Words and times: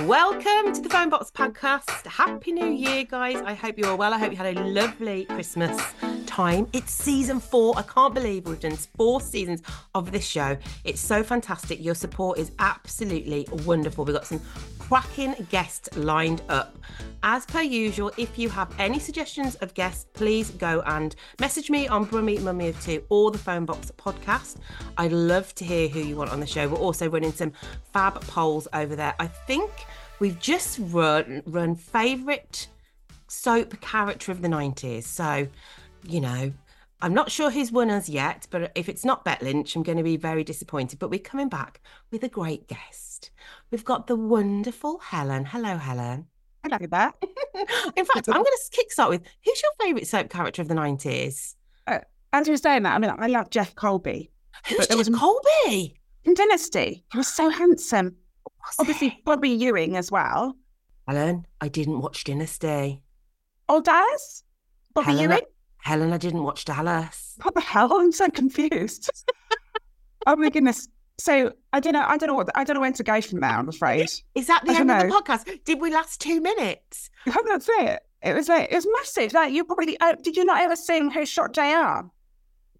Welcome 0.00 0.72
to 0.72 0.80
the 0.80 0.88
Phone 0.90 1.08
Box 1.08 1.30
Podcast. 1.30 2.04
Happy 2.06 2.50
New 2.50 2.66
Year, 2.66 3.04
guys. 3.04 3.36
I 3.36 3.54
hope 3.54 3.78
you're 3.78 3.94
well. 3.94 4.12
I 4.12 4.18
hope 4.18 4.32
you 4.32 4.36
had 4.36 4.56
a 4.56 4.60
lovely 4.60 5.24
Christmas 5.26 5.80
time. 6.26 6.66
It's 6.72 6.92
season 6.92 7.38
four. 7.38 7.78
I 7.78 7.82
can't 7.82 8.12
believe 8.12 8.46
we've 8.46 8.58
done 8.58 8.74
four 8.74 9.20
seasons 9.20 9.62
of 9.94 10.10
this 10.10 10.26
show. 10.26 10.56
It's 10.82 11.00
so 11.00 11.22
fantastic. 11.22 11.82
Your 11.82 11.94
support 11.94 12.40
is 12.40 12.50
absolutely 12.58 13.46
wonderful. 13.64 14.04
We've 14.04 14.16
got 14.16 14.26
some 14.26 14.40
cracking 14.80 15.34
guests 15.48 15.88
lined 15.96 16.42
up. 16.48 16.76
As 17.22 17.46
per 17.46 17.62
usual, 17.62 18.12
if 18.18 18.38
you 18.38 18.50
have 18.50 18.74
any 18.78 18.98
suggestions 18.98 19.54
of 19.56 19.72
guests, 19.72 20.06
please 20.12 20.50
go 20.50 20.82
and 20.86 21.16
message 21.40 21.70
me 21.70 21.88
on 21.88 22.04
Brummy 22.04 22.38
Mummy 22.38 22.68
of 22.68 22.82
Two 22.82 23.02
or 23.08 23.30
the 23.30 23.38
Phone 23.38 23.64
Box 23.64 23.90
Podcast. 23.96 24.56
I'd 24.98 25.12
love 25.12 25.54
to 25.54 25.64
hear 25.64 25.88
who 25.88 26.00
you 26.00 26.16
want 26.16 26.30
on 26.30 26.40
the 26.40 26.46
show. 26.46 26.68
We're 26.68 26.76
also 26.76 27.08
running 27.08 27.32
some 27.32 27.52
fab 27.92 28.20
polls 28.22 28.68
over 28.74 28.94
there. 28.94 29.14
I 29.18 29.26
think 29.26 29.70
we've 30.20 30.38
just 30.38 30.78
run 30.80 31.42
run 31.46 31.74
favourite 31.76 32.68
soap 33.28 33.80
character 33.80 34.30
of 34.32 34.42
the 34.42 34.48
90s. 34.48 35.04
So, 35.04 35.48
you 36.06 36.20
know, 36.20 36.52
I'm 37.00 37.14
not 37.14 37.30
sure 37.30 37.50
who's 37.50 37.72
won 37.72 37.90
us 37.90 38.08
yet, 38.08 38.46
but 38.50 38.70
if 38.74 38.88
it's 38.88 39.04
not 39.04 39.24
Bet 39.24 39.42
Lynch, 39.42 39.74
I'm 39.76 39.82
going 39.82 39.98
to 39.98 40.04
be 40.04 40.16
very 40.16 40.44
disappointed. 40.44 40.98
But 40.98 41.10
we're 41.10 41.18
coming 41.20 41.48
back 41.48 41.80
with 42.10 42.22
a 42.24 42.28
great 42.28 42.68
guest. 42.68 43.30
We've 43.70 43.84
got 43.84 44.06
the 44.06 44.16
wonderful 44.16 44.98
Helen. 44.98 45.44
Hello, 45.44 45.76
Helen. 45.76 46.26
Hello 46.62 46.78
there. 46.80 47.12
In 47.96 48.04
fact, 48.06 48.28
I'm 48.28 48.34
going 48.34 48.44
to 48.44 48.70
kickstart 48.70 49.10
with 49.10 49.22
who's 49.44 49.62
your 49.62 49.72
favourite 49.80 50.06
soap 50.06 50.30
character 50.30 50.62
of 50.62 50.68
the 50.68 50.74
90s? 50.74 51.56
Uh, 51.86 51.98
as 52.32 52.46
you 52.46 52.52
were 52.52 52.58
saying 52.58 52.84
that, 52.84 52.94
I 52.94 52.98
mean, 52.98 53.12
I 53.18 53.26
love 53.26 53.50
Jeff 53.50 53.74
Colby. 53.74 54.30
Who's 54.66 54.78
But 54.78 54.88
there 54.88 54.96
Jeff 54.98 55.08
was- 55.10 55.18
Colby? 55.18 55.96
In 56.24 56.32
Dynasty, 56.32 57.04
he 57.12 57.18
was 57.18 57.28
so 57.28 57.50
handsome. 57.50 58.16
Obviously? 58.78 59.20
Bobby 59.24 59.50
Ewing 59.50 59.96
as 59.96 60.10
well. 60.10 60.56
Helen, 61.06 61.46
I 61.60 61.68
didn't 61.68 62.00
watch 62.00 62.24
Dynasty. 62.24 63.02
Old 63.68 63.84
Dallas? 63.84 64.44
Bobby 64.94 65.06
Helen, 65.06 65.32
I, 65.32 65.34
Ewing? 65.34 65.46
Helen, 65.78 66.12
I 66.12 66.18
didn't 66.18 66.42
watch 66.42 66.64
Dallas. 66.64 67.34
What 67.42 67.54
the 67.54 67.60
hell? 67.60 67.92
I'm 68.00 68.12
so 68.12 68.28
confused. 68.28 69.10
oh 70.26 70.36
my 70.36 70.50
goodness. 70.50 70.88
So 71.18 71.52
I 71.72 71.80
don't 71.80 71.92
know. 71.92 72.04
I 72.06 72.16
don't 72.16 72.28
know 72.28 72.34
what. 72.34 72.48
I 72.54 72.64
don't 72.64 72.74
know 72.74 72.80
where 72.80 72.90
to 72.90 73.02
go 73.02 73.20
from 73.20 73.40
there. 73.40 73.50
I'm 73.50 73.68
afraid. 73.68 74.10
Is 74.34 74.46
that 74.48 74.62
the 74.64 74.72
I 74.72 74.80
end 74.80 74.90
of 74.90 75.02
the 75.02 75.08
podcast? 75.08 75.64
Did 75.64 75.80
we 75.80 75.92
last 75.92 76.20
two 76.20 76.40
minutes? 76.40 77.10
That's 77.24 77.68
it. 77.68 78.00
It 78.22 78.34
was 78.34 78.48
like 78.48 78.72
it 78.72 78.74
was 78.74 78.86
massive. 78.96 79.32
Like 79.32 79.52
you 79.52 79.64
probably 79.64 80.00
uh, 80.00 80.14
did. 80.14 80.36
You 80.36 80.44
not 80.44 80.60
ever 80.62 80.74
sing 80.74 81.10
"Who 81.10 81.24
Shot 81.24 81.52
JR" 81.52 82.08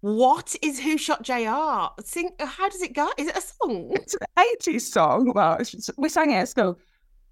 What 0.09 0.55
is 0.61 0.79
Who 0.81 0.99
Shot 0.99 1.23
JR? 1.23 1.87
Sing. 2.05 2.29
How 2.39 2.69
does 2.69 2.83
it 2.83 2.93
go? 2.93 3.09
Is 3.17 3.27
it 3.27 3.35
a 3.35 3.41
song? 3.41 3.89
It's 3.95 4.13
an 4.13 4.45
80s 4.61 4.81
song. 4.81 5.31
Well, 5.33 5.57
we 5.97 6.09
sang 6.09 6.29
it 6.29 6.35
at 6.35 6.47
school. 6.49 6.77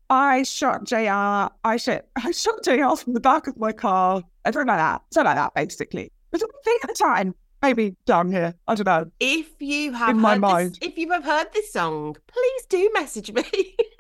I 0.09 0.41
shot 0.41 0.83
JR. 0.85 1.51
I 1.63 1.77
shot, 1.77 2.05
I 2.15 2.31
shot 2.31 2.63
JR 2.63 2.95
from 2.95 3.13
the 3.13 3.19
back 3.19 3.45
of 3.45 3.59
my 3.59 3.73
car. 3.73 4.23
I 4.43 4.49
don't 4.49 4.65
like 4.65 4.79
that. 4.79 5.03
Something 5.13 5.27
like 5.27 5.35
that, 5.35 5.53
basically. 5.53 6.11
Was 6.31 6.41
a 6.41 6.47
thing 6.63 6.77
at 6.81 6.89
the 6.89 6.95
time. 6.95 7.35
Maybe 7.61 7.95
down 8.07 8.31
here. 8.31 8.55
I 8.67 8.73
don't 8.73 8.87
know. 8.87 9.05
If 9.19 9.51
you 9.59 9.93
have 9.93 10.09
In 10.09 10.17
my 10.19 10.29
heard 10.31 10.37
this- 10.37 10.41
mind. 10.41 10.79
if 10.81 10.97
you 10.97 11.11
have 11.11 11.23
heard 11.25 11.53
this 11.53 11.71
song, 11.71 12.15
please 12.25 12.65
do 12.69 12.89
message 12.95 13.31
me. 13.31 13.43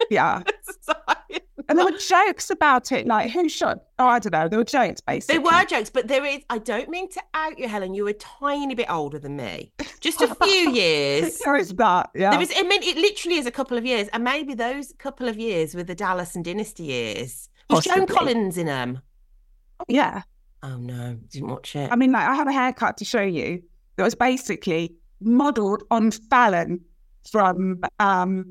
Yeah. 0.09 0.41
Sorry. 0.81 1.41
And 1.69 1.77
there 1.77 1.85
were 1.85 1.97
jokes 1.97 2.49
about 2.49 2.91
it, 2.91 3.07
like 3.07 3.31
who 3.31 3.47
shot? 3.49 3.83
Oh, 3.99 4.07
I 4.07 4.19
don't 4.19 4.31
know. 4.33 4.47
There 4.47 4.59
were 4.59 4.65
jokes, 4.65 5.01
basically. 5.01 5.41
There 5.41 5.51
were 5.51 5.65
jokes, 5.65 5.89
but 5.89 6.07
there 6.07 6.25
is. 6.25 6.41
I 6.49 6.57
don't 6.57 6.89
mean 6.89 7.09
to 7.11 7.21
out 7.33 7.57
you, 7.57 7.67
Helen. 7.67 7.93
You 7.93 8.03
were 8.03 8.09
a 8.11 8.13
tiny 8.13 8.75
bit 8.75 8.91
older 8.91 9.19
than 9.19 9.35
me, 9.37 9.71
just 9.99 10.21
a 10.21 10.33
few 10.35 10.69
years. 10.73 11.39
There 11.39 11.55
is 11.55 11.69
that. 11.75 12.09
Yeah. 12.15 12.31
There 12.31 12.41
is. 12.41 12.53
I 12.55 12.63
mean, 12.63 12.83
it 12.83 12.97
literally 12.97 13.37
is 13.37 13.45
a 13.45 13.51
couple 13.51 13.77
of 13.77 13.85
years, 13.85 14.07
and 14.13 14.23
maybe 14.23 14.53
those 14.53 14.93
couple 14.97 15.27
of 15.27 15.37
years 15.37 15.75
were 15.75 15.83
the 15.83 15.95
Dallas 15.95 16.35
and 16.35 16.43
Dynasty 16.43 16.83
years. 16.83 17.49
Was 17.69 17.85
Joan. 17.85 18.07
Collins 18.07 18.57
in 18.57 18.67
them? 18.67 19.01
yeah. 19.87 20.23
Oh 20.61 20.77
no, 20.77 21.17
didn't 21.29 21.49
watch 21.49 21.75
it. 21.75 21.91
I 21.91 21.95
mean, 21.95 22.11
like, 22.11 22.27
I 22.27 22.35
have 22.35 22.47
a 22.47 22.51
haircut 22.53 22.97
to 22.97 23.05
show 23.05 23.21
you 23.21 23.61
that 23.97 24.03
was 24.03 24.15
basically 24.15 24.95
modelled 25.21 25.83
on 25.91 26.11
Fallon 26.11 26.79
from 27.29 27.81
um, 27.99 28.45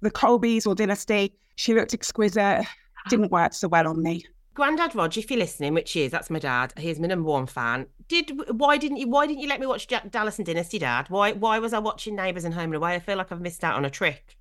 the 0.00 0.10
Colbys 0.10 0.66
or 0.66 0.74
Dynasty. 0.74 1.34
She 1.56 1.74
looked 1.74 1.94
exquisite. 1.94 2.66
Didn't 3.08 3.26
ah. 3.26 3.28
work 3.28 3.54
so 3.54 3.68
well 3.68 3.88
on 3.88 4.02
me. 4.02 4.24
Grandad 4.54 4.94
Rog, 4.94 5.16
if 5.16 5.30
you're 5.30 5.38
listening, 5.38 5.74
which 5.74 5.96
is 5.96 6.10
that's 6.10 6.28
my 6.28 6.38
dad. 6.38 6.72
He's 6.76 6.98
my 6.98 7.06
number 7.06 7.28
one 7.28 7.46
fan. 7.46 7.86
Did 8.08 8.32
why 8.50 8.76
didn't 8.76 8.98
you 8.98 9.08
why 9.08 9.26
didn't 9.26 9.40
you 9.40 9.48
let 9.48 9.60
me 9.60 9.66
watch 9.66 9.86
Ja- 9.90 10.00
Dallas 10.10 10.38
and 10.38 10.46
Dynasty, 10.46 10.78
Dad? 10.78 11.08
Why 11.08 11.32
why 11.32 11.58
was 11.58 11.72
I 11.72 11.78
watching 11.78 12.16
Neighbours 12.16 12.44
and 12.44 12.52
Home 12.52 12.64
and 12.64 12.74
Away? 12.74 12.94
I 12.94 12.98
feel 12.98 13.16
like 13.16 13.30
I've 13.30 13.40
missed 13.40 13.62
out 13.64 13.76
on 13.76 13.84
a 13.84 13.90
trick. 13.90 14.36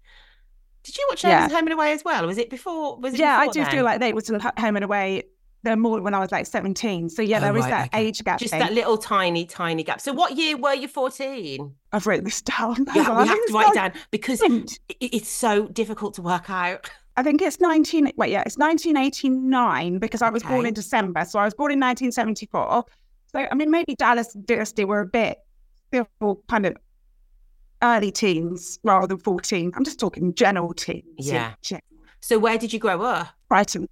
Did 0.84 0.97
you 0.97 1.06
watch 1.09 1.24
Neighbours 1.24 1.34
Yeah. 1.34 1.44
and 1.44 1.52
Home 1.53 1.68
and 1.68 1.74
Away 1.74 1.91
as 1.94 2.03
well? 2.03 2.26
Was 2.26 2.38
it 2.38 2.50
before? 2.50 2.97
Was 3.00 3.14
it 3.14 3.20
Yeah, 3.20 3.38
I 3.38 3.47
do 3.47 3.62
then? 3.62 3.72
feel 3.72 3.86
like 3.86 4.00
they 4.00 4.14
was 4.14 4.30
in 4.30 4.40
home 4.40 4.76
and 4.76 4.84
away. 4.84 5.24
They're 5.64 5.75
more 5.75 6.02
when 6.02 6.14
I 6.14 6.20
was 6.20 6.31
like 6.31 6.46
17. 6.46 7.09
So 7.09 7.22
yeah, 7.22 7.38
Oh, 7.38 7.42
there 7.42 7.58
is 7.58 7.64
right, 7.64 7.70
that 7.70 7.88
okay. 7.88 8.06
age 8.08 8.24
gap 8.24 8.40
just 8.40 8.52
thing. 8.52 8.59
that 8.62 8.72
little 8.74 8.97
tiny 8.97 9.46
tiny 9.46 9.84
gap. 9.84 10.00
So 10.00 10.14
what 10.14 10.38
year 10.38 10.56
were 10.56 10.74
you 10.74 10.88
14? 10.88 11.75
I've 11.92 12.08
written 12.08 12.24
this 12.25 12.42
down. 12.42 12.86
Yeah, 12.96 13.03
Hang 13.03 13.16
we 13.18 13.24
I 13.24 13.25
have 13.25 13.36
to 13.36 13.42
it's 13.44 13.52
write 13.53 13.70
it 13.72 13.74
down 13.75 13.92
because 14.12 14.42
Hint. 14.42 14.79
i- 14.90 14.96
it's 15.02 15.28
so 15.29 15.67
difficult 15.67 16.14
to 16.16 16.22
work 16.22 16.50
out. 16.50 16.90
I 17.17 17.23
think 17.23 17.41
it's 17.41 17.59
19. 17.59 18.11
Wait, 18.16 18.32
yeah, 18.32 18.44
it's 18.46 18.58
1989 18.58 19.97
because 20.00 20.22
I 20.22 20.29
was 20.29 20.44
born 20.44 20.66
in 20.66 20.73
December. 20.73 21.26
So 21.26 21.40
I 21.40 21.44
was 21.46 21.53
born 21.53 21.72
in 21.73 21.79
1974. 21.79 22.85
So 23.32 23.47
I 23.52 23.53
mean, 23.56 23.70
maybe 23.70 23.96
Dallas 23.96 24.34
and 24.35 24.46
Dynasty 24.46 24.85
were 24.85 25.02
a 25.02 25.06
bit 25.06 25.40
still 25.88 26.08
kind 26.47 26.66
of 26.67 26.78
early 27.82 28.11
teens 28.11 28.79
rather 28.84 29.08
than 29.08 29.17
14. 29.17 29.72
I'm 29.76 29.84
just 29.84 30.00
talking 30.00 30.34
general 30.34 30.73
teens. 30.73 31.03
you 31.17 31.34
know, 31.34 31.50
Yeah. 31.70 31.79
So 32.22 32.38
where 32.40 32.58
did 32.58 32.72
you 32.73 32.79
grow 32.79 33.02
up? 33.02 33.28
Brighton. 33.50 33.88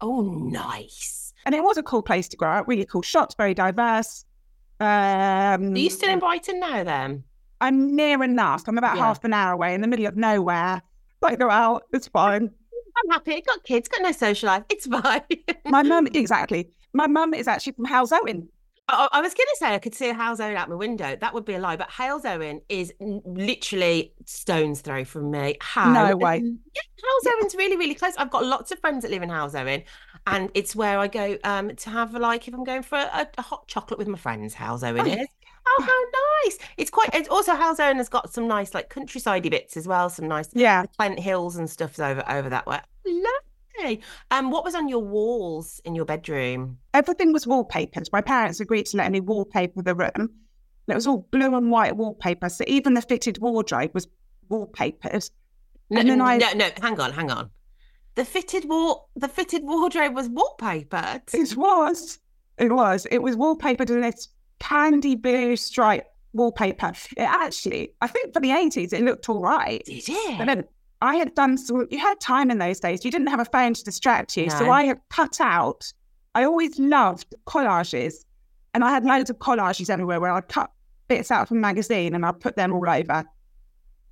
Oh, 0.00 0.22
nice. 0.22 1.32
And 1.46 1.54
it 1.54 1.62
was 1.62 1.76
a 1.78 1.82
cool 1.82 2.02
place 2.02 2.28
to 2.28 2.36
grow 2.36 2.50
up, 2.50 2.68
really 2.68 2.84
cool 2.84 3.02
shots, 3.02 3.34
very 3.34 3.54
diverse. 3.54 4.24
Um, 4.78 4.86
Are 5.74 5.78
you 5.78 5.90
still 5.90 6.10
in 6.10 6.18
Brighton 6.18 6.60
now 6.60 6.84
then? 6.84 7.24
I'm 7.60 7.94
near 7.94 8.22
enough. 8.22 8.64
I'm 8.66 8.78
about 8.78 8.96
Yeah. 8.96 9.04
half 9.04 9.22
an 9.24 9.34
hour 9.34 9.52
away 9.52 9.74
in 9.74 9.80
the 9.82 9.86
middle 9.86 10.06
of 10.06 10.16
nowhere. 10.16 10.82
Like 11.20 11.38
go 11.38 11.50
out, 11.50 11.84
it's 11.92 12.08
fine. 12.08 12.50
I'm 13.04 13.10
happy. 13.10 13.34
I've 13.36 13.44
Got 13.46 13.64
kids, 13.64 13.88
got 13.88 14.02
no 14.02 14.12
social 14.12 14.46
life. 14.48 14.64
It's 14.70 14.86
fine. 15.02 15.22
My 15.66 15.82
mum, 15.82 16.06
exactly. 16.14 16.70
My 16.94 17.06
mum 17.06 17.34
is 17.34 17.46
actually 17.46 17.72
from 17.74 17.86
Halesowen. 17.86 18.48
I, 18.92 19.08
I 19.12 19.20
was 19.20 19.34
going 19.34 19.46
to 19.46 19.56
say 19.58 19.74
I 19.74 19.78
could 19.78 19.94
see 19.94 20.10
a 20.10 20.14
Halesowen 20.14 20.54
out 20.56 20.68
my 20.68 20.74
window. 20.74 21.16
That 21.20 21.34
would 21.34 21.44
be 21.44 21.54
a 21.54 21.58
lie, 21.58 21.76
but 21.76 21.88
Halesowen 21.90 22.60
is 22.68 22.92
literally 22.98 24.12
stone's 24.26 24.80
throw 24.80 25.04
from 25.04 25.30
me. 25.30 25.56
How? 25.60 25.92
No 25.92 26.16
way. 26.16 26.38
Yeah, 26.74 26.82
Halesowen's 27.02 27.54
really, 27.54 27.76
really 27.76 27.94
close. 27.94 28.14
I've 28.16 28.30
got 28.30 28.44
lots 28.44 28.70
of 28.70 28.78
friends 28.80 29.02
that 29.02 29.10
live 29.10 29.22
in 29.22 29.28
Halesowen, 29.28 29.84
and 30.26 30.50
it's 30.54 30.74
where 30.76 30.98
I 30.98 31.06
go 31.06 31.38
um, 31.44 31.74
to 31.76 31.90
have 31.90 32.14
like 32.14 32.48
if 32.48 32.54
I'm 32.54 32.64
going 32.64 32.82
for 32.82 32.98
a, 32.98 33.28
a 33.38 33.42
hot 33.42 33.66
chocolate 33.68 33.98
with 33.98 34.08
my 34.08 34.18
friends. 34.18 34.54
Halesowen 34.54 35.00
Oh, 35.00 35.20
is. 35.22 35.26
Oh, 35.66 35.82
how 35.82 36.48
nice! 36.48 36.58
It's 36.78 36.90
quite. 36.90 37.10
It's 37.14 37.28
also 37.28 37.52
Halesowen 37.52 37.96
has 37.96 38.08
got 38.08 38.32
some 38.32 38.48
nice 38.48 38.74
like 38.74 38.88
countryside 38.88 39.48
bits 39.50 39.76
as 39.76 39.86
well. 39.86 40.08
Some 40.08 40.26
nice 40.26 40.48
Yeah. 40.54 40.86
Clent 40.96 41.18
Hills 41.18 41.56
and 41.56 41.68
stuff's 41.68 42.00
over 42.00 42.24
over 42.28 42.48
that 42.48 42.66
way. 42.66 42.80
Lovely. 43.78 44.00
Um, 44.30 44.50
what 44.50 44.64
was 44.64 44.74
on 44.74 44.88
your 44.88 45.02
walls 45.04 45.80
in 45.84 45.94
your 45.94 46.04
bedroom? 46.04 46.78
Everything 46.94 47.32
was 47.32 47.46
wallpapered. 47.46 48.08
My 48.12 48.20
parents 48.20 48.60
agreed 48.60 48.86
to 48.86 48.96
let 48.96 49.10
me 49.12 49.20
wallpaper 49.20 49.82
the 49.82 49.94
room. 49.94 50.10
And 50.16 50.28
it 50.88 50.94
was 50.94 51.06
all 51.06 51.26
blue 51.30 51.54
and 51.56 51.70
white 51.70 51.96
wallpaper. 51.96 52.48
So 52.48 52.64
even 52.66 52.94
the 52.94 53.02
fitted 53.02 53.38
wardrobe 53.38 53.92
was 53.94 54.08
wallpapered. 54.50 55.30
No, 55.90 56.00
And 56.00 56.08
then 56.10 56.20
I- 56.20 56.38
no, 56.38 56.52
no. 56.54 56.68
Hang 56.80 57.00
on, 57.00 57.12
hang 57.12 57.30
on. 57.30 57.50
The 58.16 58.24
fitted 58.24 58.64
wall, 58.68 59.08
the 59.16 59.28
fitted 59.28 59.62
wardrobe 59.62 60.14
was 60.14 60.28
wallpapered. 60.28 61.32
It 61.32 61.56
was. 61.56 62.18
It 62.58 62.72
was. 62.72 63.06
It 63.10 63.22
was 63.22 63.36
wallpapered 63.36 63.88
in 63.90 64.00
this 64.00 64.28
candy 64.58 65.14
blue 65.14 65.56
stripe 65.56 66.06
wallpaper. 66.32 66.92
It 67.16 67.22
actually, 67.22 67.94
I 68.00 68.06
think 68.08 68.34
for 68.34 68.40
the 68.40 68.50
80s, 68.50 68.92
it 68.92 69.02
looked 69.04 69.28
all 69.28 69.40
right. 69.40 69.82
Did 69.86 70.04
But 70.06 70.14
it? 70.42 70.46
then 70.46 70.64
I 71.02 71.16
had 71.16 71.34
done 71.34 71.56
some, 71.56 71.86
you 71.90 71.98
had 71.98 72.20
time 72.20 72.50
in 72.50 72.58
those 72.58 72.78
days. 72.80 73.04
You 73.04 73.10
didn't 73.10 73.28
have 73.28 73.40
a 73.40 73.44
phone 73.46 73.74
to 73.74 73.82
distract 73.84 74.36
you. 74.36 74.50
So 74.50 74.70
I 74.70 74.84
had 74.84 75.00
cut 75.08 75.40
out, 75.40 75.92
I 76.34 76.44
always 76.44 76.78
loved 76.78 77.34
collages. 77.46 78.14
And 78.74 78.84
I 78.84 78.90
had 78.90 79.04
loads 79.04 79.30
of 79.30 79.38
collages 79.38 79.90
everywhere 79.90 80.20
where 80.20 80.32
I'd 80.32 80.48
cut 80.48 80.70
bits 81.08 81.30
out 81.30 81.48
from 81.48 81.56
a 81.58 81.60
magazine 81.60 82.14
and 82.14 82.24
I'd 82.24 82.38
put 82.38 82.54
them 82.54 82.72
all 82.72 82.88
over 82.88 83.24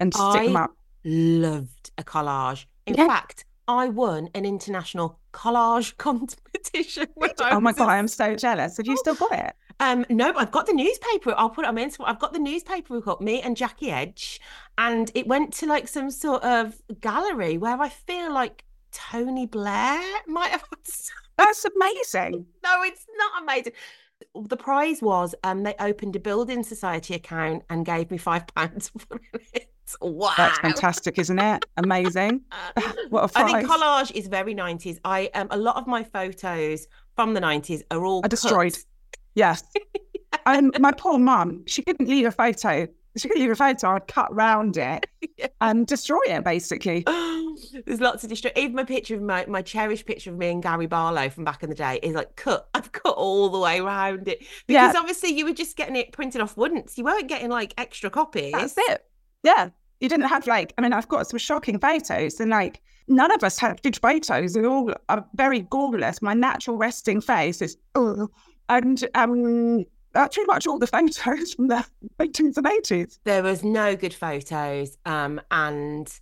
and 0.01 0.15
stick 0.15 0.45
them 0.47 0.57
up. 0.57 0.73
Loved 1.05 1.91
a 1.97 2.03
collage. 2.03 2.67
In 2.87 2.95
Yeah. 2.95 3.07
fact, 3.07 3.45
I 3.69 3.89
won 3.89 4.31
an 4.35 4.45
international 4.47 5.21
collage 5.33 5.97
competition. 5.99 7.07
Oh 7.21 7.29
I 7.39 7.51
Oh 7.53 7.61
my 7.61 7.73
God, 7.73 7.89
I'm 7.89 8.09
so 8.09 8.35
jealous. 8.35 8.79
Have 8.79 8.87
you 8.87 8.97
still 8.97 9.15
got 9.15 9.33
it? 9.33 9.55
Um, 9.81 10.05
no, 10.09 10.33
but 10.33 10.43
I've 10.43 10.51
got 10.51 10.67
the 10.67 10.73
newspaper. 10.73 11.35
I'll 11.37 11.51
put 11.51 11.65
it 11.65 11.69
on 11.69 11.75
my 11.77 11.85
Instagram. 11.85 12.05
I've 12.07 12.19
got 12.19 12.33
the 12.33 12.39
newspaper 12.39 12.95
we 12.95 13.01
got 13.01 13.21
me 13.21 13.41
and 13.41 13.57
Jackie 13.57 13.91
Edge, 13.91 14.41
and 14.77 15.11
it 15.15 15.27
went 15.27 15.53
to 15.55 15.67
like 15.67 15.89
some 15.89 16.11
sort 16.11 16.43
of 16.43 16.81
gallery 17.01 17.59
where 17.59 17.81
I 17.81 17.89
feel 17.89 18.33
like 18.33 18.65
Tony 18.93 19.47
Blair 19.47 20.03
might 20.27 20.51
have. 20.51 20.65
That's 21.39 21.65
amazing. 21.65 22.47
No, 22.65 22.83
it's 22.83 23.07
not 23.17 23.43
amazing. 23.43 23.73
The 24.35 24.57
prize 24.57 25.01
was 25.01 25.35
um 25.45 25.63
they 25.63 25.75
opened 25.79 26.17
a 26.17 26.21
building 26.21 26.65
society 26.65 27.15
account 27.15 27.63
and 27.71 27.87
gave 27.87 28.11
me 28.11 28.19
five 28.19 28.47
pounds 28.49 28.91
for 28.99 29.21
it. 29.55 29.71
Wow. 30.03 30.35
That's 30.37 30.59
fantastic, 30.59 31.19
isn't 31.19 31.39
it? 31.39 31.65
Amazing. 31.77 32.43
What 33.11 33.35
a 33.35 33.39
I 33.39 33.53
think 33.53 33.71
collage 33.71 34.13
is 34.13 34.27
very 34.27 34.55
90s. 34.55 34.99
I 35.05 35.31
um 35.35 35.49
a 35.51 35.57
lot 35.57 35.77
of 35.77 35.87
my 35.87 36.03
photos 36.03 36.89
from 37.15 37.35
the 37.35 37.41
90s 37.41 37.83
are 37.91 38.05
all 38.05 38.21
Are 38.25 38.29
destroyed. 38.29 38.77
Yes. 39.39 39.63
And 40.45 40.79
my 40.79 40.93
poor 40.93 41.19
mum, 41.19 41.63
she 41.67 41.83
couldn't 41.83 42.09
leave 42.09 42.27
a 42.27 42.31
photo. 42.31 42.87
She 43.17 43.29
couldn't 43.29 43.43
leave 43.43 43.51
a 43.51 43.57
photo. 43.57 43.89
I'd 43.97 44.07
cut 44.09 44.35
round 44.35 44.77
it 44.79 45.07
and 45.61 45.87
destroy 45.87 46.21
it, 46.27 46.43
basically. 46.45 47.03
There's 47.87 48.01
lots 48.01 48.25
of 48.25 48.31
distract. 48.31 48.57
Even 48.59 48.75
my 48.77 48.85
picture 48.85 49.15
of 49.15 49.23
my, 49.23 49.45
my 49.47 49.61
cherished 49.63 50.07
picture 50.07 50.31
of 50.31 50.39
me 50.39 50.49
and 50.51 50.63
Gary 50.63 50.87
Barlow 50.87 51.29
from 51.29 51.45
back 51.45 51.63
in 51.63 51.69
the 51.71 51.75
day 51.75 51.99
is 52.03 52.15
like 52.15 52.37
cut. 52.37 52.69
I've 52.75 52.93
cut 52.93 53.15
all 53.17 53.49
the 53.51 53.59
way 53.59 53.81
around 53.81 54.29
it 54.29 54.43
Yeah. 54.69 54.87
because 54.89 55.01
obviously 55.01 55.31
you 55.31 55.45
were 55.45 55.53
just 55.53 55.77
getting 55.77 55.97
it 55.97 56.13
printed 56.13 56.41
off 56.41 56.57
once. 56.57 56.97
You 56.97 57.05
weren't 57.05 57.29
getting 57.29 57.51
like 57.51 57.75
extra 57.77 58.09
copies. 58.11 58.53
That's 58.53 58.77
it. 58.77 59.05
Yeah. 59.43 59.71
You 60.01 60.09
didn't 60.09 60.29
have 60.29 60.47
like, 60.47 60.73
I 60.79 60.83
mean, 60.83 60.93
I've 60.93 61.09
got 61.09 61.27
some 61.27 61.39
shocking 61.39 61.79
photos 61.79 62.39
and 62.41 62.51
like 62.51 62.81
none 63.09 63.33
of 63.33 63.43
us 63.43 63.59
had 63.59 63.83
good 63.83 63.99
photos. 64.01 64.53
They're 64.55 64.67
all 64.67 64.93
are 65.09 65.27
very 65.35 65.61
gorgeous. 65.61 66.23
My 66.23 66.35
natural 66.35 66.77
resting 66.77 67.21
face 67.21 67.61
is, 67.61 67.77
oh, 67.95 68.29
and 68.69 69.09
um, 69.15 69.85
that's 70.13 70.37
pretty 70.37 70.47
much 70.47 70.67
all 70.67 70.79
the 70.79 70.87
photos 70.87 71.55
from 71.55 71.69
the 71.69 71.85
80s 72.19 72.57
and 72.57 72.67
80s. 72.67 73.19
There 73.25 73.43
was 73.43 73.65
no 73.65 73.97
good 73.97 74.15
photos. 74.15 74.97
Um, 75.07 75.41
and 75.51 76.13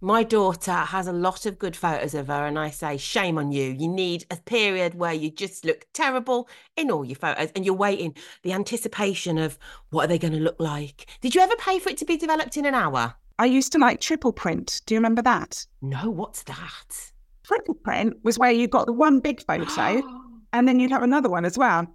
my 0.00 0.22
daughter 0.22 0.72
has 0.72 1.08
a 1.08 1.12
lot 1.12 1.44
of 1.44 1.58
good 1.58 1.74
photos 1.74 2.14
of 2.14 2.28
her, 2.28 2.46
and 2.46 2.58
I 2.58 2.70
say, 2.70 2.96
shame 2.96 3.36
on 3.36 3.50
you. 3.50 3.72
You 3.72 3.88
need 3.88 4.24
a 4.30 4.36
period 4.36 4.94
where 4.94 5.12
you 5.12 5.30
just 5.30 5.64
look 5.64 5.86
terrible 5.92 6.48
in 6.76 6.90
all 6.90 7.04
your 7.04 7.16
photos, 7.16 7.50
and 7.56 7.64
you're 7.64 7.74
waiting 7.74 8.14
the 8.42 8.52
anticipation 8.52 9.38
of 9.38 9.58
what 9.90 10.04
are 10.04 10.08
they 10.08 10.18
going 10.18 10.34
to 10.34 10.40
look 10.40 10.60
like. 10.60 11.06
Did 11.20 11.34
you 11.34 11.40
ever 11.40 11.56
pay 11.56 11.78
for 11.80 11.90
it 11.90 11.96
to 11.98 12.04
be 12.04 12.16
developed 12.16 12.56
in 12.56 12.64
an 12.64 12.74
hour? 12.74 13.14
I 13.40 13.46
used 13.46 13.72
to 13.72 13.78
like 13.78 14.00
triple 14.00 14.32
print. 14.32 14.82
Do 14.86 14.94
you 14.94 14.98
remember 14.98 15.22
that? 15.22 15.66
No, 15.82 16.10
what's 16.10 16.42
that? 16.44 17.12
Triple 17.44 17.74
print 17.74 18.16
was 18.22 18.38
where 18.38 18.50
you 18.50 18.68
got 18.68 18.86
the 18.86 18.92
one 18.92 19.20
big 19.20 19.44
photo 19.44 20.02
and 20.52 20.66
then 20.68 20.80
you'd 20.80 20.90
have 20.90 21.02
another 21.02 21.28
one 21.28 21.44
as 21.44 21.56
well. 21.58 21.86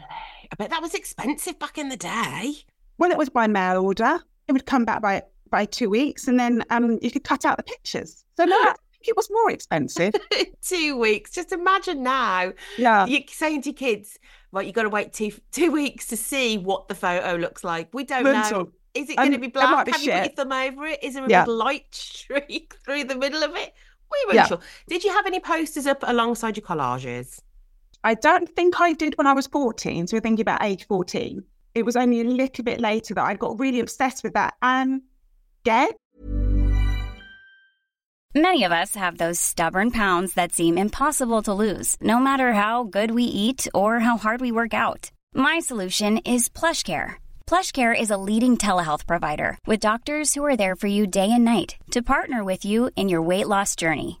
I 0.00 0.54
bet 0.56 0.70
that 0.70 0.82
was 0.82 0.94
expensive 0.94 1.58
back 1.58 1.76
in 1.78 1.88
the 1.88 1.96
day. 1.96 2.54
Well, 2.96 3.10
it 3.10 3.18
was 3.18 3.28
by 3.28 3.46
mail 3.46 3.82
order. 3.82 4.20
It 4.48 4.52
would 4.52 4.66
come 4.66 4.84
back 4.84 5.02
by 5.02 5.22
by 5.50 5.64
two 5.64 5.88
weeks, 5.90 6.28
and 6.28 6.38
then 6.38 6.62
um, 6.70 6.98
you 7.02 7.10
could 7.10 7.24
cut 7.24 7.44
out 7.44 7.56
the 7.56 7.62
pictures. 7.62 8.24
So 8.36 8.44
no, 8.44 8.74
it 9.02 9.16
was 9.16 9.28
more 9.30 9.50
expensive. 9.50 10.14
two 10.62 10.96
weeks. 10.98 11.30
Just 11.32 11.52
imagine 11.52 12.02
now. 12.02 12.52
Yeah, 12.76 13.06
You're 13.06 13.22
saying 13.28 13.62
to 13.62 13.72
kids, 13.72 14.18
right, 14.52 14.64
you've 14.66 14.74
got 14.74 14.82
to 14.82 14.88
wait 14.88 15.12
two 15.12 15.32
two 15.52 15.70
weeks 15.70 16.06
to 16.08 16.16
see 16.16 16.58
what 16.58 16.88
the 16.88 16.94
photo 16.94 17.36
looks 17.36 17.62
like. 17.64 17.88
We 17.92 18.04
don't 18.04 18.24
know. 18.24 18.70
Is 18.94 19.10
it 19.10 19.16
going 19.16 19.30
to 19.30 19.36
Um, 19.36 19.40
be 19.42 19.46
it 19.48 19.54
might 19.54 19.84
black? 19.84 19.86
be 19.86 19.92
Have 19.92 20.02
you 20.02 20.12
put 20.12 20.24
your 20.24 20.32
thumb 20.34 20.52
over 20.52 20.86
it? 20.86 21.04
Is 21.04 21.14
there 21.14 21.24
a 21.24 21.28
Yeah. 21.28 21.44
big 21.44 21.48
light 21.50 21.86
streak 21.94 22.74
through 22.84 23.04
the 23.04 23.16
middle 23.16 23.42
of 23.44 23.54
it? 23.54 23.74
We 24.10 24.18
weren't 24.26 24.34
Yeah. 24.36 24.46
sure. 24.46 24.60
Did 24.88 25.04
you 25.04 25.12
have 25.12 25.26
any 25.26 25.40
posters 25.40 25.86
up 25.86 25.98
alongside 26.02 26.56
your 26.56 26.64
collages? 26.66 27.38
I 28.08 28.14
don't 28.14 28.48
think 28.48 28.80
I 28.80 28.94
did 28.94 29.18
when 29.18 29.26
I 29.26 29.34
was 29.34 29.46
fourteen. 29.48 30.06
So 30.06 30.16
we're 30.16 30.22
thinking 30.22 30.40
about 30.40 30.62
age 30.62 30.86
fourteen. 30.86 31.44
It 31.74 31.84
was 31.84 31.94
only 31.94 32.22
a 32.22 32.24
little 32.24 32.64
bit 32.64 32.80
later 32.80 33.12
that 33.12 33.22
I 33.22 33.34
got 33.34 33.60
really 33.60 33.80
obsessed 33.80 34.24
with 34.24 34.32
that. 34.32 34.54
And 34.62 35.02
again, 35.62 35.90
Many 38.34 38.64
of 38.64 38.72
us 38.72 38.94
have 38.94 39.18
those 39.18 39.38
stubborn 39.40 39.90
pounds 39.90 40.34
that 40.34 40.52
seem 40.52 40.78
impossible 40.78 41.42
to 41.42 41.52
lose, 41.64 41.96
no 42.00 42.18
matter 42.18 42.52
how 42.52 42.84
good 42.84 43.10
we 43.10 43.24
eat 43.24 43.66
or 43.74 43.98
how 43.98 44.16
hard 44.16 44.40
we 44.40 44.52
work 44.52 44.72
out. 44.72 45.10
My 45.34 45.58
solution 45.58 46.18
is 46.18 46.48
PlushCare. 46.48 47.16
PlushCare 47.46 47.98
is 47.98 48.10
a 48.10 48.22
leading 48.28 48.56
telehealth 48.56 49.06
provider 49.06 49.58
with 49.66 49.80
doctors 49.80 50.34
who 50.34 50.44
are 50.44 50.56
there 50.56 50.76
for 50.76 50.86
you 50.86 51.06
day 51.06 51.30
and 51.30 51.44
night 51.44 51.76
to 51.90 52.02
partner 52.14 52.44
with 52.44 52.64
you 52.64 52.90
in 52.96 53.08
your 53.08 53.22
weight 53.30 53.48
loss 53.48 53.74
journey. 53.76 54.20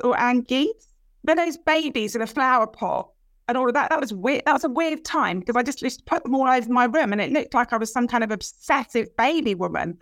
Or 0.00 0.18
Anne 0.18 0.42
Geddes, 0.42 0.88
but 1.24 1.36
those 1.36 1.56
babies 1.56 2.14
in 2.14 2.22
a 2.22 2.26
flower 2.26 2.66
pot 2.66 3.10
and 3.48 3.56
all 3.56 3.66
of 3.66 3.74
that. 3.74 3.90
That 3.90 4.00
was 4.00 4.12
weird. 4.12 4.42
That 4.46 4.52
was 4.52 4.64
a 4.64 4.68
weird 4.68 5.04
time 5.04 5.40
because 5.40 5.56
I 5.56 5.62
just, 5.62 5.78
just 5.78 6.06
put 6.06 6.22
them 6.22 6.34
all 6.34 6.48
over 6.48 6.70
my 6.70 6.84
room 6.84 7.12
and 7.12 7.20
it 7.20 7.32
looked 7.32 7.54
like 7.54 7.72
I 7.72 7.76
was 7.76 7.92
some 7.92 8.06
kind 8.06 8.22
of 8.22 8.30
obsessive 8.30 9.14
baby 9.16 9.54
woman. 9.54 9.98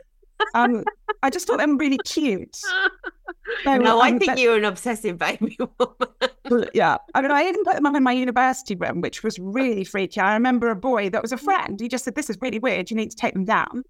Um, 0.54 0.84
I 1.22 1.30
just 1.30 1.46
thought 1.46 1.58
them 1.58 1.78
really 1.78 1.98
cute. 2.04 2.60
They 3.64 3.78
no, 3.78 4.00
I 4.00 4.10
um, 4.10 4.18
think 4.18 4.32
but- 4.32 4.38
you're 4.38 4.56
an 4.56 4.64
obsessive 4.64 5.18
baby 5.18 5.56
woman. 5.78 6.68
yeah. 6.74 6.98
I 7.14 7.22
mean, 7.22 7.30
I 7.30 7.44
even 7.44 7.64
put 7.64 7.74
them 7.74 7.86
up 7.86 7.96
in 7.96 8.02
my 8.02 8.12
university 8.12 8.74
room, 8.74 9.00
which 9.00 9.22
was 9.22 9.38
really 9.38 9.84
freaky. 9.84 10.20
I 10.20 10.34
remember 10.34 10.68
a 10.68 10.76
boy 10.76 11.10
that 11.10 11.22
was 11.22 11.32
a 11.32 11.36
friend. 11.36 11.80
He 11.80 11.88
just 11.88 12.04
said, 12.04 12.14
This 12.14 12.30
is 12.30 12.38
really 12.40 12.58
weird. 12.58 12.90
You 12.90 12.96
need 12.96 13.10
to 13.10 13.16
take 13.16 13.34
them 13.34 13.44
down. 13.44 13.84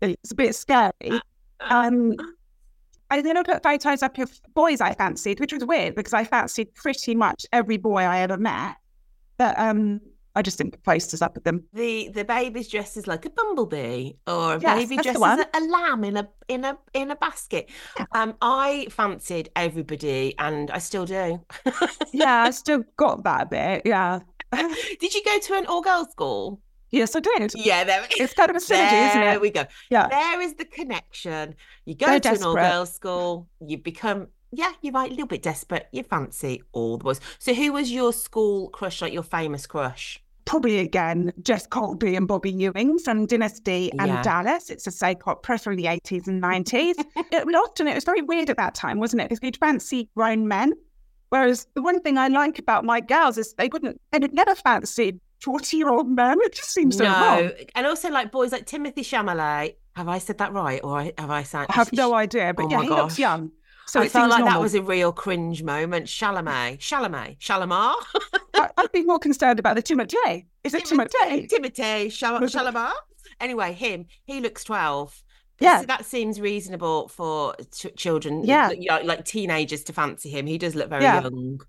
It's 0.00 0.30
a 0.30 0.34
bit 0.34 0.54
scary. 0.54 1.20
Um, 1.60 2.14
I 3.10 3.22
then 3.22 3.36
I 3.36 3.42
put 3.42 3.62
photos 3.62 4.02
up 4.02 4.18
of 4.18 4.30
boys 4.54 4.80
I 4.80 4.94
fancied, 4.94 5.40
which 5.40 5.52
was 5.52 5.64
weird 5.64 5.94
because 5.94 6.12
I 6.12 6.24
fancied 6.24 6.74
pretty 6.74 7.14
much 7.14 7.46
every 7.52 7.76
boy 7.76 8.02
I 8.02 8.20
ever 8.20 8.36
met. 8.36 8.76
But 9.38 9.58
um, 9.58 10.00
I 10.34 10.42
just 10.42 10.58
didn't 10.58 10.72
put 10.72 10.82
posters 10.84 11.22
up 11.22 11.36
of 11.36 11.44
them. 11.44 11.64
The 11.72 12.10
the 12.14 12.24
baby's 12.24 12.68
dressed 12.68 12.96
as 12.96 13.06
like 13.06 13.24
a 13.24 13.30
bumblebee, 13.30 14.12
or 14.26 14.54
a 14.54 14.60
Yes, 14.60 14.88
baby 14.88 14.98
as 15.08 15.16
a, 15.16 15.46
a 15.54 15.60
lamb 15.60 16.04
in 16.04 16.16
a 16.16 16.28
in 16.48 16.64
a 16.64 16.78
in 16.92 17.10
a 17.10 17.16
basket. 17.16 17.70
Um, 18.12 18.34
I 18.42 18.86
fancied 18.90 19.50
everybody, 19.56 20.34
and 20.38 20.70
I 20.70 20.78
still 20.78 21.06
do. 21.06 21.40
Yeah, 22.12 22.42
I 22.44 22.50
still 22.52 22.84
got 22.96 23.24
that 23.24 23.50
bit. 23.50 23.82
Yeah. 23.84 24.20
Did 24.52 25.14
you 25.14 25.22
go 25.24 25.38
to 25.40 25.54
an 25.54 25.66
all 25.66 25.82
girls 25.82 26.10
school? 26.10 26.60
Yes, 26.90 27.14
I 27.14 27.20
did. 27.20 27.52
Yeah, 27.54 27.84
there 27.84 28.02
it 28.04 28.12
is. 28.14 28.20
It's 28.20 28.34
kind 28.34 28.50
of 28.50 28.56
a 28.56 28.60
synergy, 28.60 29.08
isn't 29.10 29.20
it? 29.22 29.24
There 29.24 29.40
we 29.40 29.50
go. 29.50 29.64
Yeah. 29.90 30.08
There 30.08 30.40
is 30.40 30.54
the 30.54 30.64
connection. 30.64 31.54
You 31.84 31.94
go 31.94 32.06
So 32.06 32.18
to 32.18 32.28
an 32.30 32.42
all 32.44 32.54
girls 32.54 32.94
school, 32.94 33.48
you 33.60 33.76
become, 33.78 34.28
yeah, 34.52 34.72
you're 34.80 34.94
right, 34.94 35.08
a 35.10 35.12
little 35.14 35.26
bit 35.26 35.42
desperate. 35.42 35.88
You 35.92 36.02
fancy 36.02 36.62
all 36.72 36.96
the 36.96 37.04
boys. 37.04 37.20
So, 37.38 37.52
who 37.52 37.72
was 37.72 37.92
your 37.92 38.12
school 38.12 38.68
crush, 38.70 39.02
like 39.02 39.12
your 39.12 39.22
famous 39.22 39.66
crush? 39.66 40.22
Probably 40.46 40.78
again, 40.78 41.30
Jeff 41.42 41.68
Colby 41.68 42.16
and 42.16 42.26
Bobby 42.26 42.50
Ewing 42.50 42.98
from 42.98 43.26
Dynasty 43.26 43.92
and 43.98 44.08
Yeah. 44.08 44.22
Dallas. 44.22 44.70
It's 44.70 44.86
a 44.86 44.90
soap 44.90 45.28
opera 45.28 45.58
from 45.58 45.76
the 45.76 45.84
80s 45.84 46.26
and 46.26 46.42
90s. 46.42 46.94
it 47.16 47.46
was 47.46 47.54
often, 47.54 47.86
it 47.86 47.94
was 47.94 48.04
very 48.04 48.22
weird 48.22 48.48
at 48.48 48.56
that 48.56 48.74
time, 48.74 48.98
wasn't 48.98 49.20
it? 49.20 49.28
Because 49.28 49.40
you'd 49.42 49.58
fancy 49.58 50.08
grown 50.16 50.48
men. 50.48 50.72
Whereas 51.28 51.66
the 51.74 51.82
one 51.82 52.00
thing 52.00 52.16
I 52.16 52.28
like 52.28 52.58
about 52.58 52.86
my 52.86 53.00
girls 53.02 53.36
is 53.36 53.52
they 53.58 53.68
wouldn't, 53.68 54.00
they 54.10 54.18
would 54.18 54.32
never 54.32 54.54
fancy 54.54 55.20
40 55.40 55.76
year 55.76 55.88
old 55.88 56.08
men. 56.08 56.38
It 56.42 56.54
just 56.54 56.70
seems 56.70 56.96
so 56.96 57.04
no. 57.04 57.10
wrong. 57.10 57.50
And 57.74 57.86
also, 57.86 58.10
like 58.10 58.30
boys 58.32 58.52
like 58.52 58.66
Timothy 58.66 59.02
Chalamet. 59.02 59.76
Have 59.96 60.08
I 60.08 60.18
said 60.18 60.38
that 60.38 60.52
right? 60.52 60.80
Or 60.84 61.00
have 61.02 61.30
I 61.30 61.42
said? 61.42 61.66
I 61.68 61.74
have 61.74 61.92
no 61.92 62.14
idea, 62.14 62.54
but 62.54 62.66
Oh 62.66 62.70
yeah, 62.70 62.82
he 62.82 62.88
looks 62.88 63.18
young. 63.18 63.50
So 63.86 64.00
I 64.00 64.04
it 64.04 64.10
felt 64.12 64.30
like 64.30 64.44
that 64.44 64.60
was 64.60 64.74
a 64.74 64.82
real 64.82 65.12
cringe 65.12 65.62
moment. 65.62 66.06
Chalamet, 66.06 66.78
Chalamet, 66.78 67.38
Shalamar, 67.38 67.94
I- 68.54 68.68
I'd 68.76 68.92
be 68.92 69.02
more 69.02 69.18
concerned 69.18 69.58
about 69.58 69.76
the 69.76 69.82
Timothy. 69.82 70.46
Is 70.62 70.74
it 70.74 70.84
Timothy? 70.84 71.46
Timothy, 71.46 72.10
Shalamar. 72.10 72.92
Anyway, 73.40 73.72
him, 73.72 74.04
he 74.24 74.40
looks 74.40 74.62
12. 74.64 75.22
Yeah. 75.60 75.80
So 75.80 75.86
that 75.86 76.04
seems 76.04 76.38
reasonable 76.40 77.08
for 77.08 77.54
ch- 77.74 77.86
children, 77.96 78.44
Yeah. 78.44 78.68
like, 78.88 79.04
like 79.04 79.24
teenagers 79.24 79.82
to 79.84 79.92
fancy 79.92 80.28
him. 80.28 80.46
He 80.46 80.58
does 80.58 80.74
look 80.74 80.88
very 80.90 81.02
Yeah. 81.04 81.22
young. 81.22 81.60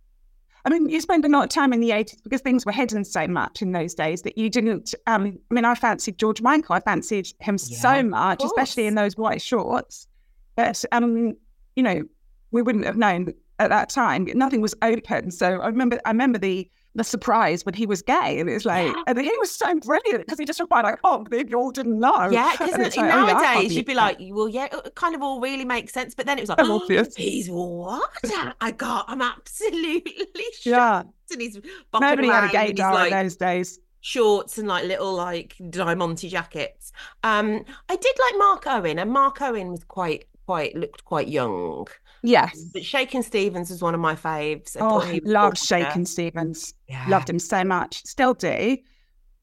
I 0.66 0.70
mean, 0.70 0.89
you 0.89 1.00
spend 1.00 1.25
a 1.25 1.30
lot 1.30 1.44
of 1.44 1.50
time 1.50 1.72
in 1.74 1.80
the 1.80 1.92
80s 1.92 2.22
because 2.24 2.42
things 2.42 2.66
were 2.66 2.72
hidden 2.72 3.06
so 3.06 3.28
much 3.28 3.62
in 3.62 3.72
those 3.72 3.94
days 3.94 4.24
that 4.24 4.38
you 4.38 4.50
didn't. 4.50 4.94
Um, 5.08 5.38
I 5.50 5.54
mean, 5.54 5.66
I 5.66 5.75
fancied 5.75 6.18
George 6.18 6.42
Michael. 6.42 6.75
I 6.75 6.80
fancied 6.82 7.30
him 7.39 7.58
Yeah, 7.68 7.80
so 7.80 8.04
much, 8.04 8.44
especially 8.44 8.88
in 8.88 8.96
those 8.96 9.16
white 9.16 9.42
shorts. 9.42 10.08
But, 10.56 10.84
um, 10.92 11.36
you 11.75 11.84
know, 11.84 12.04
we 12.51 12.62
wouldn't 12.62 12.86
have 12.86 12.98
known 12.98 13.34
at 13.60 13.70
that 13.70 13.89
time. 13.89 14.28
Nothing 14.34 14.62
was 14.62 14.75
open. 14.82 15.32
So 15.32 15.62
I 15.62 15.68
remember, 15.68 16.00
I 16.06 16.10
remember 16.10 16.38
the 16.38 16.70
the 17.00 17.03
surprise 17.03 17.65
when 17.65 17.74
he 17.74 17.86
was 17.88 18.01
gay, 18.03 18.39
and 18.39 18.50
it's 18.50 18.65
like, 18.65 18.88
Yeah. 18.88 19.03
and 19.08 19.20
he 19.20 19.32
was 19.39 19.51
so 19.51 19.74
brilliant 19.79 20.25
because 20.25 20.38
he 20.38 20.46
just 20.46 20.60
replied, 20.60 20.84
like, 20.84 21.00
oh, 21.03 21.25
you 21.32 21.58
all 21.58 21.72
didn't 21.72 22.00
know." 22.00 22.29
Yeah, 22.29 22.51
because 22.60 22.77
like, 22.77 22.98
oh, 22.98 23.03
yeah, 23.03 23.25
nowadays 23.34 23.75
you'd 23.75 23.86
be 23.88 23.96
like, 23.96 24.18
well, 24.22 24.48
yeah, 24.48 24.68
it 24.72 24.94
kind 24.96 25.15
of 25.15 25.22
all 25.24 25.39
really 25.41 25.65
makes 25.65 25.94
sense. 25.94 26.13
But 26.13 26.27
then 26.27 26.38
it 26.38 26.41
was 26.41 26.50
like, 26.50 26.60
So 26.63 26.72
obvious. 26.82 27.15
he's 27.15 27.50
what? 27.50 28.10
I 28.62 28.72
got, 28.72 29.06
I'm 29.08 29.22
absolutely 29.22 30.03
shocked. 30.53 30.65
yeah, 30.65 31.03
And 31.32 31.41
he's 31.41 31.58
nobody 32.00 32.27
had 32.27 32.50
a 32.50 32.51
gay 32.51 32.70
in 32.72 32.75
like, 32.77 33.12
in 33.12 33.18
those 33.18 33.36
days. 33.36 33.79
shorts 34.01 34.58
and 34.58 34.68
like 34.68 34.86
little 34.86 35.13
like 35.13 35.56
diamante 35.70 36.29
jackets. 36.29 36.91
Um, 37.24 37.63
I 37.89 37.96
did 37.96 38.15
like 38.20 38.34
Mark 38.38 38.68
Owen, 38.68 39.00
and 39.00 39.12
Mark 39.12 39.41
Owen 39.41 39.72
was 39.72 39.84
quite, 39.86 40.25
quite 40.46 40.75
looked 40.75 41.03
quite 41.06 41.27
young. 41.27 41.88
Yes. 42.24 42.62
But 42.74 42.84
Shakin 42.84 43.24
Stevens 43.24 43.72
is 43.72 43.82
one 43.82 43.94
of 43.94 44.02
my 44.02 44.16
faves. 44.16 44.76
I 44.76 44.82
Oh, 44.82 45.00
thought 45.00 45.08
he 45.08 45.20
was 45.20 45.32
love 45.32 45.56
gorgeous. 45.56 46.12
Stevens. 46.12 46.74
Yeah. 46.88 47.06
Loved 47.08 47.30
him 47.30 47.40
so 47.40 47.64
much. 47.64 48.04
Still 48.06 48.34
do. 48.34 48.78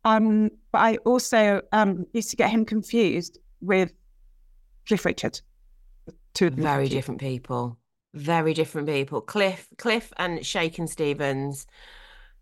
Um, 0.05 0.51
but 0.73 0.79
I 0.79 0.97
also 0.99 1.63
um 1.73 2.07
used 2.13 2.31
to 2.31 2.37
get 2.37 2.51
him 2.51 2.65
confused 2.65 3.39
with 3.61 3.93
Cliff 4.87 5.05
Richard. 5.05 5.41
Two 6.35 6.51
Very 6.51 6.89
different 6.89 7.21
people. 7.21 7.79
Very 8.15 8.55
different 8.55 8.89
people. 8.89 9.21
Cliff, 9.21 9.69
Cliff, 9.79 10.13
and 10.19 10.45
Shakin 10.45 10.87
Stevens. 10.87 11.67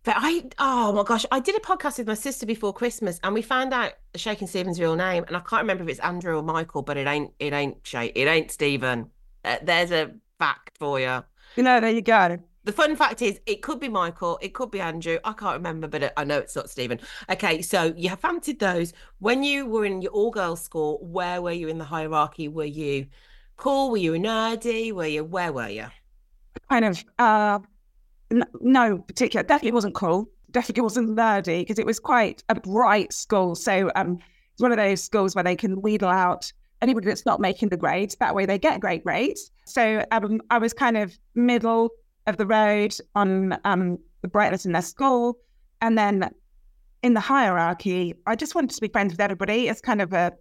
But 0.05 0.17
I, 0.19 0.45
oh 0.59 0.93
my 0.93 1.03
gosh, 1.03 1.25
I 1.33 1.41
did 1.41 1.57
a 1.57 1.61
podcast 1.61 1.97
with 1.99 2.07
my 2.07 2.15
sister 2.15 2.45
before 2.45 2.75
Christmas, 2.75 3.19
and 3.25 3.33
we 3.33 3.41
found 3.41 3.73
out 3.73 3.93
Shakin 4.15 4.47
Stevens' 4.47 4.79
real 4.79 4.97
name, 4.97 5.25
and 5.27 5.37
I 5.37 5.41
can't 5.41 5.63
remember 5.63 5.83
if 5.85 5.89
it's 5.89 6.01
Andrew 6.01 6.37
or 6.37 6.43
Michael, 6.43 6.83
but 6.83 6.99
it 6.99 7.07
ain't, 7.07 7.33
it 7.39 7.55
ain't 7.55 7.79
Shay, 7.87 8.13
it 8.15 8.29
ain't 8.29 8.51
Stephen. 8.51 9.11
Uh, 9.45 9.57
there's 9.63 9.91
a 9.93 10.13
fact 10.39 10.77
for 10.79 11.01
you. 11.01 11.25
You 11.57 11.63
know, 11.63 11.81
there 11.81 11.91
you 11.91 12.03
go. 12.03 12.39
The 12.65 12.73
fun 12.73 12.97
fact 12.97 13.21
is, 13.21 13.41
it 13.45 13.61
could 13.61 13.79
be 13.79 13.89
Michael, 13.89 14.39
it 14.41 14.55
could 14.55 14.71
be 14.71 14.81
Andrew. 14.81 15.19
I 15.23 15.35
can't 15.35 15.57
remember, 15.57 15.87
but 15.87 16.15
I 16.17 16.25
know 16.25 16.39
it's 16.39 16.57
not 16.57 16.71
Stephen. 16.71 16.99
Okay, 17.29 17.61
so 17.61 17.93
you 17.97 18.09
have 18.09 18.21
fancied 18.21 18.59
those. 18.59 18.95
When 19.19 19.43
you 19.43 19.67
were 19.67 19.85
in 19.85 20.01
your 20.01 20.13
all 20.13 20.31
girls 20.31 20.63
school, 20.63 20.99
where 21.03 21.43
were 21.43 21.53
you 21.53 21.69
in 21.69 21.77
the 21.77 21.85
hierarchy? 21.85 22.49
Were 22.49 22.65
you 22.65 23.07
cool? 23.57 23.91
Were 23.91 23.99
you 23.99 24.13
nerdy? 24.13 24.93
Were 24.93 25.07
you, 25.07 25.25
where 25.25 25.53
were 25.53 25.69
you? 25.69 25.87
Kind 26.71 26.87
of 26.87 27.05
uh 27.19 27.59
n- 28.31 28.47
no 28.61 28.99
particular 28.99 29.45
definitely 29.45 29.73
wasn't 29.73 29.95
cool. 29.95 30.27
Definitely 30.51 30.85
wasn't 30.85 31.11
nerdy 31.11 31.61
because 31.61 31.79
it 31.79 31.85
was 31.85 32.01
quite 32.01 32.43
a 32.49 32.55
bright 32.55 33.13
school. 33.13 33.55
So 33.55 33.91
um 33.95 34.19
it's 34.53 34.63
one 34.63 34.73
of 34.73 34.79
those 34.79 35.03
schools 35.03 35.35
where 35.35 35.45
they 35.45 35.57
can 35.57 35.83
wheedle 35.83 36.09
out 36.09 36.51
anybody 36.81 37.07
that's 37.07 37.27
not 37.27 37.41
making 37.41 37.69
the 37.69 37.77
grades. 37.77 38.17
That 38.17 38.35
way 38.35 38.47
they 38.47 38.59
get 38.59 38.81
great 38.81 39.05
grades. 39.05 39.51
So 39.65 40.05
um 40.11 40.41
I 40.51 40.59
was 40.59 40.73
kind 40.73 40.97
of 40.97 41.19
middle 41.35 41.91
of 42.27 42.37
the 42.37 42.47
road 42.47 42.97
on 43.15 43.59
um 43.65 43.99
the 44.23 44.29
brightness 44.29 44.67
in 44.67 44.73
their 44.73 44.83
school. 44.83 45.39
And 45.81 45.99
then 45.99 46.31
in 47.03 47.15
the 47.15 47.21
hierarchy, 47.21 48.15
I 48.27 48.37
just 48.37 48.55
wanted 48.55 48.71
to 48.71 48.81
be 48.81 48.89
friends 48.89 49.13
with 49.13 49.21
everybody. 49.21 49.69
It's 49.69 49.81
kind 49.81 50.01
of 50.01 50.13
a 50.13 50.33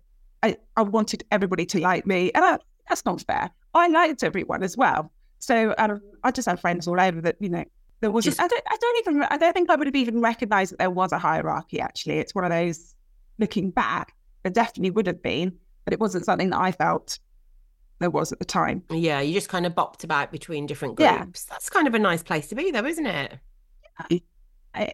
I, 0.41 0.57
I 0.75 0.83
wanted 0.83 1.23
everybody 1.31 1.65
to 1.67 1.79
like 1.79 2.05
me. 2.05 2.31
And 2.33 2.43
I, 2.43 2.57
that's 2.87 3.05
not 3.05 3.21
fair. 3.21 3.49
I 3.73 3.87
liked 3.87 4.23
everyone 4.23 4.61
as 4.61 4.75
well. 4.77 5.11
So 5.39 5.73
um, 5.77 6.01
I 6.23 6.31
just 6.31 6.47
had 6.47 6.59
friends 6.59 6.87
all 6.87 6.99
over 6.99 7.21
that, 7.21 7.37
you 7.39 7.49
know, 7.49 7.63
there 8.01 8.11
wasn't, 8.11 8.35
Just- 8.35 8.41
I, 8.41 8.47
don't, 8.47 8.63
I 8.69 8.77
don't 8.79 8.97
even, 8.99 9.23
I 9.23 9.37
don't 9.37 9.53
think 9.53 9.69
I 9.69 9.75
would 9.75 9.87
have 9.87 9.95
even 9.95 10.21
recognized 10.21 10.73
that 10.73 10.79
there 10.79 10.89
was 10.89 11.11
a 11.13 11.17
hierarchy 11.17 11.79
actually. 11.79 12.19
It's 12.19 12.35
one 12.35 12.43
of 12.43 12.51
those, 12.51 12.93
looking 13.39 13.71
back, 13.71 14.13
there 14.43 14.51
definitely 14.51 14.91
would 14.91 15.07
have 15.07 15.23
been, 15.23 15.57
but 15.85 15.93
it 15.93 15.99
wasn't 15.99 16.25
something 16.25 16.49
that 16.51 16.59
I 16.59 16.71
felt 16.71 17.19
there 18.03 18.09
was 18.11 18.31
at 18.33 18.39
the 18.39 18.45
time. 18.45 18.83
Yeah, 18.91 19.21
you 19.21 19.33
just 19.33 19.47
kind 19.49 19.65
of 19.65 19.73
bopped 19.73 20.03
about 20.03 20.31
between 20.31 20.65
different 20.65 20.95
groups. 20.97 21.09
Yeah. 21.09 21.25
That's 21.49 21.69
kind 21.69 21.87
of 21.87 21.93
a 21.95 21.99
nice 21.99 22.21
place 22.21 22.47
to 22.49 22.55
be, 22.55 22.69
though, 22.69 22.85
isn't 22.85 23.05
it? 23.05 23.39
It 24.09 24.23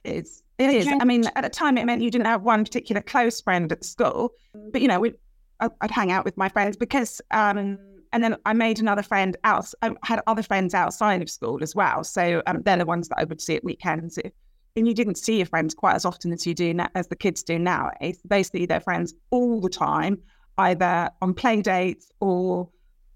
is. 0.04 0.44
It 0.58 0.70
is. 0.72 0.88
I 0.88 1.06
mean, 1.06 1.24
at 1.36 1.42
the 1.42 1.50
time, 1.50 1.78
it 1.78 1.86
meant 1.86 2.02
you 2.02 2.12
didn't 2.12 2.28
have 2.28 2.44
one 2.44 2.64
particular 2.66 3.02
close 3.02 3.40
friend 3.42 3.72
at 3.72 3.84
school, 3.84 4.34
but 4.72 4.82
you 4.82 4.88
know, 4.88 5.00
we, 5.00 5.14
I'd 5.60 5.92
hang 5.92 6.12
out 6.12 6.26
with 6.26 6.36
my 6.38 6.50
friends 6.50 6.76
because, 6.78 7.22
um, 7.32 7.78
and 8.12 8.24
then 8.24 8.36
I 8.46 8.54
made 8.54 8.80
another 8.80 9.04
friend 9.04 9.38
out. 9.44 9.72
I 9.82 9.92
had 10.04 10.22
other 10.28 10.44
friends 10.44 10.74
outside 10.74 11.22
of 11.22 11.30
school 11.30 11.64
as 11.64 11.76
well. 11.76 12.04
So 12.04 12.42
um, 12.46 12.62
they're 12.64 12.78
the 12.78 12.86
ones 12.86 13.08
that 13.10 13.20
I 13.20 13.24
would 13.24 13.40
see 13.42 13.56
at 13.56 13.64
weekends. 13.64 14.18
If- 14.18 14.34
And 14.76 14.88
you 14.88 14.94
didn't 14.94 15.16
see 15.18 15.38
your 15.38 15.46
friends 15.46 15.74
quite 15.74 15.96
as 15.96 16.06
often 16.06 16.34
as 16.34 16.46
you 16.46 16.54
do 16.54 16.74
now, 16.74 16.90
as 16.96 17.08
the 17.08 17.16
kids 17.16 17.42
do 17.42 17.58
now. 17.58 17.92
It's 18.02 18.22
basically 18.24 18.66
their 18.66 18.82
friends 18.82 19.14
all 19.30 19.62
the 19.62 19.70
time, 19.70 20.18
either 20.58 21.10
on 21.22 21.34
play 21.34 21.62
dates 21.62 22.12
or, 22.20 22.70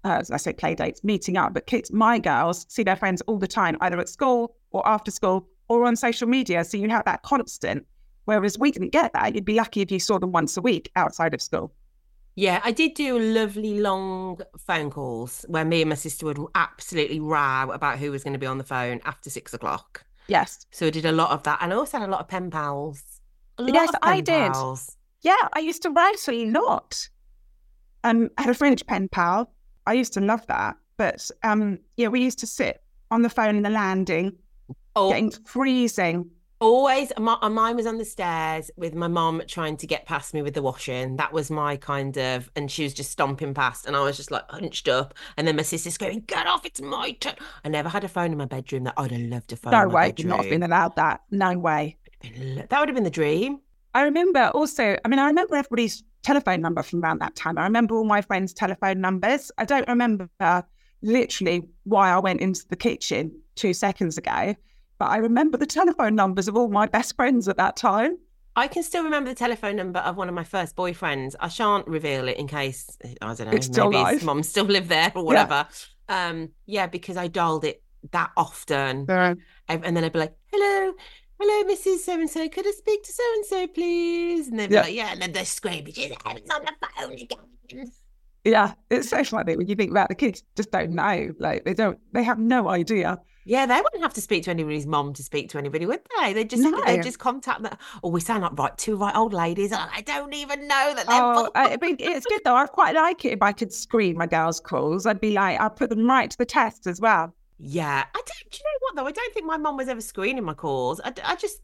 uh, 0.04 0.18
as 0.20 0.30
I 0.30 0.36
say, 0.36 0.52
play 0.52 0.74
dates, 0.74 1.02
meeting 1.02 1.36
up. 1.36 1.54
But 1.54 1.66
kids, 1.66 1.92
my 1.92 2.18
girls, 2.18 2.66
see 2.68 2.82
their 2.82 2.96
friends 2.96 3.22
all 3.22 3.38
the 3.38 3.48
time, 3.48 3.76
either 3.80 3.98
at 3.98 4.08
school 4.08 4.56
or 4.70 4.86
after 4.86 5.10
school 5.10 5.48
or 5.68 5.84
on 5.86 5.96
social 5.96 6.28
media. 6.28 6.64
So 6.64 6.76
you 6.76 6.88
have 6.90 7.04
that 7.06 7.22
constant. 7.22 7.86
Whereas 8.26 8.58
we 8.58 8.70
didn't 8.70 8.90
get 8.92 9.12
that. 9.12 9.34
You'd 9.34 9.44
be 9.44 9.54
lucky 9.54 9.82
if 9.82 9.90
you 9.90 9.98
saw 10.00 10.18
them 10.18 10.32
once 10.32 10.56
a 10.56 10.62
week 10.62 10.90
outside 10.96 11.34
of 11.34 11.42
school. 11.42 11.72
Yeah, 12.36 12.60
I 12.64 12.72
did 12.72 12.94
do 12.94 13.18
lovely 13.18 13.78
long 13.80 14.40
phone 14.58 14.90
calls 14.90 15.44
where 15.48 15.64
me 15.64 15.82
and 15.82 15.90
my 15.90 15.94
sister 15.94 16.26
would 16.26 16.38
absolutely 16.54 17.20
row 17.20 17.70
about 17.70 17.98
who 17.98 18.10
was 18.10 18.24
going 18.24 18.32
to 18.32 18.38
be 18.38 18.46
on 18.46 18.58
the 18.58 18.64
phone 18.64 19.00
after 19.04 19.30
six 19.30 19.54
o'clock. 19.54 20.04
Yes. 20.26 20.66
So 20.72 20.86
I 20.86 20.90
did 20.90 21.04
a 21.04 21.12
lot 21.12 21.30
of 21.30 21.42
that. 21.44 21.58
And 21.60 21.72
I 21.72 21.76
also 21.76 21.98
had 21.98 22.08
a 22.08 22.10
lot 22.12 22.20
of 22.20 22.28
pen 22.28 22.50
pals. 22.50 23.02
A 23.58 23.62
lot 23.62 23.74
Yes, 23.74 23.88
of 23.90 23.96
I 24.02 24.20
did. 24.20 24.52
pals. 24.52 24.96
Yeah, 25.22 25.48
I 25.52 25.60
used 25.60 25.82
to 25.82 25.90
write 25.90 26.26
a 26.28 26.46
lot. 26.50 27.08
Um, 28.02 28.30
I 28.36 28.42
had 28.42 28.50
a 28.50 28.54
French 28.54 28.84
pen 28.86 29.08
pal. 29.08 29.53
I 29.86 29.92
used 29.94 30.12
to 30.14 30.20
love 30.20 30.46
that. 30.46 30.76
But 30.96 31.30
um, 31.42 31.78
yeah, 31.96 32.08
we 32.08 32.20
used 32.20 32.38
to 32.40 32.46
sit 32.46 32.82
on 33.10 33.22
the 33.22 33.30
phone 33.30 33.56
in 33.56 33.62
the 33.62 33.70
landing, 33.70 34.36
Oh, 34.96 35.10
getting 35.10 35.30
freezing. 35.44 36.30
always, 36.60 37.12
my, 37.18 37.36
uh, 37.42 37.50
mine 37.50 37.74
was 37.76 37.86
on 37.86 37.98
the 37.98 38.04
stairs 38.04 38.70
with 38.76 38.94
my 38.94 39.08
mom 39.08 39.42
trying 39.48 39.76
to 39.78 39.86
get 39.88 40.06
past 40.06 40.32
me 40.34 40.40
with 40.42 40.54
the 40.54 40.62
washing. 40.62 41.16
That 41.16 41.32
was 41.32 41.50
my 41.50 41.76
kind 41.76 42.16
of, 42.16 42.48
and 42.54 42.70
she 42.70 42.84
was 42.84 42.94
just 42.94 43.10
stomping 43.10 43.54
past, 43.54 43.86
and 43.86 43.96
I 43.96 44.00
was 44.04 44.16
just 44.16 44.30
like 44.30 44.48
hunched 44.50 44.88
up. 44.88 45.14
And 45.36 45.46
then 45.48 45.56
my 45.56 45.62
sister's 45.62 45.98
going, 45.98 46.20
"Get 46.20 46.46
off! 46.46 46.64
It's 46.64 46.80
my 46.80 47.10
turn." 47.12 47.34
I 47.64 47.68
never 47.68 47.88
had 47.88 48.04
a 48.04 48.08
phone 48.08 48.30
in 48.30 48.38
my 48.38 48.44
bedroom. 48.46 48.84
That 48.84 48.94
I'd 48.96 49.10
have 49.10 49.20
loved 49.20 49.52
a 49.52 49.56
phone. 49.56 49.72
No 49.72 49.88
way, 49.88 50.06
would 50.16 50.24
not 50.26 50.40
have 50.42 50.50
been 50.50 50.62
allowed 50.62 50.94
that. 50.96 51.22
No 51.30 51.58
way. 51.58 51.96
That 52.22 52.78
would 52.78 52.88
have 52.88 52.94
been 52.94 53.04
the 53.04 53.10
dream. 53.10 53.58
I 53.92 54.02
remember 54.02 54.50
also, 54.54 54.96
I 55.04 55.08
mean, 55.08 55.18
I 55.18 55.26
remember 55.26 55.56
everybody's 55.56 56.02
telephone 56.24 56.60
number 56.60 56.82
from 56.82 57.02
around 57.02 57.20
that 57.20 57.36
time. 57.36 57.58
I 57.58 57.64
remember 57.64 57.94
all 57.94 58.04
my 58.04 58.20
friends' 58.20 58.52
telephone 58.52 59.00
numbers. 59.00 59.52
I 59.58 59.64
don't 59.64 59.86
remember 59.86 60.28
literally 61.02 61.62
why 61.84 62.10
I 62.10 62.18
went 62.18 62.40
into 62.40 62.66
the 62.68 62.76
kitchen 62.76 63.30
two 63.54 63.74
seconds 63.74 64.18
ago. 64.18 64.56
But 64.98 65.06
I 65.06 65.18
remember 65.18 65.58
the 65.58 65.66
telephone 65.66 66.14
numbers 66.14 66.48
of 66.48 66.56
all 66.56 66.68
my 66.68 66.86
best 66.86 67.14
friends 67.16 67.48
at 67.48 67.56
that 67.56 67.76
time. 67.76 68.16
I 68.56 68.68
can 68.68 68.84
still 68.84 69.02
remember 69.02 69.28
the 69.30 69.34
telephone 69.34 69.76
number 69.76 69.98
of 69.98 70.16
one 70.16 70.28
of 70.28 70.34
my 70.34 70.44
first 70.44 70.76
boyfriends. 70.76 71.34
I 71.40 71.48
shan't 71.48 71.86
reveal 71.88 72.28
it 72.28 72.36
in 72.36 72.46
case 72.46 72.96
I 73.20 73.34
don't 73.34 73.46
know. 73.46 73.50
It's 73.50 73.66
still 73.66 73.90
maybe 73.90 74.04
live. 74.04 74.14
his 74.14 74.24
mum 74.24 74.42
still 74.44 74.64
lived 74.64 74.88
there 74.88 75.10
or 75.14 75.24
whatever. 75.24 75.66
Um, 76.08 76.50
yeah, 76.66 76.86
because 76.86 77.16
I 77.16 77.26
dialed 77.26 77.64
it 77.64 77.82
that 78.12 78.30
often, 78.36 79.06
and 79.10 79.38
and 79.68 79.96
then 79.96 80.04
I'd 80.04 80.12
be 80.12 80.20
like, 80.20 80.34
"Hello, 80.52 80.92
hello, 81.46 81.72
Mrs. 81.74 81.98
So 81.98 82.14
and 82.14 82.30
So, 82.30 82.48
could 82.48 82.66
I 82.66 82.70
speak 82.70 83.02
to 83.04 83.12
so 83.12 83.22
and 83.34 83.44
so, 83.46 83.66
please?" 83.68 84.48
And 84.48 84.58
they'd 84.58 84.68
be 84.68 84.74
Yeah. 84.74 84.82
like, 84.82 84.94
"Yeah," 84.94 85.12
and 85.12 85.22
then 85.22 85.32
they're 85.32 85.44
screaming, 85.44 85.92
"She's 85.92 86.12
on 86.24 86.36
the 86.46 86.72
phone 86.98 87.12
again." 87.12 87.92
yeah, 88.44 88.74
it's 88.90 89.08
so 89.08 89.24
funny 89.24 89.56
when 89.56 89.66
you 89.68 89.74
think 89.74 89.90
about 89.90 90.08
the 90.10 90.14
kids 90.14 90.42
just 90.56 90.70
don't 90.70 90.90
know. 90.92 91.32
Like 91.38 91.64
they 91.64 91.74
don't, 91.74 91.98
they 92.12 92.22
have 92.22 92.38
no 92.38 92.68
idea. 92.68 93.18
Yeah, 93.46 93.66
they 93.66 93.76
wouldn't 93.76 94.02
have 94.02 94.14
to 94.14 94.22
speak 94.22 94.44
to 94.44 94.50
anybody's 94.50 94.86
mom 94.86 95.12
to 95.14 95.22
speak 95.22 95.50
to 95.50 95.58
anybody, 95.58 95.84
would 95.84 96.00
they? 96.18 96.32
They 96.32 96.44
just 96.44 96.62
No. 96.62 96.80
they 96.86 96.98
just 97.00 97.18
contact 97.18 97.62
them. 97.62 97.76
Oh, 98.02 98.08
we 98.08 98.20
sound 98.20 98.42
like 98.42 98.58
right 98.58 98.76
two 98.78 98.96
right 98.96 99.14
old 99.14 99.34
ladies. 99.34 99.70
I 99.72 100.00
don't 100.00 100.32
even 100.34 100.66
know 100.66 100.92
that 100.94 101.06
they're. 101.06 101.22
Oh, 101.22 101.50
I 101.54 101.76
mean, 101.82 101.96
it's 101.98 102.24
good 102.26 102.40
though. 102.44 102.56
I 102.56 102.66
quite 102.66 102.94
like 102.94 103.24
it 103.26 103.32
if 103.34 103.42
I 103.42 103.52
could 103.52 103.72
screen 103.72 104.16
my 104.16 104.26
girls' 104.26 104.60
calls. 104.60 105.04
I'd 105.06 105.20
be 105.20 105.32
like, 105.32 105.60
I'd 105.60 105.76
put 105.76 105.90
them 105.90 106.06
right 106.06 106.30
to 106.30 106.38
the 106.38 106.46
test 106.46 106.86
as 106.86 107.00
well. 107.00 107.34
Yeah, 107.58 108.04
I 108.14 108.16
don't. 108.18 108.50
Do 108.50 108.58
you 108.58 108.64
know 108.64 108.78
what 108.80 108.96
though? 108.96 109.06
I 109.06 109.12
don't 109.12 109.34
think 109.34 109.46
my 109.46 109.56
mum 109.56 109.76
was 109.76 109.88
ever 109.88 110.00
screening 110.00 110.44
my 110.44 110.54
calls. 110.54 111.00
I, 111.04 111.12
I 111.24 111.36
just 111.36 111.58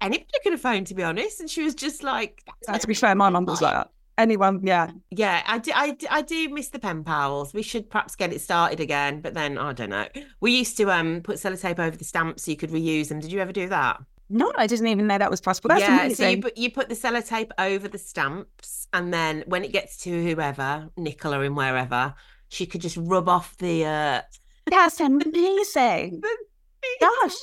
anybody 0.00 0.26
could 0.42 0.52
have 0.52 0.60
phoned 0.60 0.86
to 0.88 0.94
be 0.94 1.02
honest, 1.02 1.40
and 1.40 1.48
she 1.48 1.62
was 1.62 1.74
just 1.74 2.02
like, 2.02 2.42
Uh, 2.68 2.78
to 2.78 2.86
be 2.86 2.94
fair, 2.94 3.14
my 3.14 3.30
mum 3.30 3.46
was 3.46 3.62
like 3.62 3.74
that. 3.74 3.90
Anyone, 4.18 4.60
yeah. 4.62 4.90
Yeah, 5.10 5.42
I 5.46 5.58
do, 5.58 5.72
I, 5.74 5.90
do- 5.90 6.06
I 6.10 6.22
do 6.22 6.48
miss 6.48 6.70
the 6.70 6.78
pen 6.78 7.04
pals. 7.04 7.52
We 7.52 7.60
should 7.62 7.90
perhaps 7.90 8.16
get 8.16 8.32
it 8.32 8.40
started 8.40 8.80
again, 8.80 9.20
but 9.20 9.34
then 9.34 9.58
I 9.58 9.74
don't 9.74 9.90
know. 9.90 10.06
We 10.40 10.56
used 10.56 10.76
to 10.78 10.90
um 10.90 11.20
put 11.22 11.36
sellotape 11.36 11.78
over 11.78 11.96
the 11.96 12.04
stamps 12.04 12.44
so 12.44 12.50
you 12.50 12.56
could 12.56 12.70
reuse 12.70 13.08
them. 13.08 13.20
Did 13.20 13.30
you 13.30 13.40
ever 13.40 13.52
do 13.52 13.68
that? 13.68 14.00
No, 14.28 14.52
I 14.56 14.66
didn't 14.66 14.88
even 14.88 15.06
know 15.06 15.18
that 15.18 15.30
was 15.30 15.40
possible. 15.40 15.68
That's 15.68 15.82
yeah, 15.82 16.08
so 16.08 16.28
you 16.28 16.40
put 16.42 16.56
you 16.56 16.70
put 16.72 16.88
the 16.88 16.94
sellotape 16.96 17.50
over 17.58 17.88
the 17.88 17.98
stamps, 17.98 18.88
and 18.92 19.12
then 19.12 19.44
when 19.46 19.64
it 19.64 19.72
gets 19.72 19.98
to 19.98 20.10
whoever, 20.24 20.88
Nicola 20.96 21.40
in 21.42 21.54
wherever, 21.54 22.14
she 22.48 22.66
could 22.66 22.80
just 22.80 22.96
rub 22.96 23.28
off 23.28 23.56
the. 23.58 23.84
uh 23.84 24.22
That's 24.66 25.00
amazing. 25.00 26.22
Gosh. 27.00 27.34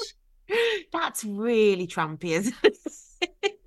That's 0.92 1.24
really 1.24 1.88
trampy, 1.88 2.32
isn't 2.32 2.56
it? 2.63 2.77
It's 2.86 3.18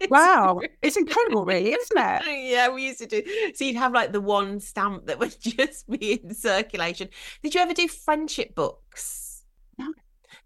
Wow. 0.10 0.56
really- 0.56 0.68
It's 0.82 0.96
incredible, 0.96 1.44
really, 1.44 1.72
isn't 1.72 1.98
it? 1.98 2.50
Yeah, 2.50 2.68
we 2.68 2.86
used 2.86 2.98
to 3.00 3.06
do. 3.06 3.22
So 3.54 3.64
you'd 3.64 3.76
have 3.76 3.92
like 3.92 4.12
the 4.12 4.20
one 4.20 4.60
stamp 4.60 5.06
that 5.06 5.18
would 5.18 5.34
just 5.40 5.88
be 5.88 6.20
in 6.22 6.34
circulation. 6.34 7.08
Did 7.42 7.54
you 7.54 7.60
ever 7.60 7.72
do 7.74 7.88
friendship 7.88 8.54
books? 8.54 9.42
No. 9.78 9.92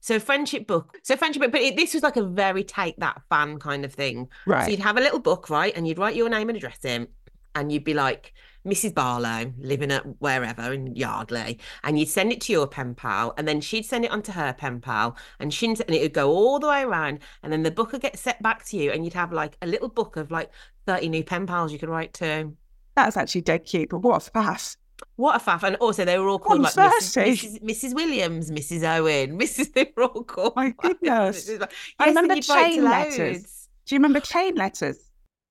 So 0.00 0.18
friendship 0.18 0.66
book. 0.66 0.96
So 1.02 1.16
friendship 1.16 1.42
book, 1.42 1.52
but 1.52 1.60
it, 1.60 1.76
this 1.76 1.92
was 1.94 2.02
like 2.02 2.16
a 2.16 2.22
very 2.24 2.64
take 2.64 2.96
that 2.98 3.20
fan 3.28 3.58
kind 3.58 3.84
of 3.84 3.92
thing. 3.92 4.28
Right. 4.46 4.64
So 4.64 4.70
you'd 4.70 4.80
have 4.80 4.96
a 4.96 5.00
little 5.00 5.18
book, 5.18 5.50
right? 5.50 5.76
And 5.76 5.86
you'd 5.86 5.98
write 5.98 6.16
your 6.16 6.28
name 6.28 6.48
and 6.48 6.56
address 6.56 6.84
in, 6.84 7.08
and 7.54 7.70
you'd 7.70 7.84
be 7.84 7.94
like, 7.94 8.32
Mrs. 8.66 8.94
Barlow, 8.94 9.52
living 9.58 9.90
at 9.90 10.04
wherever 10.20 10.72
in 10.72 10.94
Yardley, 10.94 11.58
and 11.82 11.98
you'd 11.98 12.08
send 12.08 12.32
it 12.32 12.40
to 12.42 12.52
your 12.52 12.66
pen 12.66 12.94
pal, 12.94 13.32
and 13.38 13.48
then 13.48 13.60
she'd 13.60 13.86
send 13.86 14.04
it 14.04 14.10
on 14.10 14.22
to 14.22 14.32
her 14.32 14.52
pen 14.52 14.80
pal, 14.80 15.16
and 15.38 15.52
she 15.52 15.66
and 15.66 15.80
it 15.88 16.02
would 16.02 16.12
go 16.12 16.30
all 16.30 16.58
the 16.58 16.68
way 16.68 16.82
around, 16.82 17.20
and 17.42 17.52
then 17.52 17.62
the 17.62 17.70
book 17.70 17.92
would 17.92 18.02
get 18.02 18.18
sent 18.18 18.40
back 18.42 18.64
to 18.66 18.76
you, 18.76 18.90
and 18.90 19.04
you'd 19.04 19.14
have 19.14 19.32
like 19.32 19.56
a 19.62 19.66
little 19.66 19.88
book 19.88 20.16
of 20.16 20.30
like 20.30 20.50
30 20.86 21.08
new 21.08 21.24
pen 21.24 21.46
pals 21.46 21.72
you 21.72 21.78
could 21.78 21.88
write 21.88 22.12
to. 22.14 22.52
That's 22.96 23.16
actually 23.16 23.42
dead 23.42 23.64
cute, 23.64 23.88
but 23.90 23.98
what 23.98 24.26
a 24.26 24.30
faff. 24.30 24.76
What 25.16 25.40
a 25.40 25.44
faff. 25.44 25.62
And 25.62 25.76
also 25.76 26.04
they 26.04 26.18
were 26.18 26.28
all 26.28 26.38
called 26.38 26.60
like 26.60 26.74
Mrs. 26.74 27.60
Mrs. 27.62 27.62
Mrs. 27.62 27.94
Williams, 27.94 28.50
Mrs. 28.50 28.82
Owen, 28.82 29.38
Mrs. 29.40 29.72
They 29.72 29.90
were 29.96 30.04
all 30.04 30.24
called. 30.24 30.56
My 30.56 30.70
goodness. 30.76 31.48
Like- 31.48 31.72
I 31.98 32.06
Yes, 32.06 32.08
and 32.08 32.16
remember 32.16 32.34
you'd 32.34 32.48
write 32.50 32.68
to 32.68 32.74
chain 32.74 32.84
letters. 32.84 33.68
Do 33.86 33.94
you 33.94 33.98
remember 33.98 34.20
chain 34.20 34.54
letters? 34.56 34.98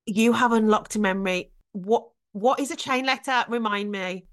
You 0.06 0.34
have 0.34 0.52
unlocked 0.52 0.96
a 0.96 1.00
memory. 1.00 1.52
What 1.72 2.10
what 2.34 2.60
is 2.60 2.72
a 2.72 2.76
chain 2.76 3.06
letter? 3.06 3.44
Remind 3.48 3.92
me. 3.92 4.26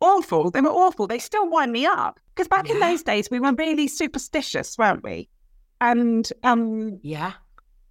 Awful. 0.00 0.50
They 0.50 0.60
were 0.60 0.70
awful. 0.70 1.06
They 1.06 1.18
still 1.18 1.48
wind 1.48 1.72
me 1.72 1.86
up. 1.86 2.18
Because 2.34 2.48
back 2.48 2.68
in 2.68 2.80
those 2.80 3.02
days, 3.02 3.30
we 3.30 3.38
were 3.38 3.52
really 3.52 3.86
superstitious, 3.86 4.76
weren't 4.76 5.04
we? 5.04 5.28
And 5.80 6.28
um, 6.42 6.98
Yeah. 7.02 7.32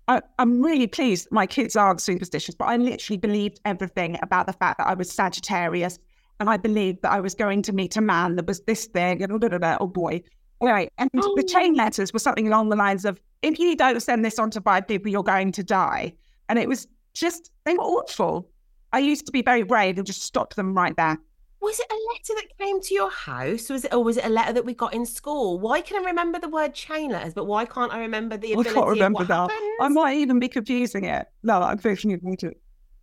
I, 0.07 0.21
I'm 0.39 0.61
really 0.61 0.87
pleased 0.87 1.29
my 1.31 1.45
kids 1.45 1.75
aren't 1.75 2.01
superstitious, 2.01 2.55
but 2.55 2.65
I 2.65 2.75
literally 2.75 3.17
believed 3.17 3.61
everything 3.63 4.17
about 4.21 4.47
the 4.47 4.53
fact 4.53 4.79
that 4.79 4.87
I 4.87 4.93
was 4.93 5.09
Sagittarius 5.09 5.99
and 6.39 6.49
I 6.49 6.57
believed 6.57 7.03
that 7.03 7.11
I 7.11 7.21
was 7.21 7.35
going 7.35 7.61
to 7.61 7.71
meet 7.71 7.95
a 7.95 8.01
man 8.01 8.35
that 8.35 8.47
was 8.47 8.61
this 8.61 8.87
thing 8.87 9.21
and 9.23 9.39
da, 9.39 9.77
oh 9.79 9.87
boy. 9.87 10.21
Anyway, 10.61 10.89
and 10.97 11.09
the 11.13 11.47
chain 11.47 11.75
letters 11.75 12.11
were 12.11 12.19
something 12.19 12.47
along 12.47 12.69
the 12.69 12.75
lines 12.75 13.05
of, 13.05 13.21
if 13.41 13.57
you 13.57 13.75
don't 13.75 14.01
send 14.01 14.25
this 14.25 14.37
on 14.37 14.51
to 14.51 14.61
five 14.61 14.87
people, 14.87 15.09
you're 15.09 15.23
going 15.23 15.51
to 15.53 15.63
die. 15.63 16.13
And 16.49 16.59
it 16.59 16.67
was 16.67 16.87
just, 17.13 17.51
they 17.63 17.73
were 17.73 17.83
awful. 17.83 18.49
I 18.93 18.99
used 18.99 19.25
to 19.25 19.31
be 19.31 19.41
very 19.41 19.63
brave 19.63 19.97
and 19.97 20.05
just 20.05 20.21
stop 20.21 20.55
them 20.55 20.73
right 20.73 20.95
there. 20.95 21.17
Was 21.61 21.79
it 21.79 21.85
a 21.91 21.99
letter 22.13 22.41
that 22.41 22.57
came 22.57 22.81
to 22.81 22.93
your 22.93 23.11
house? 23.11 23.69
Was 23.69 23.85
it 23.85 23.93
or 23.93 24.03
was 24.03 24.17
it 24.17 24.25
a 24.25 24.29
letter 24.29 24.51
that 24.53 24.65
we 24.65 24.73
got 24.73 24.93
in 24.93 25.05
school? 25.05 25.59
Why 25.59 25.81
can 25.81 26.01
I 26.01 26.05
remember 26.05 26.39
the 26.39 26.49
word 26.49 26.73
chain 26.73 27.11
letters, 27.11 27.35
but 27.35 27.45
why 27.45 27.65
can't 27.65 27.93
I 27.93 27.99
remember 27.99 28.35
the 28.35 28.55
I 28.57 28.63
can't 28.63 28.87
remember 28.87 29.19
what 29.19 29.27
that. 29.27 29.77
I 29.79 29.87
might 29.87 30.17
even 30.17 30.39
be 30.39 30.47
confusing 30.47 31.05
it. 31.05 31.27
No, 31.43 31.61
I'm 31.61 31.77
thinking 31.77 32.13
about 32.13 32.43
it. 32.43 32.59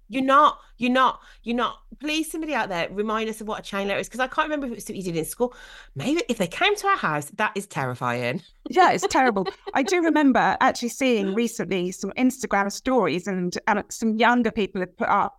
You're 0.09 0.25
not. 0.25 0.59
You're 0.79 0.91
not. 0.91 1.21
You're 1.43 1.57
not. 1.57 1.81
Please, 2.01 2.31
somebody 2.31 2.55
out 2.55 2.69
there, 2.69 2.89
remind 2.91 3.29
us 3.29 3.41
of 3.41 3.49
what 3.49 3.61
a 3.61 3.63
chain 3.63 3.89
letter 3.89 4.01
is 4.01 4.09
because 4.09 4.21
I 4.21 4.27
can't 4.27 4.47
remember 4.47 4.67
if 4.67 4.73
it 4.73 4.77
was 4.77 4.85
something 4.85 4.97
you 4.97 5.03
did 5.03 5.17
in 5.17 5.25
school. 5.25 5.55
Maybe 5.95 6.23
if 6.29 6.39
they 6.39 6.47
came 6.47 6.75
to 6.77 6.87
our 6.87 6.97
house, 6.97 7.27
that 7.35 7.53
is 7.55 7.67
terrifying. 7.67 8.43
Yeah, 8.71 8.93
it's 8.93 9.07
terrible. 9.07 9.47
I 9.75 9.83
do 9.83 10.03
remember 10.03 10.57
actually 10.61 10.89
seeing 10.89 11.35
recently 11.35 11.91
some 11.91 12.13
Instagram 12.13 12.73
stories 12.73 13.27
and, 13.27 13.57
and 13.67 13.85
some 13.91 14.17
younger 14.17 14.51
people 14.51 14.81
have 14.81 14.97
put 14.97 15.09
up, 15.09 15.38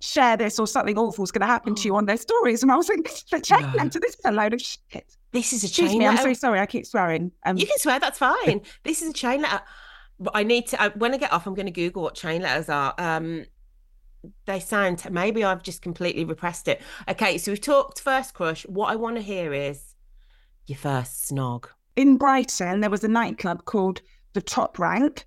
share 0.00 0.36
this 0.36 0.58
or 0.58 0.66
something 0.66 0.96
awful 0.98 1.22
is 1.24 1.30
going 1.30 1.40
to 1.42 1.46
happen 1.46 1.74
to 1.74 1.82
you 1.86 1.94
on 1.94 2.06
their 2.06 2.16
stories. 2.16 2.62
And 2.62 2.72
I 2.72 2.76
was 2.76 2.88
like, 2.88 3.02
this 3.04 3.22
is 3.24 3.32
a 3.32 3.40
chain 3.40 3.60
No. 3.60 3.72
letter. 3.84 4.00
This 4.00 4.14
is 4.14 4.20
a 4.24 4.32
load 4.32 4.54
of 4.54 4.60
shit. 4.60 5.16
This 5.32 5.52
is 5.52 5.62
a 5.62 5.66
Excuse 5.66 5.90
chain 5.90 5.98
me, 5.98 6.06
I'm 6.06 6.16
so 6.16 6.32
sorry. 6.32 6.58
I 6.58 6.66
keep 6.66 6.86
swearing. 6.86 7.32
Um, 7.44 7.56
You 7.56 7.66
can 7.66 7.78
swear, 7.78 8.00
that's 8.00 8.18
fine. 8.18 8.62
This 8.84 9.02
is 9.02 9.10
a 9.10 9.12
chain 9.12 9.42
letter. 9.42 9.60
But 10.18 10.32
I 10.34 10.42
need 10.42 10.66
to, 10.68 10.82
I, 10.82 10.88
when 10.88 11.14
I 11.14 11.16
get 11.18 11.32
off, 11.32 11.46
I'm 11.46 11.54
going 11.54 11.66
to 11.66 11.72
Google 11.72 12.02
what 12.02 12.14
chain 12.14 12.42
letters 12.42 12.68
are. 12.68 12.94
Um, 12.98 13.44
they 14.46 14.60
sound, 14.60 15.06
maybe 15.10 15.44
I've 15.44 15.62
just 15.62 15.80
completely 15.82 16.24
repressed 16.24 16.68
it. 16.68 16.82
Okay, 17.08 17.38
so 17.38 17.52
we've 17.52 17.60
talked 17.60 18.00
first 18.00 18.34
crush. 18.34 18.64
What 18.66 18.90
I 18.90 18.96
want 18.96 19.16
to 19.16 19.22
hear 19.22 19.52
is 19.54 19.94
your 20.66 20.76
first 20.78 21.30
snog. 21.30 21.66
in 21.96 22.16
Brighton, 22.16 22.80
there 22.80 22.90
was 22.90 23.02
a 23.04 23.08
nightclub 23.08 23.64
called 23.64 24.02
the 24.34 24.42
Top 24.42 24.78
Rank, 24.78 25.24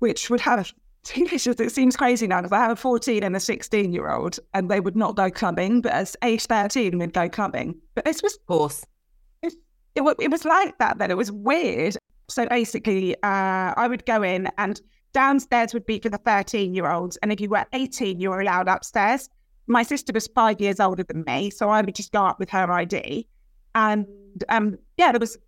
which 0.00 0.28
would 0.30 0.40
have 0.40 0.72
teenagers. 1.08 1.60
It 1.60 1.72
seems 1.72 1.96
crazy 1.96 2.26
now 2.26 2.40
because 2.40 2.52
I 2.52 2.58
have 2.58 2.72
a 2.72 2.76
14 2.76 3.22
and 3.22 3.34
a 3.34 3.40
16 3.40 3.92
year 3.92 4.10
old, 4.10 4.38
and 4.54 4.70
they 4.70 4.80
would 4.80 4.96
not 4.96 5.16
go 5.16 5.30
clubbing, 5.30 5.80
but 5.80 5.92
as 5.92 6.16
age 6.22 6.46
13, 6.46 6.98
we'd 6.98 7.12
go 7.12 7.28
clubbing. 7.28 7.80
But 7.94 8.04
this 8.04 8.22
was 8.22 8.34
Of 8.34 8.46
course. 8.46 8.84
it, 9.42 9.54
it, 9.94 10.16
it 10.20 10.30
was 10.30 10.44
like 10.44 10.78
that 10.78 10.98
then. 10.98 11.10
It 11.10 11.16
was 11.16 11.32
weird. 11.32 11.96
So 12.28 12.46
basically, 12.46 13.14
uh, 13.22 13.74
I 13.76 13.86
would 13.88 14.04
go 14.04 14.22
in 14.22 14.48
and 14.58 14.80
downstairs 15.12 15.72
would 15.72 15.86
be 15.86 15.98
for 15.98 16.10
the 16.10 16.18
13 16.18 16.74
year 16.74 16.90
olds. 16.90 17.16
And 17.18 17.32
if 17.32 17.40
you 17.40 17.48
were 17.48 17.64
18, 17.72 18.20
you 18.20 18.30
were 18.30 18.40
allowed 18.40 18.68
upstairs. 18.68 19.28
My 19.66 19.82
sister 19.82 20.12
was 20.12 20.26
five 20.28 20.60
years 20.60 20.80
older 20.80 21.02
than 21.02 21.24
me. 21.26 21.50
So 21.50 21.70
I 21.70 21.80
would 21.80 21.94
just 21.94 22.12
go 22.12 22.24
up 22.24 22.38
with 22.38 22.50
her 22.50 22.70
ID. 22.70 23.26
And 23.74 24.06
um, 24.48 24.78
yeah, 24.96 25.12
there 25.12 25.20
was 25.20 25.38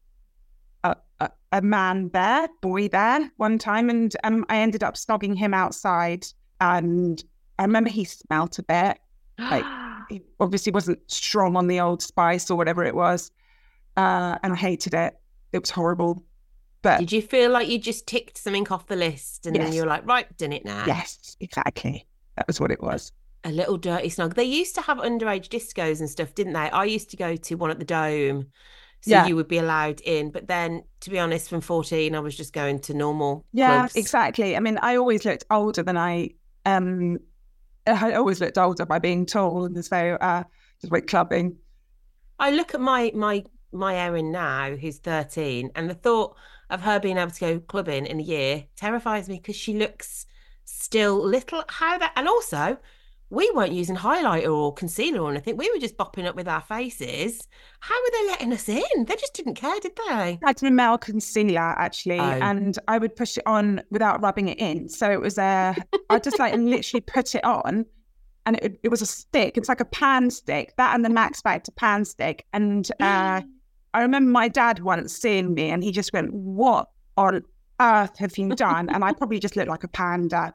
a, 1.53 1.63
man 1.63 2.11
there, 2.13 2.49
boy 2.61 2.89
there 2.89 3.31
one 3.37 3.59
time. 3.59 3.91
And 3.91 4.15
um, 4.25 4.45
I 4.49 4.59
ended 4.59 4.83
up 4.83 4.95
snogging 4.95 5.37
him 5.37 5.55
outside. 5.55 6.27
And 6.61 7.23
I 7.59 7.65
remember 7.65 7.91
he 7.91 8.05
smelt 8.05 8.59
a 8.59 8.63
bit 8.63 8.99
like 9.39 9.65
he 10.09 10.23
obviously 10.39 10.73
wasn't 10.73 10.99
strong 11.11 11.57
on 11.57 11.67
the 11.67 11.81
old 11.81 12.03
spice 12.03 12.51
or 12.51 12.57
whatever 12.57 12.85
it 12.85 12.95
was. 12.95 13.31
Uh, 13.97 14.39
and 14.43 14.53
I 14.53 14.57
hated 14.57 14.95
it. 14.95 15.15
It 15.53 15.61
was 15.61 15.71
horrible. 15.71 16.25
But 16.83 17.01
Did 17.01 17.13
you 17.13 17.23
feel 17.23 17.51
like 17.51 17.69
you 17.69 17.79
just 17.79 18.07
ticked 18.07 18.39
something 18.39 18.67
off 18.69 18.87
the 18.87 18.97
list 18.97 19.47
and 19.47 19.55
then 19.55 19.73
you 19.73 19.83
were 19.83 19.89
like, 19.89 20.07
right, 20.07 20.35
done 20.39 20.53
it 20.53 20.65
now? 20.65 20.85
yes, 20.87 21.37
exactly. 21.41 22.07
That 22.37 22.47
was 22.47 22.59
what 22.59 22.71
it 22.71 22.83
was. 22.83 23.13
A 23.45 23.53
little 23.53 23.77
dirty 23.77 24.09
snog. 24.09 24.35
They 24.35 24.45
used 24.45 24.75
to 24.77 24.83
have 24.83 24.99
underage 24.99 25.49
discos 25.49 26.01
and 26.01 26.09
stuff, 26.09 26.35
didn't 26.35 26.55
they? 26.55 26.71
I 26.71 26.85
used 26.85 27.11
to 27.11 27.17
go 27.17 27.37
to 27.37 27.55
one 27.57 27.71
at 27.71 27.79
the 27.79 27.85
Dome. 27.85 28.47
So 29.03 29.11
Yeah. 29.13 29.27
you 29.27 29.37
would 29.37 29.49
be 29.49 29.59
allowed 29.59 30.01
in. 30.03 30.31
But 30.31 30.47
then, 30.47 30.85
to 31.01 31.11
be 31.11 31.19
honest, 31.19 31.49
from 31.49 31.61
14, 31.61 32.15
I 32.15 32.21
was 32.21 32.37
just 32.37 32.53
going 32.53 32.81
to 32.81 32.95
normal 32.95 33.45
Yeah, 33.53 33.79
clubs. 33.79 33.97
exactly. 33.97 34.57
I 34.57 34.61
mean, 34.61 34.79
I 34.79 34.97
always 34.97 35.25
looked 35.25 35.45
older 35.51 35.83
than 35.83 35.97
I 35.97 36.31
um 36.67 37.19
I 37.87 38.13
always 38.13 38.41
looked 38.41 38.59
older 38.59 38.85
by 38.87 38.99
being 38.99 39.27
tall 39.27 39.65
and 39.65 39.85
so 39.85 39.97
uh 40.21 40.45
just 40.81 40.93
went 40.93 41.09
clubbing. 41.09 41.57
I 42.39 42.51
look 42.51 42.75
at 42.75 42.81
my 42.81 43.13
my 43.15 43.45
my 43.73 43.95
Erin 43.97 44.33
now, 44.33 44.75
who's 44.77 44.99
13, 44.99 45.71
and 45.75 45.89
the 45.89 45.95
thought 45.95 46.37
of 46.69 46.83
her 46.83 46.99
being 47.01 47.19
able 47.19 47.31
to 47.31 47.41
go 47.41 47.61
clubbing 47.61 48.07
in 48.07 48.21
a 48.21 48.23
year 48.23 48.65
terrifies 48.77 49.29
me 49.29 49.37
because 49.37 49.57
she 49.57 49.75
looks 49.75 50.27
still 50.65 51.23
little. 51.25 51.65
How 51.69 51.99
that, 51.99 52.13
and 52.17 52.29
also, 52.29 52.79
we 53.31 53.49
weren't 53.55 53.73
using 53.73 53.95
highlighter 53.97 54.53
or 54.53 54.75
concealer 54.75 55.21
or 55.21 55.31
anything. 55.31 55.57
We 55.57 55.71
were 55.71 55.79
just 55.79 55.97
bopping 55.97 56.27
up 56.27 56.35
with 56.35 56.49
our 56.49 56.61
faces. 56.61 57.47
How 57.79 57.95
were 57.95 58.11
they 58.13 58.27
letting 58.27 58.53
us 58.53 58.69
in? 58.69 59.05
They 59.07 59.15
just 59.15 59.35
didn't 59.35 59.55
care, 59.55 59.79
did 59.81 59.93
they? 60.09 60.39
I 60.45 60.55
had 60.61 60.63
male 60.73 60.99
concealer 60.99 61.61
actually, 61.61 62.19
Oh. 62.19 62.23
and 62.25 62.77
I 62.89 62.99
would 62.99 63.15
push 63.15 63.39
it 63.39 63.45
on 63.47 63.83
without 63.91 64.21
rubbing 64.21 64.49
it 64.49 64.59
in. 64.59 64.89
So 64.89 65.11
it 65.13 65.21
was 65.21 65.39
a, 65.39 65.77
I 66.11 66.19
just 66.19 66.41
like 66.41 66.55
literally 66.55 67.03
put 67.03 67.37
it 67.37 67.45
on, 67.45 67.87
and 68.47 68.57
it, 68.57 68.81
it 68.83 68.89
was 68.89 69.01
a 69.01 69.07
stick. 69.07 69.57
It's 69.57 69.69
like 69.69 69.81
a 69.81 69.85
pan 69.85 70.31
stick, 70.31 70.75
that 70.77 70.95
and 70.97 71.05
the 71.05 71.09
Max 71.09 71.41
Factor 71.41 71.71
pan 71.73 72.05
stick. 72.05 72.45
And 72.53 72.91
uh, 72.99 73.43
I 73.95 74.03
remember 74.03 74.31
my 74.31 74.49
dad 74.49 74.81
once 74.81 75.15
seeing 75.15 75.55
me, 75.55 75.71
and 75.71 75.85
he 75.85 75.93
just 75.93 76.13
went, 76.13 76.33
"What 76.35 76.89
on 77.17 77.43
earth 77.81 78.19
have 78.19 78.37
you 78.39 78.57
done?" 78.57 78.89
And 78.91 79.05
I 79.05 79.13
probably 79.13 79.39
just 79.39 79.55
looked 79.55 79.69
like 79.69 79.85
a 79.85 79.89
panda 79.89 80.53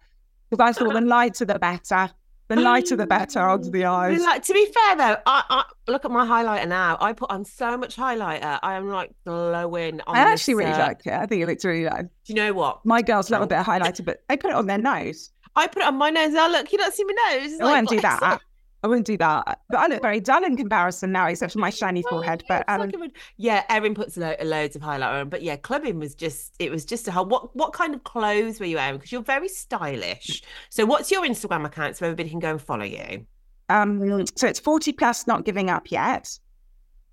because 0.50 0.62
I 0.62 0.74
thought 0.74 0.94
the 0.94 1.00
lighter 1.00 1.46
the 1.46 1.58
better. 1.58 2.10
The 2.48 2.58
lighter 2.58 2.96
the 2.96 3.04
um, 3.04 3.10
better 3.10 3.40
under 3.40 3.70
the 3.70 3.86
eyes. 3.86 4.22
Like, 4.22 4.44
to 4.44 4.54
be 4.54 4.66
fair 4.66 4.96
though, 4.98 5.18
I, 5.26 5.44
I 5.50 5.64
look 5.88 6.06
at 6.06 6.12
my 6.12 6.26
highlighter 6.26 6.68
now. 6.68 6.96
I 7.02 7.14
put 7.14 7.32
on 7.32 7.44
so 7.44 7.76
much 7.76 7.96
highlighter. 7.96 8.60
I 8.62 8.76
am 8.76 8.90
like 8.90 9.12
glowing. 9.26 10.02
On 10.02 10.16
I 10.16 10.20
actually 10.20 10.56
really 10.56 10.72
like 10.72 11.06
it. 11.06 11.14
I 11.14 11.26
think 11.26 11.42
it 11.42 11.48
looks 11.48 11.66
really 11.66 11.86
nice. 11.86 12.04
Do 12.04 12.10
you 12.28 12.36
know 12.36 12.54
what? 12.54 12.86
My 12.86 13.02
girls 13.02 13.32
love 13.32 13.42
a 13.42 13.48
bit 13.48 13.58
of 13.58 13.66
highlighter, 13.66 14.06
but 14.06 14.24
they 14.30 14.38
put 14.38 14.52
it 14.52 14.56
on 14.56 14.68
their 14.68 14.78
nose. 14.78 15.32
I 15.56 15.68
put 15.68 15.82
it 15.82 15.88
on 15.88 15.96
my 15.96 16.12
nose. 16.12 16.34
Oh 16.36 16.50
look, 16.52 16.72
you 16.72 16.78
don't 16.78 16.94
see 16.94 17.04
my 17.04 17.14
nose. 17.32 17.54
It's 17.54 17.62
I 17.62 17.66
won't 17.66 17.90
do 17.90 18.02
that. 18.02 18.42
I 18.86 18.88
wouldn't 18.88 19.08
do 19.08 19.18
that. 19.18 19.62
But 19.68 19.78
I 19.80 19.88
look 19.88 20.04
very 20.04 20.20
dull 20.20 20.44
in 20.44 20.56
comparison 20.56 21.12
now, 21.12 21.26
except 21.26 21.54
for 21.54 21.58
my 21.60 21.70
shiny 21.82 22.04
forehead. 22.04 22.44
Yeah, 22.48 22.62
But 22.68 22.72
um, 22.72 22.92
like 23.02 23.18
yeah, 23.36 23.64
Erin 23.68 23.96
puts 23.96 24.16
lo- 24.16 24.36
loads 24.44 24.76
of 24.76 24.84
highlighter 24.84 25.22
on, 25.22 25.30
but 25.30 25.42
yeah, 25.42 25.56
clubbing 25.56 25.98
was 25.98 26.14
just 26.14 26.54
it 26.60 26.70
was 26.70 26.86
just 26.86 27.08
a 27.08 27.12
whole. 27.12 27.26
What 27.26 27.56
what 27.56 27.74
kind 27.74 27.96
of 27.96 28.04
clothes 28.04 28.60
were 28.60 28.68
you 28.68 28.76
wearing? 28.76 28.98
Because 28.98 29.12
you're 29.12 29.24
very 29.24 29.48
stylish. 29.48 30.44
So 30.70 30.86
what's 30.86 31.12
your 31.12 31.24
Instagram 31.24 31.66
account 31.66 31.98
so 31.98 32.06
everybody 32.06 32.30
can 32.30 32.38
go 32.38 32.52
and 32.52 32.62
follow 32.62 32.86
you? 32.86 33.26
um, 33.70 34.24
so 34.36 34.46
it's 34.46 34.60
forty 34.60 34.92
plus, 34.92 35.26
not 35.26 35.46
giving 35.46 35.72
up 35.72 35.90
yet. 35.90 36.38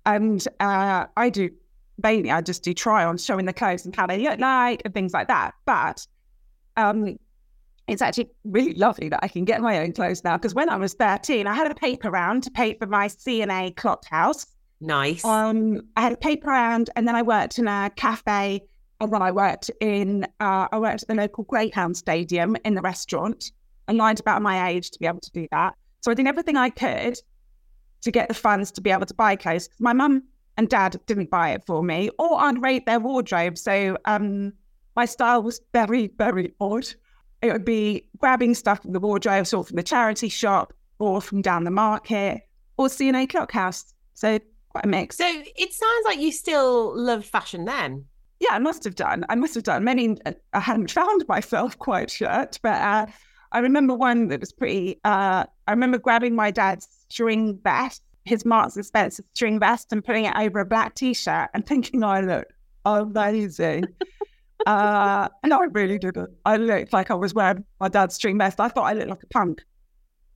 And 0.05 0.45
uh, 0.59 1.05
I 1.17 1.31
do 1.31 1.49
mainly, 2.03 2.29
I 2.29 2.41
just 2.41 2.63
do 2.63 2.75
try 2.75 3.03
on 3.03 3.17
showing 3.17 3.45
the 3.45 3.53
clothes 3.53 3.83
and 3.83 3.95
how 3.95 4.05
they 4.05 4.19
look 4.19 4.39
like 4.39 4.83
and 4.85 4.93
things 4.93 5.11
like 5.11 5.27
that. 5.27 5.55
But 5.65 6.05
um, 6.77 7.17
it's 7.87 8.01
actually 8.01 8.29
really 8.43 8.73
lovely 8.75 9.09
that 9.09 9.19
I 9.23 9.27
can 9.27 9.45
get 9.45 9.61
my 9.61 9.79
own 9.79 9.93
clothes 9.93 10.23
now. 10.23 10.37
Because 10.37 10.53
when 10.53 10.69
I 10.69 10.77
was 10.77 10.93
thirteen, 10.93 11.47
I 11.47 11.53
had 11.53 11.69
a 11.69 11.75
paper 11.75 12.09
round 12.09 12.43
to 12.43 12.51
pay 12.51 12.75
for 12.75 12.87
my 12.87 13.07
C&A 13.07 13.71
clock 13.71 14.05
house. 14.05 14.45
Nice. 14.79 15.23
Um, 15.23 15.81
I 15.95 16.01
had 16.01 16.13
a 16.13 16.17
paper 16.17 16.47
round, 16.49 16.89
and 16.95 17.07
then 17.07 17.15
I 17.15 17.21
worked 17.21 17.59
in 17.59 17.67
a 17.67 17.91
cafe, 17.95 18.61
and 18.99 19.13
then 19.13 19.21
I 19.21 19.31
worked 19.31 19.71
in 19.81 20.25
uh, 20.39 20.67
I 20.71 20.79
worked 20.79 21.03
at 21.03 21.07
the 21.07 21.15
local 21.15 21.43
Greyhound 21.43 21.97
Stadium 21.97 22.55
in 22.65 22.75
the 22.75 22.81
restaurant. 22.81 23.51
I 23.87 23.93
lied 23.93 24.19
about 24.19 24.41
my 24.41 24.69
age 24.69 24.91
to 24.91 24.99
be 24.99 25.07
able 25.07 25.19
to 25.19 25.31
do 25.31 25.47
that, 25.51 25.75
so 26.01 26.11
I 26.11 26.13
did 26.13 26.27
everything 26.27 26.57
I 26.57 26.69
could 26.69 27.17
to 28.01 28.11
get 28.11 28.27
the 28.27 28.33
funds 28.33 28.71
to 28.71 28.81
be 28.81 28.91
able 28.91 29.05
to 29.05 29.13
buy 29.13 29.35
clothes. 29.35 29.69
My 29.79 29.93
mum 29.93 30.23
and 30.57 30.69
dad 30.69 30.99
didn't 31.05 31.29
buy 31.29 31.51
it 31.51 31.65
for 31.65 31.83
me, 31.83 32.09
or 32.19 32.39
I'd 32.39 32.61
raid 32.61 32.85
their 32.85 32.99
wardrobe. 32.99 33.57
So 33.57 33.97
um, 34.05 34.53
my 34.95 35.05
style 35.05 35.41
was 35.41 35.61
very, 35.73 36.07
very 36.17 36.53
odd. 36.59 36.87
It 37.43 37.51
would 37.51 37.65
be 37.65 38.07
grabbing 38.17 38.55
stuff 38.55 38.81
from 38.81 38.93
the 38.93 38.99
wardrobe, 39.01 39.45
or 39.53 39.63
from 39.65 39.75
the 39.75 39.83
charity 39.83 40.29
shop, 40.29 40.73
or 40.97 41.21
from 41.21 41.41
down 41.41 41.65
the 41.65 41.71
market, 41.71 42.41
or 42.77 42.87
C&A 42.87 43.27
Clock 43.27 43.51
House. 43.51 43.93
So 44.13 44.39
quite 44.69 44.85
a 44.85 44.87
mix. 44.87 45.17
so 45.17 45.27
it 45.27 45.73
sounds 45.73 46.05
like 46.05 46.19
you 46.19 46.31
still 46.31 46.97
loved 46.97 47.25
fashion 47.25 47.65
then. 47.65 48.05
Yeah, 48.39 48.53
I 48.53 48.59
must 48.59 48.83
have 48.85 48.95
done. 48.95 49.25
I 49.29 49.35
must 49.35 49.53
have 49.55 49.63
done 49.63 49.83
many. 49.83 50.17
I 50.53 50.59
hadn't 50.59 50.89
found 50.89 51.25
myself 51.27 51.77
quite 51.77 52.19
yet, 52.19 52.57
but 52.63 52.81
uh, 52.81 53.05
I 53.51 53.59
remember 53.59 53.93
one 53.93 54.29
that 54.29 54.39
was 54.39 54.53
pretty. 54.53 55.01
Uh, 55.03 55.43
I 55.67 55.71
remember 55.71 55.97
grabbing 55.97 56.35
my 56.35 56.49
dad's 56.49 56.87
string 57.09 57.59
vest, 57.61 58.01
his 58.23 58.45
Marks 58.45 58.77
and 58.77 58.85
Spencer 58.85 59.23
string 59.33 59.59
vest, 59.59 59.91
and 59.91 60.03
putting 60.03 60.25
it 60.25 60.35
over 60.37 60.59
a 60.59 60.65
black 60.65 60.95
t-shirt 60.95 61.49
and 61.53 61.65
thinking 61.65 62.03
I 62.03 62.21
looked 62.21 62.53
amazing. 62.85 63.85
uh, 64.65 65.27
and 65.43 65.53
I 65.53 65.63
really 65.71 65.97
didn't. 65.97 66.29
I 66.45 66.57
looked 66.57 66.93
like 66.93 67.11
I 67.11 67.15
was 67.15 67.33
wearing 67.33 67.65
my 67.79 67.89
dad's 67.89 68.15
string 68.15 68.37
vest. 68.37 68.59
I 68.59 68.69
thought 68.69 68.83
I 68.83 68.93
looked 68.93 69.09
like 69.09 69.23
a 69.23 69.27
punk. 69.27 69.63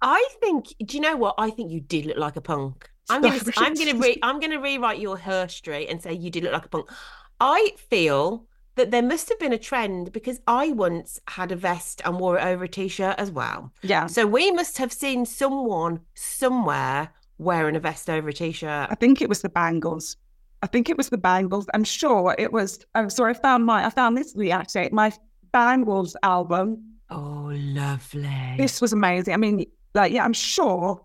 I 0.01 0.27
think. 0.41 0.67
Do 0.85 0.97
you 0.97 1.01
know 1.01 1.15
what? 1.17 1.35
I 1.37 1.49
think 1.49 1.71
you 1.71 1.81
did 1.81 2.05
look 2.05 2.17
like 2.17 2.35
a 2.35 2.41
punk. 2.41 2.89
I'm 3.09 3.21
gonna. 3.21 3.39
I'm 3.57 3.73
gonna. 3.73 3.95
Re, 3.95 4.17
I'm 4.21 4.39
gonna 4.39 4.59
rewrite 4.59 4.99
your 4.99 5.17
history 5.17 5.87
and 5.87 6.01
say 6.01 6.13
you 6.13 6.29
did 6.29 6.43
look 6.43 6.53
like 6.53 6.65
a 6.65 6.69
punk. 6.69 6.89
I 7.39 7.71
feel 7.89 8.45
that 8.75 8.91
there 8.91 9.01
must 9.01 9.27
have 9.29 9.39
been 9.39 9.53
a 9.53 9.57
trend 9.57 10.11
because 10.11 10.39
I 10.47 10.69
once 10.69 11.19
had 11.27 11.51
a 11.51 11.55
vest 11.55 12.01
and 12.05 12.19
wore 12.19 12.37
it 12.37 12.43
over 12.43 12.65
a 12.65 12.67
t-shirt 12.67 13.15
as 13.17 13.31
well. 13.31 13.73
Yeah, 13.81 14.05
So 14.05 14.27
we 14.27 14.51
must 14.51 14.77
have 14.77 14.93
seen 14.93 15.25
someone 15.25 16.01
somewhere 16.13 17.09
wearing 17.39 17.75
a 17.75 17.79
vest 17.79 18.07
over 18.09 18.29
a 18.29 18.33
t-shirt. 18.33 18.87
I 18.91 18.95
think 18.95 19.21
it 19.21 19.29
was 19.29 19.41
the 19.41 19.49
bangles. 19.49 20.15
I 20.63 20.67
think 20.67 20.89
it 20.89 20.97
was 20.97 21.09
the 21.09 21.17
bangles. 21.17 21.67
I'm 21.73 21.83
sure 21.83 22.35
it 22.37 22.51
was. 22.51 22.85
I'm 22.95 23.09
sorry, 23.09 23.31
I 23.31 23.37
found 23.37 23.65
my. 23.65 23.85
I 23.85 23.89
found 23.89 24.17
this 24.17 24.33
the 24.33 24.51
actually 24.51 24.89
my 24.91 25.11
bangles 25.51 26.15
album. 26.23 26.83
Oh, 27.09 27.51
lovely. 27.53 28.55
This 28.57 28.81
was 28.81 28.91
amazing. 28.91 29.33
I 29.33 29.37
mean, 29.37 29.65
like, 29.93 30.11
yeah, 30.11 30.25
I'm 30.25 30.33
sure 30.33 31.01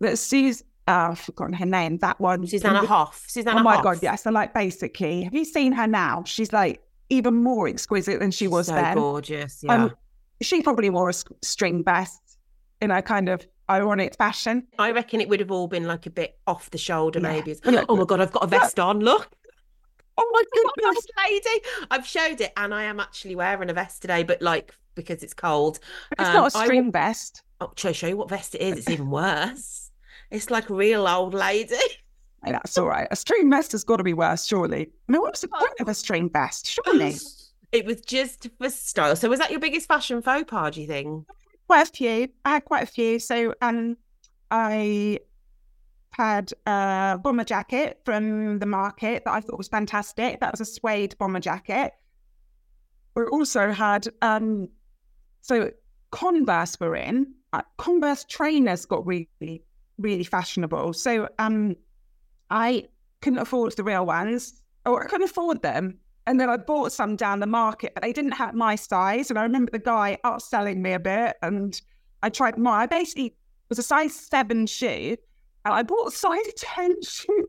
that 0.00 0.18
Suze. 0.18 0.62
Uh, 0.86 1.08
I've 1.12 1.18
forgotten 1.18 1.54
her 1.54 1.64
name. 1.66 1.96
That 1.98 2.20
one, 2.20 2.46
Susanna 2.46 2.86
Hoff. 2.86 3.24
Susanna 3.26 3.60
Oh 3.60 3.62
my 3.62 3.76
Hoff. 3.76 3.84
god, 3.84 3.98
yes. 4.02 4.22
So 4.24 4.30
like, 4.30 4.52
basically, 4.52 5.22
have 5.22 5.34
you 5.34 5.44
seen 5.46 5.72
her 5.72 5.86
now? 5.86 6.22
She's 6.26 6.52
like 6.52 6.82
even 7.08 7.34
more 7.36 7.66
exquisite 7.68 8.20
than 8.20 8.30
she 8.30 8.48
was 8.48 8.66
so 8.66 8.74
then. 8.74 8.94
gorgeous. 8.96 9.60
Yeah. 9.62 9.84
Um, 9.84 9.94
she 10.42 10.60
probably 10.62 10.90
wore 10.90 11.08
a 11.08 11.14
string 11.42 11.82
vest 11.84 12.20
in 12.82 12.90
a 12.90 13.00
kind 13.00 13.30
of 13.30 13.46
ironic 13.70 14.16
fashion. 14.16 14.66
I 14.78 14.90
reckon 14.90 15.20
it 15.20 15.28
would 15.28 15.40
have 15.40 15.50
all 15.50 15.68
been 15.68 15.84
like 15.86 16.06
a 16.06 16.10
bit 16.10 16.38
off 16.46 16.70
the 16.70 16.78
shoulder, 16.78 17.18
Yeah. 17.20 17.32
maybe. 17.32 17.56
Well, 17.64 17.74
look- 17.74 17.86
oh 17.88 17.96
my 17.96 18.04
god, 18.04 18.20
I've 18.20 18.32
got 18.32 18.44
a 18.44 18.46
vest 18.46 18.78
on. 18.78 19.00
Look. 19.00 19.28
Oh 20.16 20.30
my 20.32 20.42
Old 20.64 20.72
goodness! 20.76 21.06
lady. 21.28 21.64
I've 21.90 22.06
showed 22.06 22.40
it 22.40 22.52
and 22.56 22.72
I 22.74 22.84
am 22.84 23.00
actually 23.00 23.34
wearing 23.34 23.70
a 23.70 23.74
vest 23.74 24.00
today, 24.02 24.22
but 24.22 24.40
like 24.42 24.74
because 24.94 25.22
it's 25.24 25.34
cold. 25.34 25.80
It's 26.18 26.28
Um, 26.28 26.34
not 26.34 26.46
a 26.48 26.50
string 26.50 26.92
vest. 26.92 27.42
Oh, 27.60 27.72
shall 27.76 27.88
I 27.88 27.92
show 27.92 28.06
you 28.06 28.16
what 28.16 28.28
vest 28.28 28.54
it 28.54 28.60
is? 28.60 28.78
It's 28.78 28.90
even 28.90 29.10
worse. 29.10 29.90
It's 30.30 30.50
like 30.50 30.70
a 30.70 30.74
real 30.74 31.06
old 31.08 31.34
lady. 31.34 31.74
Hey, 32.44 32.52
That's 32.52 32.76
all 32.78 32.86
right. 32.86 33.08
A 33.10 33.16
string 33.16 33.50
vest 33.50 33.72
has 33.72 33.82
got 33.84 33.96
to 33.96 34.04
be 34.04 34.12
worse, 34.14 34.44
surely. 34.46 34.90
I 35.08 35.12
mean, 35.12 35.20
what's 35.22 35.40
the 35.40 35.48
point 35.48 35.80
of 35.80 35.88
a 35.88 35.94
string 35.94 36.28
vest? 36.30 36.66
Surely. 36.84 37.14
It 37.72 37.86
was 37.86 38.00
just 38.02 38.48
for 38.60 38.70
style. 38.70 39.16
So 39.16 39.28
was 39.28 39.40
that 39.40 39.50
your 39.50 39.58
biggest 39.58 39.88
fashion 39.88 40.22
faux 40.22 40.44
pas, 40.46 40.72
do 40.72 40.80
you 40.80 40.86
think? 40.86 41.26
Quite 41.66 41.88
a 41.88 41.92
few. 41.92 42.28
I 42.44 42.50
had 42.50 42.64
quite 42.64 42.82
a 42.82 42.86
few. 42.86 43.18
So 43.18 43.54
um, 43.60 43.96
I 44.50 45.18
had 46.10 46.52
a 46.66 47.18
bomber 47.22 47.44
jacket 47.44 48.00
from 48.04 48.58
the 48.58 48.66
market 48.66 49.24
that 49.24 49.32
I 49.32 49.40
thought 49.40 49.58
was 49.58 49.68
fantastic. 49.68 50.40
That 50.40 50.52
was 50.52 50.60
a 50.60 50.64
suede 50.64 51.16
bomber 51.18 51.40
jacket. 51.40 51.92
We 53.14 53.24
also 53.24 53.70
had 53.70 54.08
um, 54.22 54.68
so 55.40 55.70
Converse 56.10 56.78
were 56.80 56.96
in. 56.96 57.34
Uh, 57.52 57.62
Converse 57.76 58.24
trainers 58.24 58.86
got 58.86 59.04
really, 59.06 59.62
really 59.98 60.24
fashionable. 60.24 60.92
So 60.92 61.28
um, 61.38 61.76
I 62.50 62.84
couldn't 63.20 63.40
afford 63.40 63.76
the 63.76 63.84
real 63.84 64.06
ones, 64.06 64.62
or 64.86 65.04
I 65.04 65.08
couldn't 65.08 65.28
afford 65.28 65.60
them. 65.62 65.98
And 66.26 66.40
then 66.40 66.48
I 66.48 66.56
bought 66.56 66.92
some 66.92 67.16
down 67.16 67.40
the 67.40 67.46
market, 67.46 67.92
but 67.94 68.02
they 68.02 68.12
didn't 68.12 68.32
have 68.32 68.54
my 68.54 68.76
size. 68.76 69.28
And 69.30 69.38
I 69.38 69.42
remember 69.42 69.70
the 69.70 69.78
guy 69.78 70.16
outselling 70.24 70.78
me 70.78 70.92
a 70.94 70.98
bit, 70.98 71.36
and 71.42 71.78
I 72.22 72.30
tried 72.30 72.56
more. 72.56 72.72
I 72.72 72.86
basically 72.86 73.36
was 73.68 73.78
a 73.78 73.82
size 73.82 74.14
seven 74.14 74.66
shoe, 74.66 75.16
and 75.64 75.74
I 75.74 75.82
bought 75.82 76.08
a 76.08 76.10
size 76.10 76.46
ten 76.56 76.94
shoe. 77.02 77.46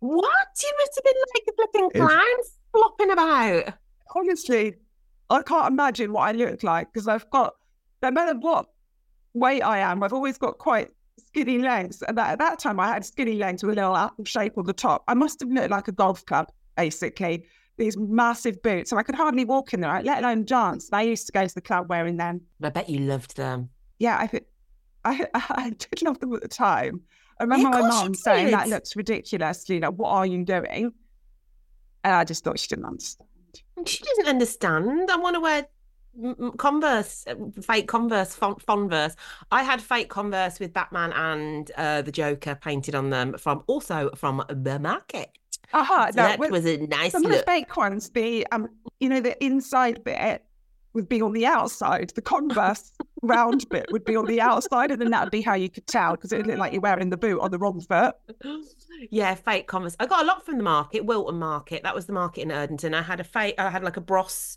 What? 0.00 0.34
You 0.62 0.72
must 0.80 0.92
have 0.96 1.04
been 1.04 1.22
like 1.34 1.44
a 1.48 1.52
flipping 1.54 1.90
It's- 1.94 2.08
clown 2.08 2.36
flopping 2.72 3.10
about. 3.10 3.74
Honestly, 4.14 4.74
I 5.30 5.42
can't 5.42 5.68
imagine 5.72 6.12
what 6.12 6.22
I 6.22 6.32
look 6.32 6.62
like 6.62 6.92
because 6.92 7.06
I've 7.08 7.28
got 7.30 7.54
no 8.02 8.10
matter 8.10 8.38
what 8.38 8.66
weight 9.34 9.62
I 9.62 9.78
am, 9.78 10.02
I've 10.02 10.12
always 10.12 10.38
got 10.38 10.58
quite 10.58 10.90
skinny 11.18 11.58
legs. 11.58 12.02
And 12.02 12.18
at 12.18 12.38
that 12.38 12.58
time, 12.58 12.80
I 12.80 12.88
had 12.88 13.04
skinny 13.04 13.34
legs 13.36 13.62
with 13.62 13.72
a 13.72 13.76
little 13.76 13.96
apple 13.96 14.24
shape 14.24 14.56
on 14.56 14.64
the 14.64 14.72
top. 14.72 15.04
I 15.08 15.14
must 15.14 15.40
have 15.40 15.50
looked 15.50 15.70
like 15.70 15.88
a 15.88 15.92
golf 15.92 16.24
club, 16.24 16.48
basically. 16.76 17.46
These 17.78 17.96
massive 17.98 18.62
boots, 18.62 18.90
So 18.90 18.96
I 18.96 19.02
could 19.02 19.14
hardly 19.14 19.44
walk 19.44 19.74
in 19.74 19.80
them, 19.80 20.04
let 20.04 20.24
alone 20.24 20.44
dance. 20.44 20.88
And 20.88 20.98
I 20.98 21.02
used 21.02 21.26
to 21.26 21.32
go 21.32 21.46
to 21.46 21.54
the 21.54 21.60
club 21.60 21.88
wearing 21.88 22.16
them. 22.16 22.40
I 22.62 22.70
bet 22.70 22.88
you 22.88 23.00
loved 23.00 23.36
them. 23.36 23.68
Yeah, 23.98 24.16
I 24.16 24.40
I, 25.04 25.26
I 25.34 25.70
did 25.70 26.02
love 26.02 26.18
them 26.20 26.34
at 26.34 26.42
the 26.42 26.48
time. 26.48 27.00
I 27.38 27.44
remember 27.44 27.68
of 27.68 27.82
my 27.82 27.88
mum 27.88 28.14
saying 28.14 28.50
that 28.50 28.68
looks 28.68 28.96
ridiculous. 28.96 29.68
Know, 29.68 29.90
what 29.90 30.10
are 30.10 30.26
you 30.26 30.44
doing? 30.44 30.92
And 32.04 32.14
I 32.14 32.24
just 32.24 32.44
thought 32.44 32.58
she 32.58 32.68
didn't 32.68 32.86
understand. 32.86 33.28
She 33.84 34.02
doesn't 34.02 34.28
understand. 34.28 35.10
I 35.10 35.16
want 35.16 35.34
to 35.34 35.40
wear 35.40 35.66
Converse, 36.56 37.24
uh, 37.26 37.34
fake 37.60 37.88
Converse, 37.88 38.34
fon- 38.34 38.56
Fonverse. 38.56 39.16
I 39.50 39.62
had 39.62 39.82
fake 39.82 40.08
Converse 40.08 40.58
with 40.58 40.72
Batman 40.72 41.12
and 41.12 41.70
uh, 41.76 42.02
the 42.02 42.12
Joker 42.12 42.54
painted 42.54 42.94
on 42.94 43.10
them 43.10 43.36
from 43.36 43.64
also 43.66 44.10
from 44.14 44.42
the 44.48 44.78
market. 44.78 45.30
Aha, 45.72 46.10
So 46.12 46.16
no, 46.22 46.28
that 46.28 46.38
with- 46.38 46.50
was 46.50 46.64
a 46.66 46.76
nice 46.78 47.12
some 47.12 47.24
of 47.24 47.30
the 47.32 47.42
fake 47.46 47.76
ones, 47.76 48.10
the 48.10 48.46
um, 48.52 48.68
you 49.00 49.08
know, 49.08 49.20
the 49.20 49.42
inside 49.44 50.02
bit 50.04 50.42
would 50.92 51.08
be 51.08 51.20
on 51.20 51.32
the 51.32 51.44
outside. 51.44 52.10
The 52.14 52.22
Converse 52.22 52.92
round 53.22 53.68
bit 53.68 53.86
would 53.92 54.04
be 54.04 54.16
on 54.16 54.24
the 54.26 54.40
outside, 54.40 54.90
and 54.90 55.00
then 55.00 55.10
that 55.10 55.24
would 55.24 55.30
be 55.30 55.42
how 55.42 55.52
you 55.54 55.68
could 55.68 55.86
tell 55.86 56.12
because 56.12 56.32
it 56.32 56.38
would 56.38 56.46
look 56.46 56.58
like 56.58 56.72
you're 56.72 56.80
wearing 56.80 57.10
the 57.10 57.16
boot 57.18 57.40
on 57.40 57.50
the 57.50 57.58
wrong 57.58 57.80
foot. 57.80 58.14
Yeah, 59.10 59.34
fake 59.34 59.66
Converse. 59.66 59.94
I 60.00 60.06
got 60.06 60.22
a 60.24 60.26
lot 60.26 60.46
from 60.46 60.56
the 60.56 60.62
market, 60.64 61.04
Wilton 61.04 61.38
Market. 61.38 61.82
That 61.82 61.94
was 61.94 62.06
the 62.06 62.14
market 62.14 62.40
in 62.40 62.48
Erdington. 62.48 62.94
I 62.94 63.02
had 63.02 63.20
a 63.20 63.24
fake. 63.24 63.54
I 63.58 63.68
had 63.68 63.84
like 63.84 63.98
a 63.98 64.00
Bros 64.00 64.56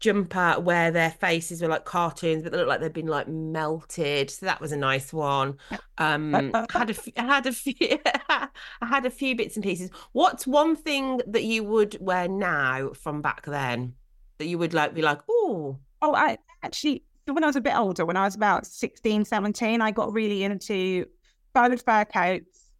jumper 0.00 0.54
where 0.60 0.90
their 0.90 1.10
faces 1.10 1.60
were 1.60 1.68
like 1.68 1.84
cartoons, 1.84 2.42
but 2.42 2.52
they 2.52 2.58
looked 2.58 2.68
like 2.68 2.80
they'd 2.80 2.92
been 2.92 3.06
like 3.06 3.28
melted. 3.28 4.30
So 4.30 4.46
that 4.46 4.60
was 4.60 4.72
a 4.72 4.76
nice 4.76 5.12
one. 5.12 5.58
Um, 5.98 6.32
had 6.70 6.90
a 6.90 6.94
f- 6.94 7.08
had 7.16 7.46
a 7.46 7.52
few, 7.52 7.74
I 8.28 8.48
had 8.82 9.06
a 9.06 9.10
few 9.10 9.34
bits 9.36 9.56
and 9.56 9.64
pieces. 9.64 9.90
What's 10.12 10.46
one 10.46 10.76
thing 10.76 11.20
that 11.26 11.44
you 11.44 11.64
would 11.64 11.96
wear 12.00 12.28
now 12.28 12.90
from 12.94 13.22
back 13.22 13.44
then 13.46 13.94
that 14.38 14.46
you 14.46 14.58
would 14.58 14.74
like 14.74 14.94
be 14.94 15.02
like, 15.02 15.20
oh, 15.28 15.78
Oh, 16.00 16.14
I 16.14 16.38
actually, 16.62 17.02
when 17.26 17.42
I 17.42 17.48
was 17.48 17.56
a 17.56 17.60
bit 17.60 17.76
older, 17.76 18.06
when 18.06 18.16
I 18.16 18.24
was 18.24 18.36
about 18.36 18.66
16, 18.66 19.24
17, 19.24 19.80
I 19.80 19.90
got 19.90 20.12
really 20.12 20.44
into 20.44 21.06
faux 21.54 21.82
fur 21.82 22.04
coats, 22.04 22.70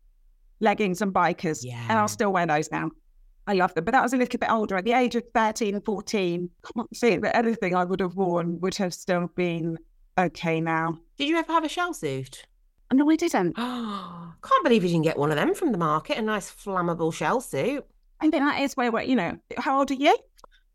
leggings, 0.60 1.02
and 1.02 1.12
bikers. 1.12 1.64
And 1.88 1.98
I'll 1.98 2.06
still 2.08 2.32
wear 2.32 2.46
those 2.46 2.70
now. 2.70 2.90
I 3.48 3.54
love 3.54 3.74
them. 3.74 3.84
But 3.84 3.92
that 3.92 4.02
was 4.02 4.12
a 4.12 4.18
little 4.18 4.38
bit 4.38 4.50
older. 4.50 4.76
At 4.76 4.84
the 4.84 4.92
age 4.92 5.16
of 5.16 5.24
13 5.34 5.80
14, 5.80 6.50
I 6.64 6.70
can't 6.74 6.96
see 6.96 7.16
that 7.16 7.34
anything 7.34 7.74
I 7.74 7.84
would 7.84 8.00
have 8.00 8.14
worn 8.14 8.60
would 8.60 8.74
have 8.76 8.92
still 8.92 9.28
been 9.34 9.78
okay 10.18 10.60
now. 10.60 10.98
did 11.16 11.28
you 11.28 11.36
ever 11.38 11.52
have 11.52 11.64
a 11.64 11.68
shell 11.68 11.94
suit? 11.94 12.46
No, 12.92 13.10
I 13.10 13.16
didn't. 13.16 13.54
Oh, 13.56 14.32
can't 14.42 14.64
believe 14.64 14.84
you 14.84 14.90
didn't 14.90 15.04
get 15.04 15.18
one 15.18 15.30
of 15.30 15.36
them 15.36 15.54
from 15.54 15.72
the 15.72 15.78
market. 15.78 16.18
A 16.18 16.22
nice 16.22 16.50
flammable 16.50 17.12
shell 17.12 17.40
suit. 17.40 17.84
I 18.20 18.28
think 18.28 18.42
that 18.42 18.60
is 18.60 18.76
where, 18.76 18.92
we're, 18.92 19.02
you 19.02 19.16
know, 19.16 19.38
how 19.56 19.78
old 19.78 19.90
are 19.90 19.94
you? 19.94 20.16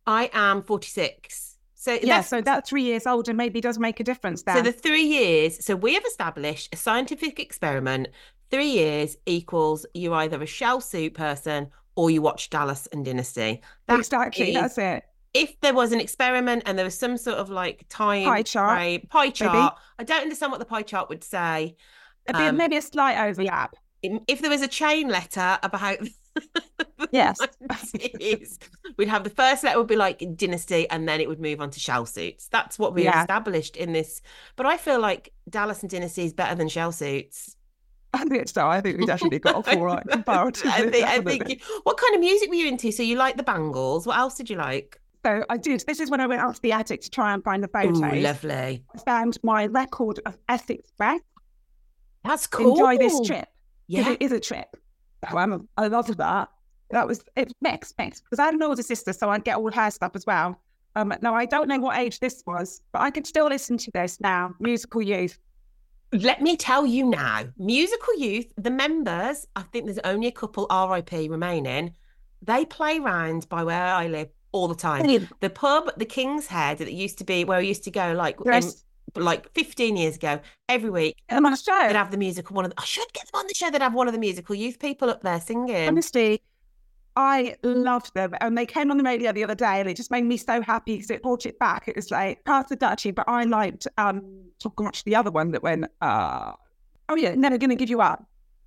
I 0.08 0.32
am 0.34 0.64
46. 0.64 1.58
So 1.76 2.00
Yeah, 2.02 2.22
so 2.22 2.42
that 2.42 2.66
three 2.66 2.84
years 2.84 3.06
older 3.06 3.34
maybe 3.34 3.62
does 3.62 3.78
make 3.78 4.00
a 4.00 4.04
difference 4.04 4.44
there. 4.44 4.56
So 4.56 4.62
the 4.62 4.72
three 4.72 5.04
years, 5.04 5.64
so 5.64 5.76
we 5.76 5.94
have 5.96 6.06
established 6.06 6.74
a 6.74 6.78
scientific 6.78 7.40
experiment. 7.40 8.08
Three 8.50 8.70
years 8.70 9.18
equals 9.26 9.86
you're 9.94 10.14
either 10.16 10.42
a 10.42 10.46
shell 10.46 10.80
suit 10.80 11.14
person 11.14 11.72
or 11.96 12.10
you 12.12 12.22
watch 12.22 12.50
Dallas 12.50 12.88
and 12.92 13.04
Dynasty. 13.06 13.62
That 13.88 14.00
exactly, 14.00 14.50
is- 14.50 14.56
that's 14.56 14.78
it. 14.78 15.04
if 15.34 15.60
there 15.62 15.74
was 15.74 15.92
an 15.92 16.00
experiment 16.00 16.64
and 16.66 16.78
there 16.78 16.86
was 16.86 16.98
some 16.98 17.18
sort 17.18 17.38
of 17.38 17.50
like 17.50 17.86
time 17.90 18.26
Pie 18.26 18.44
chart, 18.44 18.78
frame- 18.78 19.08
pie 19.10 19.30
chart. 19.30 19.76
I 20.00 20.04
don't 20.04 20.22
understand 20.22 20.52
what 20.52 20.60
the 20.60 20.66
pie 20.66 20.82
chart 20.84 21.10
would 21.10 21.24
say. 21.24 21.76
It'd 22.28 22.40
be 22.40 22.46
Um, 22.48 22.58
maybe 22.58 22.78
a 22.78 22.82
slight 22.82 23.18
overlap. 23.30 23.76
If 24.02 24.42
there 24.42 24.50
was 24.50 24.62
a 24.62 24.68
chain 24.68 25.08
letter 25.08 25.58
about 25.64 25.98
Yes. 27.12 27.38
we'd 28.98 29.08
have 29.08 29.24
the 29.24 29.30
first 29.30 29.64
letter 29.64 29.78
would 29.78 29.88
be 29.88 29.96
like 29.96 30.24
dynasty 30.36 30.90
and 30.90 31.08
then 31.08 31.22
it 31.22 31.28
would 31.28 31.40
move 31.40 31.62
on 31.62 31.70
to 31.70 31.80
shell 31.80 32.06
suits 32.06 32.48
that's 32.52 32.80
what 32.80 32.94
we 32.94 33.04
Yeah. 33.04 33.22
established 33.22 33.76
in 33.78 33.94
this 33.94 34.22
but 34.56 34.66
i 34.66 34.78
feel 34.78 35.00
like 35.00 35.32
dallas 35.50 35.82
and 35.82 35.90
dynasty 35.92 36.24
is 36.26 36.34
better 36.34 36.56
than 36.56 36.70
shell 36.70 36.92
suits 36.92 37.56
I 38.22 38.26
think 38.26 38.48
so. 38.48 38.68
I 38.68 38.80
think 38.82 39.00
we 39.00 39.06
definitely 39.06 39.40
got 39.40 39.56
off 39.56 39.68
all 39.68 39.84
right 39.84 40.04
comparatively. 40.12 40.72
I 40.72 40.90
think, 40.90 41.06
I 41.08 41.20
think 41.22 41.50
you- 41.50 41.58
what 41.84 41.98
kind 41.98 42.14
of 42.16 42.20
music 42.22 42.50
were 42.50 42.56
you 42.56 42.68
into 42.68 42.92
so 42.92 43.04
you 43.04 43.16
like 43.16 43.38
the 43.38 43.44
bangles 43.44 44.06
what 44.08 44.18
else 44.18 44.36
did 44.36 44.50
you 44.50 44.56
like 44.56 45.00
So 45.26 45.44
I 45.50 45.58
did. 45.58 45.84
This 45.88 46.00
is 46.00 46.10
when 46.12 46.22
I 46.22 46.28
went 46.28 46.42
out 46.42 46.56
to 46.56 46.62
the 46.62 46.72
attic 46.74 47.02
to 47.02 47.10
try 47.10 47.34
and 47.34 47.44
find 47.44 47.64
the 47.64 47.70
Ooh, 47.70 47.94
photos. 47.96 48.24
lovely 48.24 48.84
I 48.96 48.98
found 49.06 49.38
my 49.44 49.66
record 49.68 50.20
of 50.26 50.38
Essex 50.50 50.80
Express. 50.80 51.22
that's 52.24 52.48
cool 52.48 52.72
Enjoy 52.72 52.98
this 52.98 53.20
trip. 53.26 53.48
yeah 53.88 54.12
It 54.12 54.22
is 54.22 54.32
a 54.32 54.40
trip. 54.40 54.76
So 55.32 55.38
I'm, 55.38 55.68
I 55.78 55.88
loved 55.88 56.18
that. 56.18 56.50
That 56.92 57.08
was 57.08 57.24
it 57.36 57.52
mixed, 57.62 57.98
mixed. 57.98 58.24
Because 58.26 58.40
I 58.40 58.46
had 58.46 58.54
an 58.54 58.62
older 58.62 58.84
sister, 58.84 59.14
so 59.14 59.30
I'd 59.30 59.44
get 59.46 59.58
all 59.58 59.72
her 59.72 59.90
stuff 59.90 60.12
as 60.16 60.26
well. 60.26 60.60
Um, 60.96 61.14
now 61.22 61.34
I 61.34 61.46
don't 61.46 61.68
know 61.68 61.80
what 61.80 61.98
age 61.98 62.20
this 62.20 62.44
was, 62.46 62.82
but 62.92 63.02
I 63.02 63.10
can 63.10 63.24
still 63.24 63.48
listen 63.48 63.78
to 63.78 63.92
this 63.92 64.20
now. 64.22 64.54
Musical 64.60 65.02
youth. 65.02 65.40
Let 66.14 66.42
me 66.42 66.56
tell 66.56 66.86
you 66.86 67.10
now 67.10 67.44
musical 67.58 68.16
youth 68.18 68.46
the 68.58 68.70
members 68.70 69.48
i 69.56 69.62
think 69.62 69.86
there's 69.86 70.00
only 70.04 70.28
a 70.28 70.32
couple 70.32 70.68
rip 70.92 71.12
remaining 71.12 71.94
they 72.42 72.66
play 72.66 73.00
round 73.00 73.48
by 73.50 73.64
where 73.64 73.94
i 73.94 74.08
live 74.08 74.30
all 74.54 74.68
the 74.68 74.76
time 74.76 75.04
the 75.42 75.50
pub, 75.50 75.90
the 75.98 76.06
King's 76.06 76.46
Head, 76.48 76.78
that 76.78 76.94
used 76.94 77.18
to 77.18 77.24
be 77.24 77.44
where 77.44 77.58
I 77.58 77.62
used 77.62 77.84
to 77.86 77.92
go, 77.92 78.14
like 78.14 78.38
in- 78.46 78.72
like 79.16 79.52
15 79.54 79.98
years 79.98 80.16
ago, 80.16 80.40
every 80.70 80.90
week 80.90 81.18
And 81.28 81.46
on 81.46 81.54
a 81.54 81.58
show. 81.58 81.78
they'd 81.88 81.96
have 81.96 82.12
the 82.12 82.18
musical. 82.18 82.56
One 82.56 82.66
of 82.66 82.72
the, 82.72 82.80
I 82.80 82.86
should 82.86 83.12
get 83.14 83.26
them 83.32 83.40
on 83.40 83.48
the 83.48 83.54
show. 83.56 83.70
They'd 83.70 83.82
have 83.82 83.94
one 83.94 84.08
of 84.08 84.14
the 84.14 84.20
musical 84.20 84.56
youth 84.56 84.80
people 84.80 85.10
up 85.10 85.22
there 85.22 85.42
singing. 85.42 85.88
Honestly, 85.88 86.42
I 87.16 87.56
loved 87.64 88.14
them. 88.14 88.34
And 88.42 88.58
they 88.58 88.66
came 88.66 88.92
on 88.92 88.98
the 88.98 89.04
radio 89.04 89.32
the 89.32 89.44
other 89.44 89.56
day 89.56 89.80
and 89.80 89.90
it 89.90 89.96
just 89.96 90.12
made 90.12 90.24
me 90.24 90.38
so 90.38 90.62
happy 90.62 90.96
because 90.96 91.12
it 91.12 91.22
brought 91.22 91.46
it 91.46 91.60
back. 91.60 91.88
It 91.88 91.96
was 91.96 92.12
like 92.12 92.44
part 92.44 92.72
of 92.72 92.80
Dutchie, 92.80 93.14
but 93.14 93.28
I 93.28 93.44
liked, 93.44 93.88
um, 93.98 94.22
oh 94.66 94.70
gosh, 94.70 95.04
the 95.04 95.16
other 95.16 95.32
one 95.32 95.52
that 95.52 95.64
went, 95.64 95.86
uh, 96.02 96.54
oh 97.10 97.16
yeah, 97.16 97.36
Never 97.36 97.58
Gonna 97.58 97.76
Give 97.76 97.90
You 97.90 98.02
Up. 98.02 98.26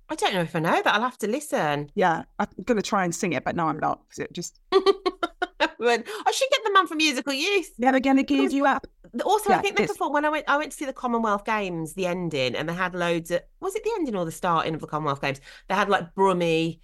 I 0.09 0.15
don't 0.15 0.33
know 0.33 0.41
if 0.41 0.55
I 0.55 0.59
know 0.59 0.81
that. 0.81 0.87
I'll 0.87 1.01
have 1.01 1.17
to 1.19 1.27
listen. 1.27 1.91
Yeah, 1.95 2.23
I'm 2.39 2.47
going 2.63 2.77
to 2.77 2.81
try 2.81 3.03
and 3.03 3.13
sing 3.13 3.33
it, 3.33 3.43
but 3.43 3.57
no, 3.57 3.67
I'm 3.67 3.79
not 3.79 4.01
because 4.07 4.19
it 4.19 4.31
just, 4.31 4.57
I 4.71 6.31
should 6.31 6.49
get 6.49 6.63
the 6.63 6.71
man 6.73 6.87
from 6.87 6.97
musical 6.97 7.33
youth. 7.33 7.71
Never 7.77 7.99
Gonna 7.99 8.23
Give 8.23 8.51
You 8.51 8.65
Up. 8.65 8.87
Also, 9.23 9.51
I 9.51 9.59
think 9.59 9.77
they 9.77 9.87
performed 9.87 10.13
when 10.13 10.25
I 10.25 10.29
went. 10.29 10.45
I 10.47 10.57
went 10.57 10.71
to 10.71 10.77
see 10.77 10.85
the 10.85 10.93
Commonwealth 10.93 11.45
Games, 11.45 11.93
the 11.93 12.05
ending, 12.05 12.55
and 12.55 12.69
they 12.69 12.73
had 12.73 12.95
loads 12.95 13.31
of. 13.31 13.41
Was 13.59 13.75
it 13.75 13.83
the 13.83 13.91
ending 13.95 14.15
or 14.15 14.25
the 14.25 14.31
starting 14.31 14.75
of 14.75 14.81
the 14.81 14.87
Commonwealth 14.87 15.21
Games? 15.21 15.41
They 15.67 15.75
had 15.75 15.89
like 15.89 16.13
Brummy, 16.13 16.79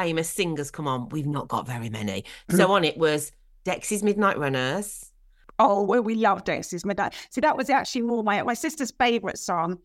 famous 0.00 0.28
singers 0.28 0.70
come 0.70 0.86
on. 0.88 1.08
We've 1.10 1.26
not 1.26 1.48
got 1.48 1.66
very 1.66 1.90
many. 1.90 2.24
Mm. 2.50 2.56
So 2.56 2.72
on 2.72 2.84
it 2.84 2.96
was 2.98 3.32
Dexy's 3.64 4.02
Midnight 4.02 4.38
Runners. 4.38 5.10
Oh, 5.58 5.82
well, 5.82 6.02
we 6.02 6.14
loved 6.16 6.46
Dexy's 6.46 6.84
Midnight. 6.84 7.14
See, 7.30 7.40
that 7.40 7.56
was 7.56 7.70
actually 7.70 8.02
more 8.02 8.22
my 8.22 8.42
my 8.42 8.54
sister's 8.54 8.90
favourite 8.90 9.38
song. 9.38 9.78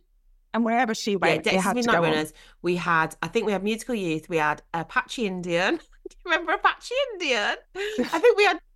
And 0.54 0.66
wherever 0.66 0.94
she 0.94 1.12
Yeah, 1.12 1.18
went, 1.22 1.46
had 1.48 1.70
to 1.70 1.76
Midnight 1.76 1.94
go 1.96 2.04
on. 2.04 2.10
Runners. 2.12 2.34
We 2.62 2.76
had, 2.76 3.16
I 3.24 3.28
think 3.30 3.46
we 3.46 3.54
had 3.54 3.64
musical 3.64 3.96
youth. 3.96 4.28
We 4.28 4.36
had 4.36 4.62
Apache 4.74 5.26
Indian. 5.26 5.76
Do 6.10 6.16
you 6.26 6.32
remember 6.32 6.52
Apache 6.52 6.94
Indian? 7.14 7.56
I 7.78 8.20
think 8.20 8.38
we 8.38 8.44
had. 8.46 8.60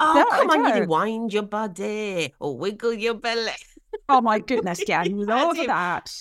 Oh, 0.00 0.14
No, 0.14 0.24
come 0.26 0.50
on, 0.50 0.76
you 0.76 0.86
wind 0.88 1.32
your 1.32 1.42
body 1.42 2.32
or 2.38 2.56
wiggle 2.56 2.92
your 2.92 3.14
belly. 3.14 3.50
Oh 4.08 4.20
my 4.20 4.38
goodness, 4.38 4.80
yeah, 4.86 5.00
I 5.04 5.04
love 5.08 5.56
that. 5.56 6.12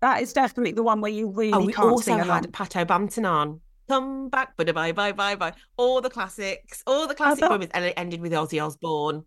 That 0.00 0.20
is 0.20 0.32
definitely 0.32 0.72
the 0.72 0.82
one 0.82 1.00
where 1.00 1.12
you 1.12 1.30
really 1.30 1.52
Oh, 1.52 1.60
we 1.64 1.72
can't 1.72 1.88
also 1.90 2.02
sing 2.10 2.20
along. 2.20 2.42
had 2.42 2.52
Pato 2.52 2.84
Banton 2.84 3.24
on. 3.30 3.60
Come 3.88 4.28
back, 4.30 4.56
bye 4.56 4.64
bye 4.64 4.92
bye 4.92 5.12
bye 5.12 5.36
bye. 5.36 5.52
All 5.76 6.00
the 6.00 6.10
classics, 6.10 6.82
all 6.86 7.06
the 7.06 7.14
classic 7.14 7.48
movies, 7.48 7.68
and 7.74 7.84
it 7.84 7.94
ended 7.96 8.20
with 8.20 8.32
Ozzy 8.32 8.64
Osbourne. 8.64 9.24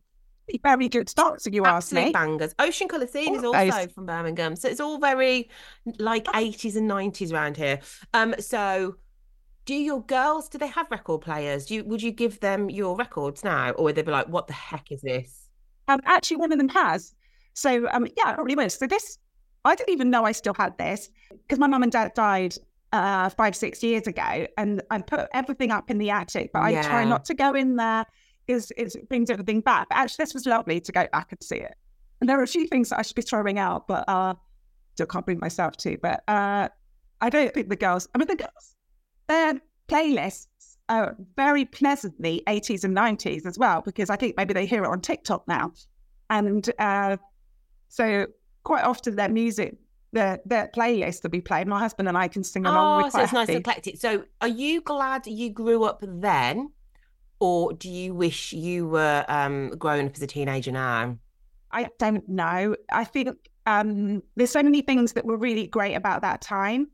Very 0.63 0.87
good 0.87 1.09
start, 1.09 1.45
if 1.45 1.53
you 1.53 1.65
ask 1.65 1.87
Absolute 1.91 2.05
me. 2.05 2.11
bangers. 2.13 2.55
Ocean 2.57 2.87
Colour 2.87 3.07
Scene 3.07 3.35
is 3.35 3.43
also 3.43 3.87
from 3.87 4.05
Birmingham, 4.05 4.55
so 4.55 4.69
it's 4.69 4.79
all 4.79 4.97
very 4.97 5.49
like 5.99 6.27
eighties 6.35 6.75
and 6.75 6.87
nineties 6.87 7.31
around 7.31 7.57
here. 7.57 7.81
Um, 8.13 8.33
so 8.39 8.95
do 9.65 9.75
your 9.75 10.01
girls? 10.05 10.47
Do 10.47 10.57
they 10.57 10.67
have 10.67 10.89
record 10.89 11.21
players? 11.21 11.65
Do 11.65 11.75
you 11.75 11.83
would 11.83 12.01
you 12.01 12.11
give 12.11 12.39
them 12.39 12.69
your 12.69 12.95
records 12.95 13.43
now, 13.43 13.71
or 13.71 13.83
would 13.85 13.95
they 13.95 14.01
be 14.01 14.11
like, 14.11 14.27
"What 14.29 14.47
the 14.47 14.53
heck 14.53 14.91
is 14.91 15.01
this?" 15.01 15.49
Um, 15.89 15.99
actually, 16.05 16.37
one 16.37 16.51
of 16.51 16.57
them 16.57 16.69
has. 16.69 17.13
So, 17.53 17.87
um, 17.91 18.07
yeah, 18.17 18.33
it 18.33 18.37
really 18.37 18.55
was. 18.55 18.73
So 18.75 18.87
this, 18.87 19.17
I 19.65 19.75
didn't 19.75 19.93
even 19.93 20.09
know 20.09 20.23
I 20.23 20.31
still 20.31 20.53
had 20.53 20.77
this 20.77 21.09
because 21.29 21.59
my 21.59 21.67
mum 21.67 21.83
and 21.83 21.91
dad 21.91 22.13
died 22.13 22.55
uh, 22.93 23.29
five, 23.29 23.55
six 23.55 23.83
years 23.83 24.07
ago, 24.07 24.47
and 24.57 24.81
I 24.89 25.01
put 25.01 25.27
everything 25.33 25.71
up 25.71 25.89
in 25.89 25.97
the 25.97 26.09
attic, 26.09 26.51
but 26.53 26.63
I 26.63 26.81
try 26.81 27.03
not 27.03 27.25
to 27.25 27.33
go 27.33 27.53
in 27.53 27.75
there 27.75 28.05
because 28.45 28.71
it 28.77 29.09
brings 29.09 29.29
everything 29.29 29.61
back. 29.61 29.89
But 29.89 29.97
actually, 29.97 30.23
this 30.23 30.33
was 30.33 30.45
lovely 30.45 30.79
to 30.79 30.91
go 30.91 31.07
back 31.11 31.31
and 31.31 31.43
see 31.43 31.57
it. 31.57 31.75
And 32.19 32.29
there 32.29 32.39
are 32.39 32.43
a 32.43 32.47
few 32.47 32.67
things 32.67 32.89
that 32.89 32.99
I 32.99 33.01
should 33.01 33.15
be 33.15 33.21
throwing 33.21 33.59
out, 33.59 33.87
but 33.87 34.05
uh, 34.07 34.33
still 34.93 35.05
can't 35.05 35.25
bring 35.25 35.39
myself 35.39 35.77
to. 35.77 35.97
But 36.01 36.23
uh, 36.27 36.69
I 37.21 37.29
don't 37.29 37.53
think 37.53 37.69
the 37.69 37.75
girls. 37.75 38.07
I 38.15 38.17
mean, 38.17 38.27
the 38.27 38.35
girls, 38.35 38.75
their 39.27 39.61
playlists 39.87 40.47
are 40.89 41.15
very 41.35 41.65
pleasantly 41.65 42.41
80s 42.47 42.83
and 42.83 42.95
90s 42.95 43.45
as 43.45 43.57
well, 43.57 43.81
because 43.81 44.09
I 44.09 44.15
think 44.15 44.35
maybe 44.37 44.53
they 44.53 44.65
hear 44.65 44.83
it 44.83 44.87
on 44.87 45.01
TikTok 45.01 45.47
now. 45.47 45.73
And 46.29 46.69
uh, 46.79 47.17
so 47.89 48.27
quite 48.63 48.83
often 48.83 49.15
their 49.15 49.29
music, 49.29 49.75
their 50.11 50.39
their 50.45 50.67
playlist 50.75 51.23
will 51.23 51.29
be 51.29 51.41
played. 51.41 51.67
My 51.67 51.79
husband 51.79 52.07
and 52.07 52.17
I 52.17 52.27
can 52.27 52.43
sing 52.43 52.65
along 52.65 53.01
Oh, 53.01 53.03
with 53.05 53.13
so 53.13 53.21
it's 53.21 53.33
nice 53.33 53.47
happy. 53.47 53.53
and 53.55 53.59
eclectic. 53.61 53.97
So, 53.97 54.23
are 54.41 54.47
you 54.47 54.81
glad 54.81 55.27
you 55.27 55.49
grew 55.49 55.83
up 55.83 55.99
then, 56.01 56.71
or 57.39 57.73
do 57.73 57.89
you 57.89 58.13
wish 58.13 58.53
you 58.53 58.87
were 58.87 59.25
um 59.27 59.69
growing 59.77 60.07
up 60.07 60.15
as 60.15 60.21
a 60.21 60.27
teenager 60.27 60.71
now? 60.71 61.17
I 61.71 61.89
don't 61.99 62.27
know. 62.29 62.75
I 62.91 63.03
think 63.03 63.29
um, 63.65 64.23
there's 64.37 64.51
so 64.51 64.63
many 64.63 64.81
things 64.81 65.13
that 65.13 65.25
were 65.25 65.35
really 65.37 65.67
great 65.67 65.95
about 65.95 66.21
that 66.21 66.39
time, 66.41 66.87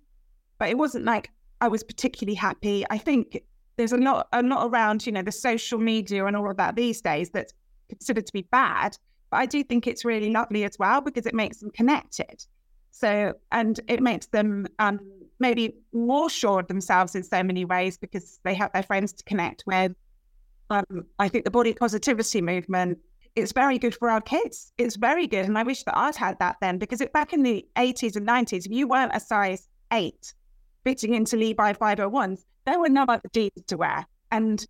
but 0.57 0.69
it 0.69 0.77
wasn't 0.79 1.05
like 1.05 1.29
I 1.61 1.67
was 1.67 1.83
particularly 1.83 2.33
happy. 2.35 2.83
I 2.89 2.97
think 2.97 3.43
there's 3.77 3.91
a 3.91 3.97
lot, 3.97 4.27
a 4.33 4.41
lot 4.41 4.67
around, 4.67 5.05
you 5.05 5.11
know, 5.11 5.21
the 5.21 5.31
social 5.31 5.77
media 5.77 6.25
and 6.25 6.35
all 6.35 6.49
of 6.49 6.57
that 6.57 6.75
these 6.75 7.01
days 7.01 7.29
that's 7.29 7.53
considered 7.87 8.25
to 8.25 8.33
be 8.33 8.41
bad. 8.51 8.97
But 9.29 9.37
I 9.37 9.45
do 9.45 9.63
think 9.63 9.85
it's 9.85 10.03
really 10.03 10.31
lovely 10.31 10.63
as 10.63 10.77
well 10.79 11.01
because 11.01 11.27
it 11.27 11.35
makes 11.35 11.57
them 11.59 11.69
connected. 11.69 12.43
So, 12.93 13.33
and 13.51 13.79
it 13.87 14.01
makes 14.01 14.27
them 14.27 14.67
um, 14.79 14.99
maybe 15.39 15.75
more 15.91 16.29
sure 16.29 16.59
of 16.59 16.67
themselves 16.67 17.15
in 17.15 17.23
so 17.23 17.43
many 17.43 17.65
ways 17.65 17.97
because 17.97 18.39
they 18.43 18.53
have 18.53 18.71
their 18.71 18.83
friends 18.83 19.11
to 19.13 19.23
connect 19.23 19.63
with. 19.65 19.93
Um, 20.69 21.05
I 21.19 21.27
think 21.27 21.43
the 21.43 21.51
body 21.51 21.73
positivity 21.73 22.41
movement 22.41 22.99
it's 23.35 23.51
very 23.51 23.79
good 23.79 23.95
for 23.95 24.09
our 24.09 24.21
kids. 24.21 24.71
It's 24.77 24.95
very 24.95 25.27
good. 25.27 25.45
And 25.45 25.57
I 25.57 25.63
wish 25.63 25.83
that 25.83 25.97
I'd 25.97 26.15
had 26.15 26.37
that 26.39 26.57
then 26.61 26.77
because 26.77 27.01
it, 27.01 27.13
back 27.13 27.33
in 27.33 27.43
the 27.43 27.65
80s 27.75 28.15
and 28.15 28.27
90s, 28.27 28.65
if 28.65 28.71
you 28.71 28.87
weren't 28.87 29.15
a 29.15 29.19
size 29.19 29.67
eight 29.91 30.33
fitting 30.83 31.15
into 31.15 31.37
Levi 31.37 31.73
501s, 31.73 32.43
there 32.65 32.79
were 32.79 32.89
no 32.89 33.05
other 33.07 33.29
jeans 33.33 33.63
to 33.67 33.77
wear. 33.77 34.05
And 34.31 34.65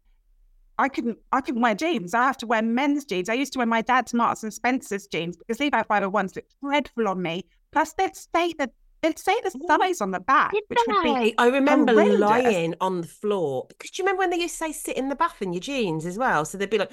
I 0.79 0.89
couldn't 0.89 1.17
I 1.31 1.41
couldn't 1.41 1.61
wear 1.61 1.75
jeans. 1.75 2.13
I 2.13 2.23
have 2.23 2.37
to 2.37 2.47
wear 2.47 2.61
men's 2.61 3.05
jeans. 3.05 3.29
I 3.29 3.33
used 3.33 3.53
to 3.53 3.59
wear 3.59 3.67
my 3.67 3.81
dad's 3.81 4.13
Marks 4.13 4.43
and 4.43 4.53
Spencer's 4.53 5.07
jeans 5.07 5.37
because 5.37 5.59
Levi 5.59 5.83
501s 5.83 6.35
looked 6.35 6.55
dreadful 6.61 7.07
on 7.07 7.21
me. 7.21 7.45
Plus 7.73 7.93
they'd 7.93 8.15
say 8.15 8.53
the 8.53 8.69
they'd 9.01 9.19
say 9.19 9.35
the 9.43 9.51
size 9.67 9.99
on 9.99 10.11
the 10.11 10.19
back. 10.19 10.51
Did 10.51 10.63
which 10.67 10.79
would 10.87 11.03
be 11.03 11.13
they? 11.13 11.35
I 11.37 11.47
remember 11.47 11.91
horrendous. 11.93 12.19
lying 12.19 12.75
on 12.79 13.01
the 13.01 13.07
floor 13.07 13.65
because 13.67 13.91
do 13.91 14.01
you 14.01 14.05
remember 14.05 14.19
when 14.19 14.29
they 14.29 14.37
used 14.39 14.53
to 14.59 14.65
say 14.65 14.71
sit 14.71 14.95
in 14.97 15.09
the 15.09 15.15
bath 15.15 15.41
in 15.41 15.51
your 15.53 15.59
jeans 15.59 16.05
as 16.05 16.17
well? 16.17 16.45
So 16.45 16.57
they'd 16.57 16.69
be 16.69 16.77
like 16.77 16.91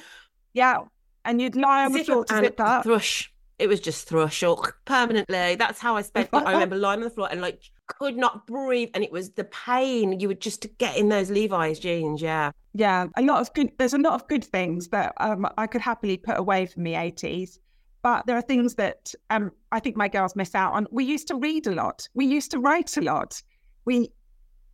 Yeah. 0.52 0.78
And 1.24 1.40
you'd 1.40 1.54
lie 1.54 1.84
on 1.84 1.92
the 1.92 2.02
floor 2.02 2.24
to 2.24 2.34
and 2.34 2.46
zip 2.46 2.60
up. 2.60 2.82
thrush. 2.82 3.32
It 3.58 3.68
was 3.68 3.78
just 3.78 4.08
thrush 4.08 4.42
or 4.42 4.74
permanently. 4.86 5.54
That's 5.56 5.78
how 5.78 5.94
I 5.94 6.02
spent. 6.02 6.30
I 6.32 6.52
remember 6.52 6.76
lying 6.76 7.00
on 7.00 7.04
the 7.04 7.10
floor 7.10 7.28
and 7.30 7.42
like 7.42 7.60
could 7.88 8.16
not 8.16 8.46
breathe, 8.46 8.88
and 8.94 9.04
it 9.04 9.12
was 9.12 9.30
the 9.32 9.44
pain 9.44 10.18
you 10.18 10.28
would 10.28 10.40
just 10.40 10.66
get 10.78 10.96
in 10.96 11.10
those 11.10 11.30
Levi's 11.30 11.78
jeans. 11.78 12.22
Yeah, 12.22 12.52
Yeah, 12.72 13.08
a 13.16 13.22
lot 13.22 13.40
of 13.42 13.52
good. 13.52 13.70
There's 13.78 13.92
a 13.92 13.98
lot 13.98 14.14
of 14.14 14.26
good 14.28 14.44
things 14.44 14.88
that 14.88 15.12
um, 15.18 15.46
I 15.58 15.66
could 15.66 15.82
happily 15.82 16.16
put 16.16 16.38
away 16.38 16.64
from 16.64 16.84
the 16.84 16.94
80s, 16.94 17.58
but 18.02 18.26
there 18.26 18.36
are 18.36 18.42
things 18.42 18.74
that 18.76 19.14
um, 19.30 19.52
I 19.72 19.80
think 19.80 19.96
my 19.96 20.08
girls 20.08 20.34
miss 20.34 20.54
out 20.54 20.72
on. 20.72 20.86
We 20.90 21.04
used 21.04 21.28
to 21.28 21.34
read 21.36 21.66
a 21.66 21.72
lot. 21.72 22.08
We 22.14 22.26
used 22.26 22.50
to 22.52 22.58
write 22.58 22.96
a 22.96 23.02
lot. 23.02 23.42
We 23.84 24.10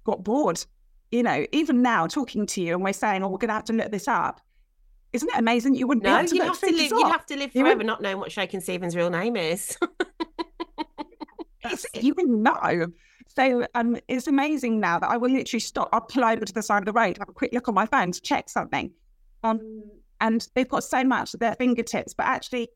got 0.05 0.23
bored. 0.25 0.65
You 1.11 1.23
know, 1.23 1.47
even 1.53 1.83
now 1.83 2.07
talking 2.07 2.47
to 2.47 2.61
you 2.61 2.75
and 2.75 2.85
we're 2.85 2.93
saying, 2.93 3.23
"Oh, 3.23 3.29
we're 3.29 3.39
going 3.39 3.49
to 3.49 3.55
have 3.55 3.65
to 3.65 3.73
look 3.73 3.91
this 3.91 4.09
up." 4.09 4.41
Isn't 5.13 5.29
it 5.29 5.39
amazing? 5.39 5.75
You 5.75 5.87
wouldn't 5.87 6.05
no, 6.05 6.11
be 6.11 6.19
able 6.19 6.29
to 6.29 6.35
you'd 6.35 6.45
look 6.45 6.61
have 6.61 6.61
to 6.61 6.77
live. 6.77 6.91
You'd 6.91 7.07
have 7.09 7.27
to 7.27 7.37
live 7.37 7.53
forever 7.53 7.77
wouldn't- 7.79 8.01
knowing 8.03 8.19
what 8.19 8.33
Shakin' 8.33 8.61
Stevens' 8.61 8.97
real 8.97 9.11
name 9.11 9.37
is. 9.37 9.77
You 11.95 12.15
wouldn't 12.15 12.41
know. 12.41 12.87
So 13.27 13.67
um, 13.75 13.97
it's 14.09 14.27
amazing 14.27 14.81
now 14.81 14.99
that 14.99 15.11
I 15.11 15.17
will 15.17 15.31
literally 15.31 15.61
stop. 15.61 15.89
I'll 15.93 16.01
pull 16.01 16.25
over 16.25 16.45
to 16.45 16.53
the 16.53 16.63
side 16.63 16.79
of 16.79 16.87
the 16.87 16.93
road, 16.93 17.19
have 17.19 17.29
a 17.29 17.33
quick 17.33 17.53
look 17.53 17.69
on 17.69 17.75
my 17.75 17.87
phone 17.87 18.13
to 18.13 18.21
check 18.21 18.49
something. 18.49 18.93
Um, 19.43 19.83
and 20.21 20.47
they've 20.55 20.69
got 20.69 20.85
so 20.85 21.05
much 21.05 21.35
at 21.35 21.41
their 21.41 21.55
fingertips, 21.55 22.15
but 22.15 22.27
actually, 22.27 22.69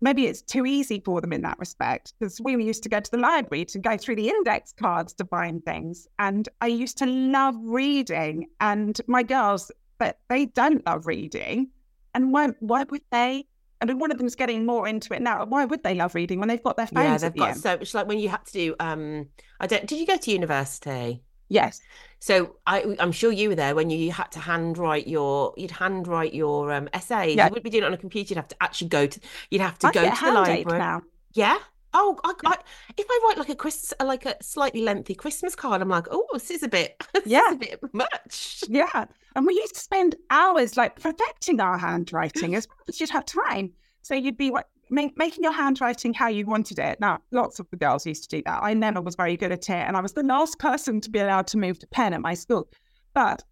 maybe 0.00 0.26
it's 0.26 0.42
too 0.42 0.66
easy 0.66 1.00
for 1.04 1.20
them 1.20 1.32
in 1.32 1.42
that 1.42 1.58
respect. 1.58 2.14
Because 2.18 2.40
we 2.40 2.62
used 2.62 2.82
to 2.84 2.88
go 2.88 3.00
to 3.00 3.10
the 3.10 3.18
library 3.18 3.64
to 3.66 3.78
go 3.78 3.96
through 3.96 4.16
the 4.16 4.28
index 4.28 4.72
cards 4.72 5.12
to 5.14 5.24
find 5.24 5.64
things. 5.64 6.06
And 6.18 6.48
I 6.60 6.66
used 6.66 6.98
to 6.98 7.06
love 7.06 7.56
reading. 7.60 8.48
And 8.60 9.00
my 9.06 9.22
girls, 9.22 9.70
but 9.98 10.18
they 10.28 10.46
don't 10.46 10.84
love 10.86 11.06
reading. 11.06 11.68
And 12.14 12.32
why, 12.32 12.48
why 12.60 12.84
would 12.84 13.02
they? 13.10 13.46
I 13.82 13.86
mean, 13.86 13.98
one 13.98 14.10
of 14.12 14.18
them's 14.18 14.34
getting 14.34 14.66
more 14.66 14.86
into 14.86 15.14
it 15.14 15.22
now. 15.22 15.44
Why 15.46 15.64
would 15.64 15.82
they 15.82 15.94
love 15.94 16.14
reading 16.14 16.38
when 16.38 16.48
they've 16.48 16.62
got 16.62 16.76
their 16.76 16.86
phones 16.86 17.22
yeah, 17.22 17.28
they've 17.28 17.32
the 17.32 17.38
got 17.38 17.50
end? 17.50 17.60
so 17.60 17.76
much. 17.78 17.94
Like 17.94 18.06
when 18.06 18.18
you 18.18 18.28
had 18.28 18.44
to 18.46 18.52
do. 18.52 18.74
Um, 18.78 19.28
I 19.58 19.66
don't. 19.66 19.86
Did 19.86 19.98
you 19.98 20.06
go 20.06 20.16
to 20.18 20.30
university? 20.30 21.22
Yes. 21.50 21.80
So 22.20 22.56
I, 22.66 22.96
I'm 22.98 23.12
sure 23.12 23.32
you 23.32 23.48
were 23.50 23.54
there 23.54 23.74
when 23.74 23.90
you 23.90 24.12
had 24.12 24.30
to 24.32 24.38
handwrite 24.38 25.06
your, 25.06 25.52
you'd 25.56 25.70
handwrite 25.72 26.32
your 26.32 26.72
um, 26.72 26.88
essays. 26.92 27.36
Yeah. 27.36 27.46
You 27.46 27.50
wouldn't 27.50 27.64
be 27.64 27.70
doing 27.70 27.82
it 27.82 27.86
on 27.86 27.92
a 27.92 27.98
computer. 27.98 28.30
You'd 28.30 28.36
have 28.38 28.48
to 28.48 28.56
actually 28.62 28.88
go 28.88 29.06
to, 29.06 29.20
you'd 29.50 29.60
have 29.60 29.78
to 29.80 29.88
I 29.88 29.92
go 29.92 30.02
to 30.10 30.24
the 30.24 30.32
library. 30.32 30.78
now. 30.78 31.02
Yeah. 31.32 31.58
Oh, 31.92 32.18
I, 32.22 32.32
I, 32.46 32.54
if 32.96 33.06
I 33.10 33.20
write 33.26 33.38
like 33.38 33.48
a 33.48 33.56
Chris, 33.56 33.92
like 34.00 34.24
a 34.24 34.36
slightly 34.42 34.82
lengthy 34.82 35.14
Christmas 35.14 35.56
card, 35.56 35.82
I'm 35.82 35.88
like, 35.88 36.06
oh, 36.10 36.24
this 36.32 36.50
is 36.50 36.62
a 36.62 36.68
bit, 36.68 37.02
this 37.14 37.26
Yeah. 37.26 37.48
is 37.48 37.54
a 37.54 37.58
bit 37.58 37.80
much. 37.92 38.62
Yeah. 38.68 39.06
And 39.34 39.44
we 39.46 39.54
used 39.54 39.74
to 39.74 39.80
spend 39.80 40.14
hours 40.30 40.76
like 40.76 41.00
perfecting 41.00 41.60
our 41.60 41.78
handwriting 41.78 42.54
as 42.54 42.68
well 42.68 42.84
as 42.88 43.00
you'd 43.00 43.10
have 43.10 43.24
time. 43.26 43.72
So 44.02 44.14
you'd 44.14 44.36
be 44.36 44.50
like, 44.50 44.66
make, 44.90 45.16
making 45.16 45.44
your 45.44 45.52
handwriting 45.52 46.14
how 46.14 46.28
you 46.28 46.46
wanted 46.46 46.78
it. 46.78 47.00
Now, 47.00 47.20
lots 47.30 47.58
of 47.58 47.68
the 47.70 47.76
girls 47.76 48.06
used 48.06 48.28
to 48.28 48.36
do 48.36 48.42
that. 48.46 48.60
I 48.62 48.74
never 48.74 49.00
was 49.00 49.14
very 49.14 49.36
good 49.36 49.52
at 49.52 49.68
it. 49.68 49.72
And 49.72 49.96
I 49.96 50.00
was 50.00 50.12
the 50.12 50.22
last 50.22 50.58
person 50.58 51.00
to 51.00 51.10
be 51.10 51.18
allowed 51.18 51.46
to 51.48 51.58
move 51.58 51.78
to 51.80 51.86
pen 51.86 52.12
at 52.14 52.20
my 52.20 52.34
school. 52.34 52.68
But 53.14 53.42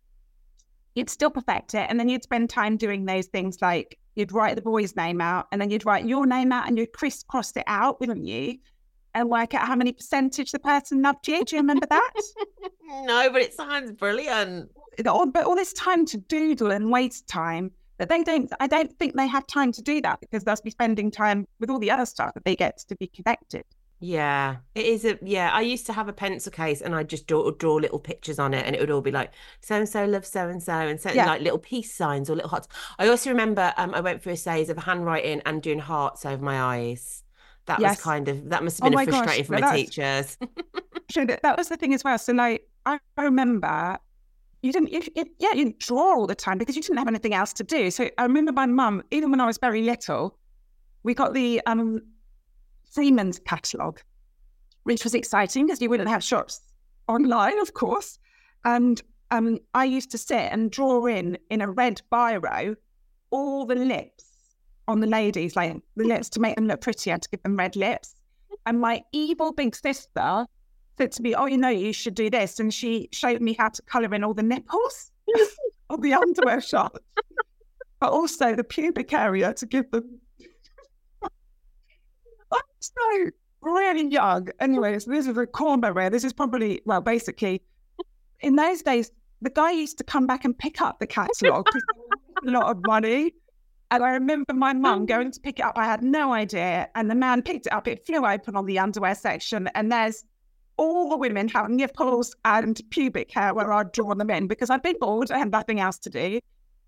you'd 0.94 1.10
still 1.10 1.30
perfect 1.30 1.74
it. 1.74 1.86
And 1.88 1.98
then 1.98 2.08
you'd 2.08 2.22
spend 2.22 2.50
time 2.50 2.76
doing 2.76 3.04
those 3.04 3.26
things 3.26 3.58
like 3.62 3.98
you'd 4.14 4.32
write 4.32 4.56
the 4.56 4.62
boy's 4.62 4.96
name 4.96 5.20
out 5.20 5.46
and 5.52 5.60
then 5.60 5.70
you'd 5.70 5.86
write 5.86 6.04
your 6.04 6.26
name 6.26 6.50
out 6.52 6.66
and 6.66 6.76
you'd 6.76 6.92
crisscross 6.92 7.56
it 7.56 7.64
out, 7.66 8.00
wouldn't 8.00 8.26
you? 8.26 8.58
And 9.14 9.30
work 9.30 9.54
out 9.54 9.66
how 9.66 9.76
many 9.76 9.92
percentage 9.92 10.50
the 10.50 10.58
person 10.58 11.02
loved 11.02 11.26
you. 11.28 11.44
Do 11.44 11.56
you 11.56 11.62
remember 11.62 11.86
that? 11.86 12.12
No, 13.02 13.28
but 13.30 13.42
it 13.42 13.52
sounds 13.52 13.92
brilliant. 13.92 14.70
but 14.96 15.44
all 15.44 15.54
this 15.54 15.74
time 15.74 16.06
to 16.06 16.16
doodle 16.16 16.70
and 16.70 16.90
waste 16.90 17.28
time 17.28 17.70
that 17.98 18.08
they 18.08 18.22
don't 18.22 18.52
i 18.60 18.66
don't 18.66 18.96
think 18.98 19.14
they 19.16 19.26
have 19.26 19.46
time 19.46 19.72
to 19.72 19.82
do 19.82 20.00
that 20.00 20.20
because 20.20 20.44
they'll 20.44 20.56
be 20.64 20.70
spending 20.70 21.10
time 21.10 21.46
with 21.60 21.70
all 21.70 21.78
the 21.78 21.90
other 21.90 22.06
stuff 22.06 22.32
that 22.34 22.44
they 22.44 22.56
get 22.56 22.78
to 22.78 22.96
be 22.96 23.06
connected 23.08 23.64
Yeah, 24.00 24.58
it 24.76 24.86
is 24.86 25.04
a 25.04 25.18
yeah. 25.22 25.50
I 25.52 25.60
used 25.62 25.84
to 25.86 25.92
have 25.92 26.06
a 26.08 26.12
pencil 26.12 26.52
case 26.52 26.80
and 26.80 26.94
I'd 26.94 27.08
just 27.08 27.26
draw 27.26 27.50
draw 27.50 27.74
little 27.74 27.98
pictures 27.98 28.38
on 28.38 28.54
it, 28.54 28.64
and 28.64 28.76
it 28.76 28.80
would 28.80 28.92
all 28.92 29.00
be 29.00 29.10
like 29.10 29.32
so 29.60 29.74
and 29.74 29.88
so 29.88 30.04
loves 30.04 30.28
so 30.28 30.48
and 30.48 30.62
so, 30.62 30.72
and 30.72 31.00
so 31.00 31.10
Yeah. 31.14 31.26
like 31.26 31.40
little 31.42 31.58
peace 31.58 31.92
signs 31.96 32.30
or 32.30 32.36
little 32.36 32.48
hearts. 32.50 32.68
I 33.00 33.08
also 33.08 33.30
remember 33.30 33.74
um, 33.76 33.92
I 33.94 34.00
went 34.00 34.22
through 34.22 34.34
a 34.34 34.36
phase 34.36 34.70
of 34.70 34.78
handwriting 34.78 35.42
and 35.46 35.60
doing 35.60 35.80
hearts 35.80 36.24
over 36.24 36.42
my 36.42 36.60
eyes. 36.60 37.24
That 37.66 37.82
Yes. 37.82 37.98
was 37.98 38.00
kind 38.00 38.28
of 38.28 38.50
that 38.50 38.62
must 38.62 38.78
have 38.78 38.82
Oh 38.82 38.90
been 38.90 38.94
my 38.94 39.04
gosh, 39.06 39.24
frustrating 39.26 39.44
for 39.44 39.52
no, 39.52 39.60
my 39.60 39.76
teachers. 39.76 40.38
that, 41.14 41.54
was 41.58 41.68
the 41.68 41.76
thing 41.76 41.94
as 41.94 42.04
well 42.04 42.18
so 42.18 42.32
like 42.32 42.62
i 42.86 42.98
I 43.16 43.24
remember 43.24 43.98
you 44.62 44.72
didn't 44.72 44.92
you, 44.92 45.02
you, 45.14 45.24
yeah 45.38 45.50
you 45.50 45.64
didn't 45.64 45.78
draw 45.78 46.14
all 46.14 46.26
the 46.26 46.34
time 46.34 46.58
because 46.58 46.76
you 46.76 46.82
didn't 46.82 46.98
have 46.98 47.08
anything 47.08 47.34
else 47.34 47.52
to 47.54 47.64
do. 47.64 47.90
So 47.90 48.08
i 48.18 48.22
remember 48.22 48.52
my 48.52 48.66
mum 48.66 49.02
even 49.10 49.30
when 49.30 49.40
i 49.40 49.46
was 49.46 49.58
very 49.58 49.82
little 49.82 50.38
we 51.02 51.14
got 51.14 51.34
the 51.34 51.60
um 51.66 52.00
Freemans 52.90 53.38
catalogue 53.44 54.00
which 54.84 55.04
was 55.04 55.14
exciting 55.14 55.66
because 55.66 55.80
you 55.82 55.90
wouldn't 55.90 56.08
have 56.08 56.24
shops 56.24 56.60
online 57.06 57.58
of 57.60 57.74
course. 57.74 58.18
And 58.64 59.00
um 59.30 59.58
i 59.74 59.84
used 59.84 60.10
to 60.10 60.18
sit 60.18 60.52
and 60.52 60.70
draw 60.70 61.06
in 61.06 61.38
in 61.50 61.60
a 61.60 61.70
red 61.70 62.02
biro 62.10 62.76
all 63.30 63.66
the 63.66 63.74
lips 63.74 64.24
on 64.88 65.00
the 65.00 65.06
ladies 65.06 65.54
like 65.54 65.76
the 65.96 66.04
lips 66.04 66.30
to 66.30 66.40
make 66.40 66.56
them 66.56 66.66
look 66.66 66.80
prettier 66.80 67.18
to 67.18 67.28
give 67.28 67.42
them 67.42 67.56
red 67.56 67.76
lips. 67.76 68.14
And 68.66 68.80
my 68.80 69.02
evil 69.12 69.52
big 69.52 69.76
sister 69.76 70.46
said 70.98 71.12
to 71.12 71.22
me, 71.22 71.34
Oh, 71.34 71.46
you 71.46 71.56
know, 71.56 71.68
you 71.68 71.92
should 71.92 72.14
do 72.14 72.28
this. 72.28 72.60
And 72.60 72.72
she 72.72 73.08
showed 73.12 73.40
me 73.40 73.54
how 73.58 73.68
to 73.70 73.82
colour 73.82 74.14
in 74.14 74.24
all 74.24 74.34
the 74.34 74.42
nipples 74.42 75.10
of 75.90 76.02
the 76.02 76.12
underwear 76.14 76.60
shot, 76.60 76.98
but 78.00 78.10
also 78.10 78.54
the 78.54 78.64
pubic 78.64 79.12
area 79.12 79.54
to 79.54 79.66
give 79.66 79.90
them. 79.90 80.20
I'm 82.52 82.60
so 82.80 83.30
really 83.62 84.08
young. 84.08 84.48
Anyway, 84.60 84.98
so 84.98 85.10
this 85.10 85.26
is 85.26 85.36
a 85.36 85.46
corner 85.46 85.92
where 85.92 86.10
this 86.10 86.24
is 86.24 86.32
probably, 86.32 86.82
well, 86.84 87.00
basically, 87.00 87.62
in 88.40 88.56
those 88.56 88.82
days, 88.82 89.10
the 89.40 89.50
guy 89.50 89.70
used 89.70 89.98
to 89.98 90.04
come 90.04 90.26
back 90.26 90.44
and 90.44 90.56
pick 90.58 90.80
up 90.80 90.98
the 90.98 91.06
catalogue 91.06 91.66
a 92.46 92.50
lot 92.50 92.70
of 92.70 92.84
money. 92.86 93.34
And 93.90 94.04
I 94.04 94.10
remember 94.10 94.52
my 94.52 94.74
mum 94.74 95.06
going 95.06 95.32
to 95.32 95.40
pick 95.40 95.60
it 95.60 95.64
up. 95.64 95.78
I 95.78 95.86
had 95.86 96.02
no 96.02 96.32
idea. 96.32 96.88
And 96.94 97.10
the 97.10 97.14
man 97.14 97.42
picked 97.42 97.66
it 97.66 97.72
up. 97.72 97.88
It 97.88 98.04
flew 98.04 98.26
open 98.26 98.54
on 98.54 98.66
the 98.66 98.78
underwear 98.78 99.14
section. 99.14 99.68
And 99.74 99.90
there's 99.90 100.24
all 100.78 101.10
the 101.10 101.16
women 101.16 101.48
have 101.48 101.68
nipples 101.68 102.34
and 102.44 102.80
pubic 102.90 103.30
hair 103.30 103.52
where 103.52 103.72
I'd 103.72 103.92
drawn 103.92 104.16
them 104.16 104.30
in 104.30 104.46
because 104.46 104.70
I'd 104.70 104.82
been 104.82 104.96
bored. 104.98 105.30
I 105.30 105.38
had 105.38 105.50
nothing 105.50 105.80
else 105.80 105.98
to 105.98 106.10
do. 106.10 106.40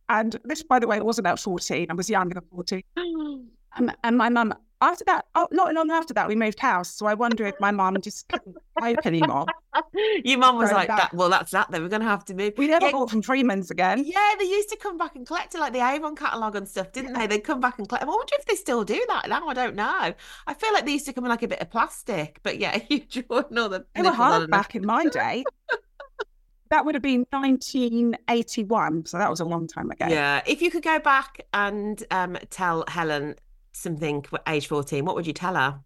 And 0.08 0.36
this, 0.44 0.62
by 0.62 0.78
the 0.78 0.86
way, 0.86 1.00
wasn't 1.00 1.26
at 1.26 1.38
14. 1.38 1.86
I 1.90 1.94
was 1.94 2.08
younger 2.08 2.34
than 2.34 2.44
14. 2.50 2.82
And, 2.96 3.50
um, 3.76 3.92
and 4.02 4.16
my 4.16 4.28
mum, 4.28 4.54
after 4.82 5.04
that, 5.04 5.26
oh, 5.34 5.46
not 5.52 5.74
long 5.74 5.90
after 5.90 6.14
that, 6.14 6.26
we 6.26 6.34
moved 6.34 6.58
house. 6.58 6.90
So 6.90 7.06
I 7.06 7.14
wonder 7.14 7.46
if 7.46 7.58
my 7.60 7.70
mum 7.70 8.00
just 8.00 8.28
couldn't 8.28 8.56
cope 8.80 9.06
anymore. 9.06 9.46
Your 10.24 10.38
mum 10.38 10.56
was 10.56 10.70
Going 10.70 10.76
like 10.76 10.88
that. 10.88 11.12
Well, 11.12 11.28
that's 11.28 11.50
that. 11.50 11.70
Then 11.70 11.82
we're 11.82 11.88
gonna 11.88 12.04
have 12.04 12.24
to 12.26 12.34
move. 12.34 12.54
We 12.56 12.66
never 12.66 12.86
Yeah, 12.86 12.92
bought 12.92 13.10
from 13.10 13.22
Freeman's 13.22 13.70
again. 13.70 14.04
Yeah, 14.04 14.34
they 14.38 14.46
used 14.46 14.70
to 14.70 14.76
come 14.76 14.96
back 14.96 15.16
and 15.16 15.26
collect 15.26 15.54
it 15.54 15.58
like 15.60 15.72
the 15.72 15.80
Avon 15.80 16.16
catalogue 16.16 16.56
and 16.56 16.66
stuff, 16.66 16.92
didn't 16.92 17.12
they? 17.12 17.26
They'd 17.26 17.44
come 17.44 17.60
back 17.60 17.78
and 17.78 17.88
collect. 17.88 18.04
I 18.04 18.08
wonder 18.08 18.32
if 18.38 18.46
they 18.46 18.54
still 18.54 18.84
do 18.84 19.04
that 19.08 19.28
now. 19.28 19.46
I 19.46 19.54
don't 19.54 19.74
know. 19.74 20.14
I 20.46 20.54
feel 20.54 20.72
like 20.72 20.86
they 20.86 20.92
used 20.92 21.06
to 21.06 21.12
come 21.12 21.24
in 21.24 21.30
like 21.30 21.42
a 21.42 21.48
bit 21.48 21.60
of 21.60 21.70
plastic, 21.70 22.40
but 22.42 22.58
yeah, 22.58 22.80
you 22.88 23.00
draw 23.00 23.42
another. 23.50 23.86
They 23.94 24.02
were 24.02 24.12
hard 24.12 24.50
back 24.50 24.74
in 24.74 24.86
my 24.86 25.06
day. 25.06 25.44
that 26.70 26.84
would 26.86 26.94
have 26.94 27.02
been 27.02 27.26
1981. 27.30 29.06
So 29.06 29.18
that 29.18 29.28
was 29.28 29.40
a 29.40 29.44
long 29.44 29.66
time 29.66 29.90
ago. 29.90 30.06
Yeah, 30.08 30.40
if 30.46 30.62
you 30.62 30.70
could 30.70 30.82
go 30.82 30.98
back 30.98 31.46
and 31.52 32.02
um, 32.10 32.38
tell 32.48 32.84
Helen 32.88 33.34
something 33.72 34.24
age 34.48 34.66
fourteen, 34.66 35.04
what 35.04 35.14
would 35.14 35.26
you 35.26 35.32
tell 35.32 35.54
her? 35.54 35.80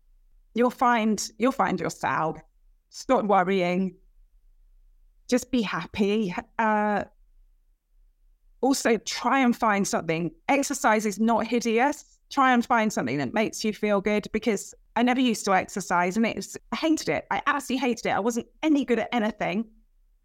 You'll 0.55 0.70
find 0.70 1.30
you'll 1.39 1.53
find 1.53 1.80
yourself. 1.80 2.39
Stop 2.91 3.24
worrying. 3.24 3.97
Just 5.28 5.51
be 5.51 5.62
happy. 5.62 6.35
Uh, 6.59 7.05
also, 8.61 8.97
try 8.99 9.41
and 9.41 9.57
find 9.57 9.87
something. 9.87 10.30
Exercise 10.49 11.05
is 11.05 11.20
not 11.20 11.47
hideous. 11.47 12.18
Try 12.30 12.53
and 12.53 12.64
find 12.64 12.93
something 12.93 13.18
that 13.18 13.35
makes 13.35 13.64
you 13.64 13.74
feel 13.74 14.01
good 14.01 14.26
because 14.32 14.74
I 14.97 15.03
never 15.03 15.20
used 15.20 15.45
to 15.45 15.55
exercise 15.55 16.16
and 16.16 16.24
it's 16.24 16.57
I 16.72 16.76
hated 16.76 17.09
it. 17.09 17.26
I 17.30 17.43
absolutely 17.47 17.87
hated 17.87 18.07
it. 18.07 18.11
I 18.12 18.20
wasn't 18.20 18.47
any 18.62 18.85
good 18.85 18.99
at 18.99 19.09
anything. 19.12 19.66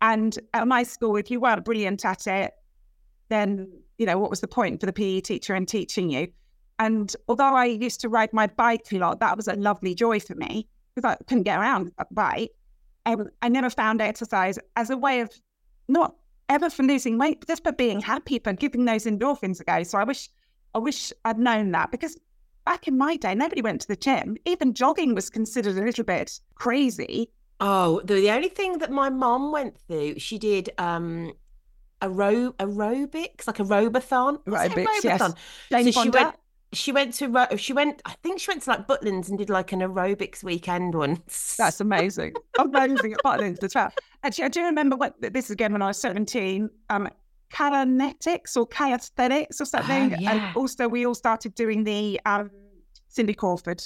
And 0.02 0.38
at 0.54 0.68
my 0.68 0.84
school, 0.84 1.18
if 1.18 1.30
you 1.30 1.40
weren't 1.42 1.66
brilliant 1.66 2.06
at 2.06 2.28
it, 2.28 2.54
then 3.28 3.68
you 3.98 4.06
know, 4.06 4.18
what 4.18 4.30
was 4.30 4.40
the 4.40 4.48
point 4.48 4.80
for 4.80 4.86
the 4.86 4.94
PE 4.94 5.22
teacher 5.22 5.56
in 5.56 5.66
teaching 5.66 6.10
you? 6.10 6.30
And 6.80 7.14
although 7.28 7.56
I 7.56 7.66
used 7.66 8.00
to 8.02 8.10
ride 8.10 8.32
my 8.34 8.48
bike 8.48 8.88
a 8.92 8.98
lot, 8.98 9.20
that 9.20 9.36
was 9.36 9.48
a 9.48 9.54
lovely 9.56 9.94
joy 9.94 10.20
for 10.20 10.36
me 10.36 10.68
because 10.96 11.10
I 11.12 11.22
couldn't 11.26 11.44
get 11.44 11.60
around 11.60 11.92
a 11.98 12.06
bike. 12.10 12.52
Um, 13.06 13.30
I 13.42 13.50
never 13.50 13.70
found 13.70 14.02
exercise 14.02 14.58
as 14.76 14.90
a 14.90 14.98
way 14.98 15.20
of 15.20 15.30
not 15.88 16.16
ever 16.48 16.70
for 16.70 16.84
losing 16.84 17.18
weight, 17.18 17.40
but 17.40 17.50
just 17.50 17.64
for 17.64 17.72
being 17.72 18.00
happy, 18.00 18.40
for 18.40 18.54
giving 18.54 18.86
those 18.86 19.06
endorphins 19.06 19.60
a 19.60 19.64
go. 19.66 19.84
So 19.84 19.98
I 19.98 20.04
wish, 20.04 20.30
I 20.74 20.80
wish 20.80 21.12
I'd 21.26 21.38
known 21.38 21.72
that 21.72 21.92
because 21.92 22.18
back 22.66 22.88
in 22.88 22.98
my 22.98 23.18
day, 23.18 23.36
nobody 23.36 23.62
went 23.62 23.82
to 23.82 23.88
the 23.88 23.96
gym. 23.96 24.38
Even 24.46 24.74
jogging 24.74 25.16
was 25.16 25.30
considered 25.30 25.78
a 25.78 25.84
little 25.84 26.06
bit 26.06 26.40
crazy. 26.56 27.30
Oh, 27.60 28.02
the, 28.06 28.16
the 28.16 28.32
only 28.32 28.50
thing 28.50 28.78
that 28.78 28.92
my 28.92 29.10
mom 29.10 29.52
went 29.52 29.78
through, 29.88 30.20
she 30.20 30.38
did 30.38 30.70
um 30.78 31.34
aero- 32.02 32.54
aerobics, 32.54 33.48
like 33.48 33.60
a 33.60 33.64
robathon. 33.64 34.42
Aerobics, 34.46 35.04
yes. 35.04 35.34
Jane 35.70 35.92
so 35.92 36.04
she 36.04 36.10
went 36.10 36.36
she 36.74 36.92
went 36.92 37.14
to 37.16 37.48
she 37.58 37.74
went 37.74 38.02
I 38.06 38.12
think 38.24 38.40
she 38.40 38.52
went 38.52 38.62
to 38.64 38.70
like 38.70 38.88
Butlins 38.88 39.30
and 39.30 39.38
did 39.38 39.50
like 39.50 39.72
an 39.72 39.80
aerobics 39.80 40.44
weekend 40.44 40.94
once. 40.96 41.56
That's 41.58 41.82
amazing. 41.82 42.34
amazing 42.60 43.14
at 43.14 43.20
Butlins 43.24 43.64
as 43.64 43.74
well. 43.76 43.92
Actually, 44.24 44.44
I 44.46 44.50
do 44.50 44.64
remember 44.66 44.96
what 44.96 45.16
this 45.20 45.46
is 45.46 45.52
again 45.52 45.72
when 45.74 45.82
I 45.82 45.88
was 45.88 46.00
17, 46.00 46.70
um, 46.90 47.10
kinetics 47.52 48.56
or 48.58 48.68
calisthenics 48.68 49.60
or 49.62 49.66
something. 49.66 50.14
Oh, 50.14 50.18
yeah. 50.20 50.32
And 50.48 50.56
also 50.58 50.88
we 50.88 51.06
all 51.06 51.16
started 51.16 51.56
doing 51.56 51.84
the 51.84 52.20
um, 52.26 52.50
Cindy 53.08 53.34
Crawford 53.34 53.82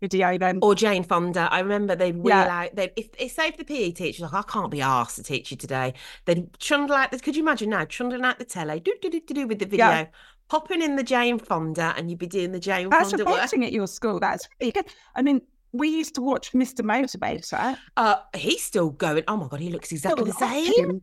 video 0.00 0.38
then. 0.38 0.58
or 0.62 0.74
Jane 0.74 1.02
Fonda. 1.04 1.48
I 1.50 1.60
remember 1.60 1.94
they'd 1.94 2.16
wheel 2.16 2.34
Yeah. 2.36 2.62
out. 2.64 2.74
They 2.76 2.90
if, 2.96 3.08
if 3.18 3.32
say 3.32 3.48
if 3.48 3.56
the 3.56 3.64
PE 3.64 3.92
teacher 3.92 4.24
was 4.24 4.32
like, 4.32 4.44
I 4.46 4.50
can't 4.52 4.70
be 4.70 4.80
asked 4.80 5.16
to 5.16 5.22
teach 5.22 5.50
you 5.50 5.56
today. 5.56 5.94
They'd 6.24 6.52
trundle 6.58 6.96
out. 6.96 7.10
Could 7.22 7.36
you 7.36 7.42
imagine 7.42 7.70
now 7.70 7.84
trundling 7.84 8.24
out 8.24 8.38
the 8.38 8.44
telly, 8.44 8.80
do 8.80 8.94
do 9.00 9.10
do 9.10 9.20
do 9.20 9.34
do 9.34 9.46
with 9.46 9.58
the 9.58 9.66
video, 9.66 9.86
Yeah. 9.86 10.06
Popping 10.50 10.82
in 10.82 10.96
the 10.96 11.02
Jane 11.02 11.38
Fonda, 11.38 11.94
and 11.96 12.10
you'd 12.10 12.18
be 12.18 12.26
doing 12.26 12.52
the 12.52 12.60
Jane 12.60 12.90
That's 12.90 13.10
Fonda 13.10 13.24
reporting 13.24 13.64
at 13.64 13.72
your 13.72 13.86
school. 13.86 14.20
That's. 14.20 14.46
I 15.14 15.22
mean, 15.22 15.40
we 15.72 15.88
used 15.88 16.14
to 16.16 16.22
watch 16.22 16.52
Mr. 16.52 16.80
Motivator. 16.84 17.78
Uh, 17.96 18.16
he's 18.36 18.62
still 18.62 18.90
going. 18.90 19.24
Oh 19.28 19.36
my 19.36 19.48
god, 19.48 19.60
he 19.60 19.70
looks 19.70 19.92
exactly 19.92 20.24
the 20.24 20.36
like 20.40 20.66
same. 20.66 20.90
him. 20.90 21.02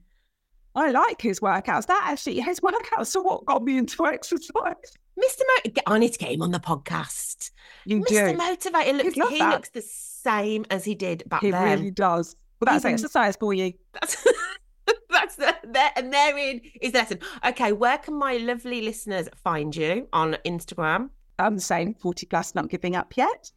I 0.75 0.91
like 0.91 1.19
his 1.21 1.39
workouts. 1.39 1.87
That 1.87 2.07
actually, 2.11 2.39
his 2.41 2.59
workouts 2.61 3.15
are 3.15 3.23
what 3.23 3.45
got 3.45 3.63
me 3.63 3.77
into 3.77 4.05
exercise. 4.05 4.51
Mr. 4.53 5.41
Mo- 5.65 5.71
I 5.87 5.97
need 5.97 6.13
to 6.13 6.19
get 6.19 6.31
him 6.31 6.43
on 6.43 6.51
the 6.51 6.59
podcast. 6.59 7.49
You 7.85 8.01
Mr. 8.01 8.07
do. 8.07 8.37
Motivator 8.37 9.15
looks. 9.15 9.29
He 9.31 9.39
that. 9.39 9.49
looks 9.51 9.69
the 9.69 9.81
same 9.81 10.65
as 10.69 10.85
he 10.85 10.93
did 10.93 11.23
back 11.27 11.41
He 11.41 11.49
then. 11.49 11.67
He 11.67 11.73
really 11.75 11.91
does. 11.91 12.35
Well, 12.59 12.73
that's 12.73 12.85
Even- 12.85 12.93
exercise 12.93 13.35
for 13.35 13.53
you. 13.53 13.73
That's 13.93 14.23
that's 15.09 15.35
the, 15.35 15.55
there 15.63 15.91
and 15.95 16.13
therein 16.13 16.61
is 16.81 16.91
the 16.91 16.99
lesson. 16.99 17.19
Okay, 17.45 17.71
where 17.71 17.97
can 17.97 18.15
my 18.15 18.37
lovely 18.37 18.81
listeners 18.81 19.27
find 19.35 19.75
you 19.75 20.07
on 20.13 20.37
Instagram? 20.45 21.09
I'm 21.39 21.55
the 21.55 21.61
same, 21.61 21.93
40 21.93 22.25
plus, 22.25 22.55
not 22.55 22.69
giving 22.69 22.95
up 22.95 23.15
yet. 23.15 23.51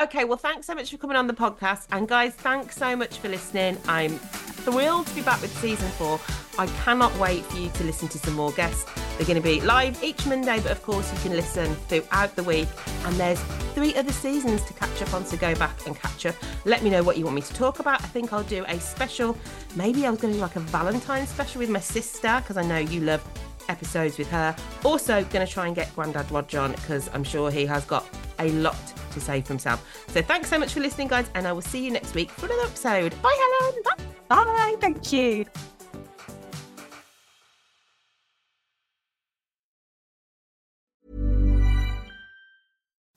Okay, 0.00 0.24
well, 0.24 0.36
thanks 0.36 0.66
so 0.66 0.74
much 0.74 0.90
for 0.90 0.98
coming 0.98 1.16
on 1.16 1.26
the 1.26 1.34
podcast. 1.34 1.86
And 1.90 2.08
guys, 2.08 2.34
thanks 2.34 2.76
so 2.76 2.96
much 2.96 3.18
for 3.18 3.28
listening. 3.28 3.78
I'm 3.86 4.18
thrilled 4.18 5.06
to 5.06 5.14
be 5.14 5.22
back 5.22 5.40
with 5.40 5.56
season 5.58 5.88
four. 5.90 6.20
I 6.58 6.66
cannot 6.84 7.16
wait 7.18 7.44
for 7.46 7.56
you 7.58 7.70
to 7.70 7.84
listen 7.84 8.08
to 8.08 8.18
some 8.18 8.34
more 8.34 8.52
guests. 8.52 8.90
They're 9.18 9.26
going 9.26 9.42
to 9.42 9.42
be 9.42 9.60
live 9.60 10.00
each 10.02 10.26
Monday, 10.26 10.60
but 10.60 10.70
of 10.70 10.80
course, 10.84 11.12
you 11.12 11.18
can 11.18 11.32
listen 11.32 11.74
throughout 11.88 12.36
the 12.36 12.44
week. 12.44 12.68
And 13.04 13.16
there's 13.16 13.40
three 13.74 13.92
other 13.96 14.12
seasons 14.12 14.62
to 14.62 14.72
catch 14.74 15.02
up 15.02 15.12
on, 15.12 15.26
so 15.26 15.36
go 15.36 15.56
back 15.56 15.86
and 15.88 15.96
catch 15.96 16.24
up. 16.24 16.36
Let 16.64 16.84
me 16.84 16.90
know 16.90 17.02
what 17.02 17.18
you 17.18 17.24
want 17.24 17.34
me 17.34 17.42
to 17.42 17.54
talk 17.54 17.80
about. 17.80 18.00
I 18.00 18.06
think 18.06 18.32
I'll 18.32 18.44
do 18.44 18.64
a 18.68 18.78
special, 18.78 19.36
maybe 19.74 20.06
I 20.06 20.10
was 20.10 20.20
going 20.20 20.34
to 20.34 20.38
do 20.38 20.42
like 20.42 20.54
a 20.54 20.60
Valentine's 20.60 21.30
special 21.30 21.58
with 21.58 21.68
my 21.68 21.80
sister, 21.80 22.38
because 22.40 22.56
I 22.56 22.62
know 22.62 22.78
you 22.78 23.00
love 23.00 23.26
episodes 23.68 24.18
with 24.18 24.30
her. 24.30 24.54
Also, 24.84 25.24
going 25.24 25.44
to 25.44 25.52
try 25.52 25.66
and 25.66 25.74
get 25.74 25.92
Grandad 25.96 26.30
Rod 26.30 26.54
on 26.54 26.72
because 26.72 27.10
I'm 27.12 27.24
sure 27.24 27.50
he 27.50 27.66
has 27.66 27.84
got 27.84 28.06
a 28.38 28.50
lot 28.52 28.76
to 29.10 29.20
say 29.20 29.40
for 29.40 29.48
himself. 29.48 29.84
So, 30.08 30.22
thanks 30.22 30.48
so 30.48 30.60
much 30.60 30.72
for 30.72 30.80
listening, 30.80 31.08
guys, 31.08 31.28
and 31.34 31.46
I 31.46 31.52
will 31.52 31.60
see 31.62 31.84
you 31.84 31.90
next 31.90 32.14
week 32.14 32.30
for 32.30 32.46
another 32.46 32.62
episode. 32.62 33.20
Bye, 33.20 33.58
Helen. 33.60 33.82
Bye. 34.28 34.44
Bye. 34.44 34.76
Thank 34.80 35.12
you. 35.12 35.44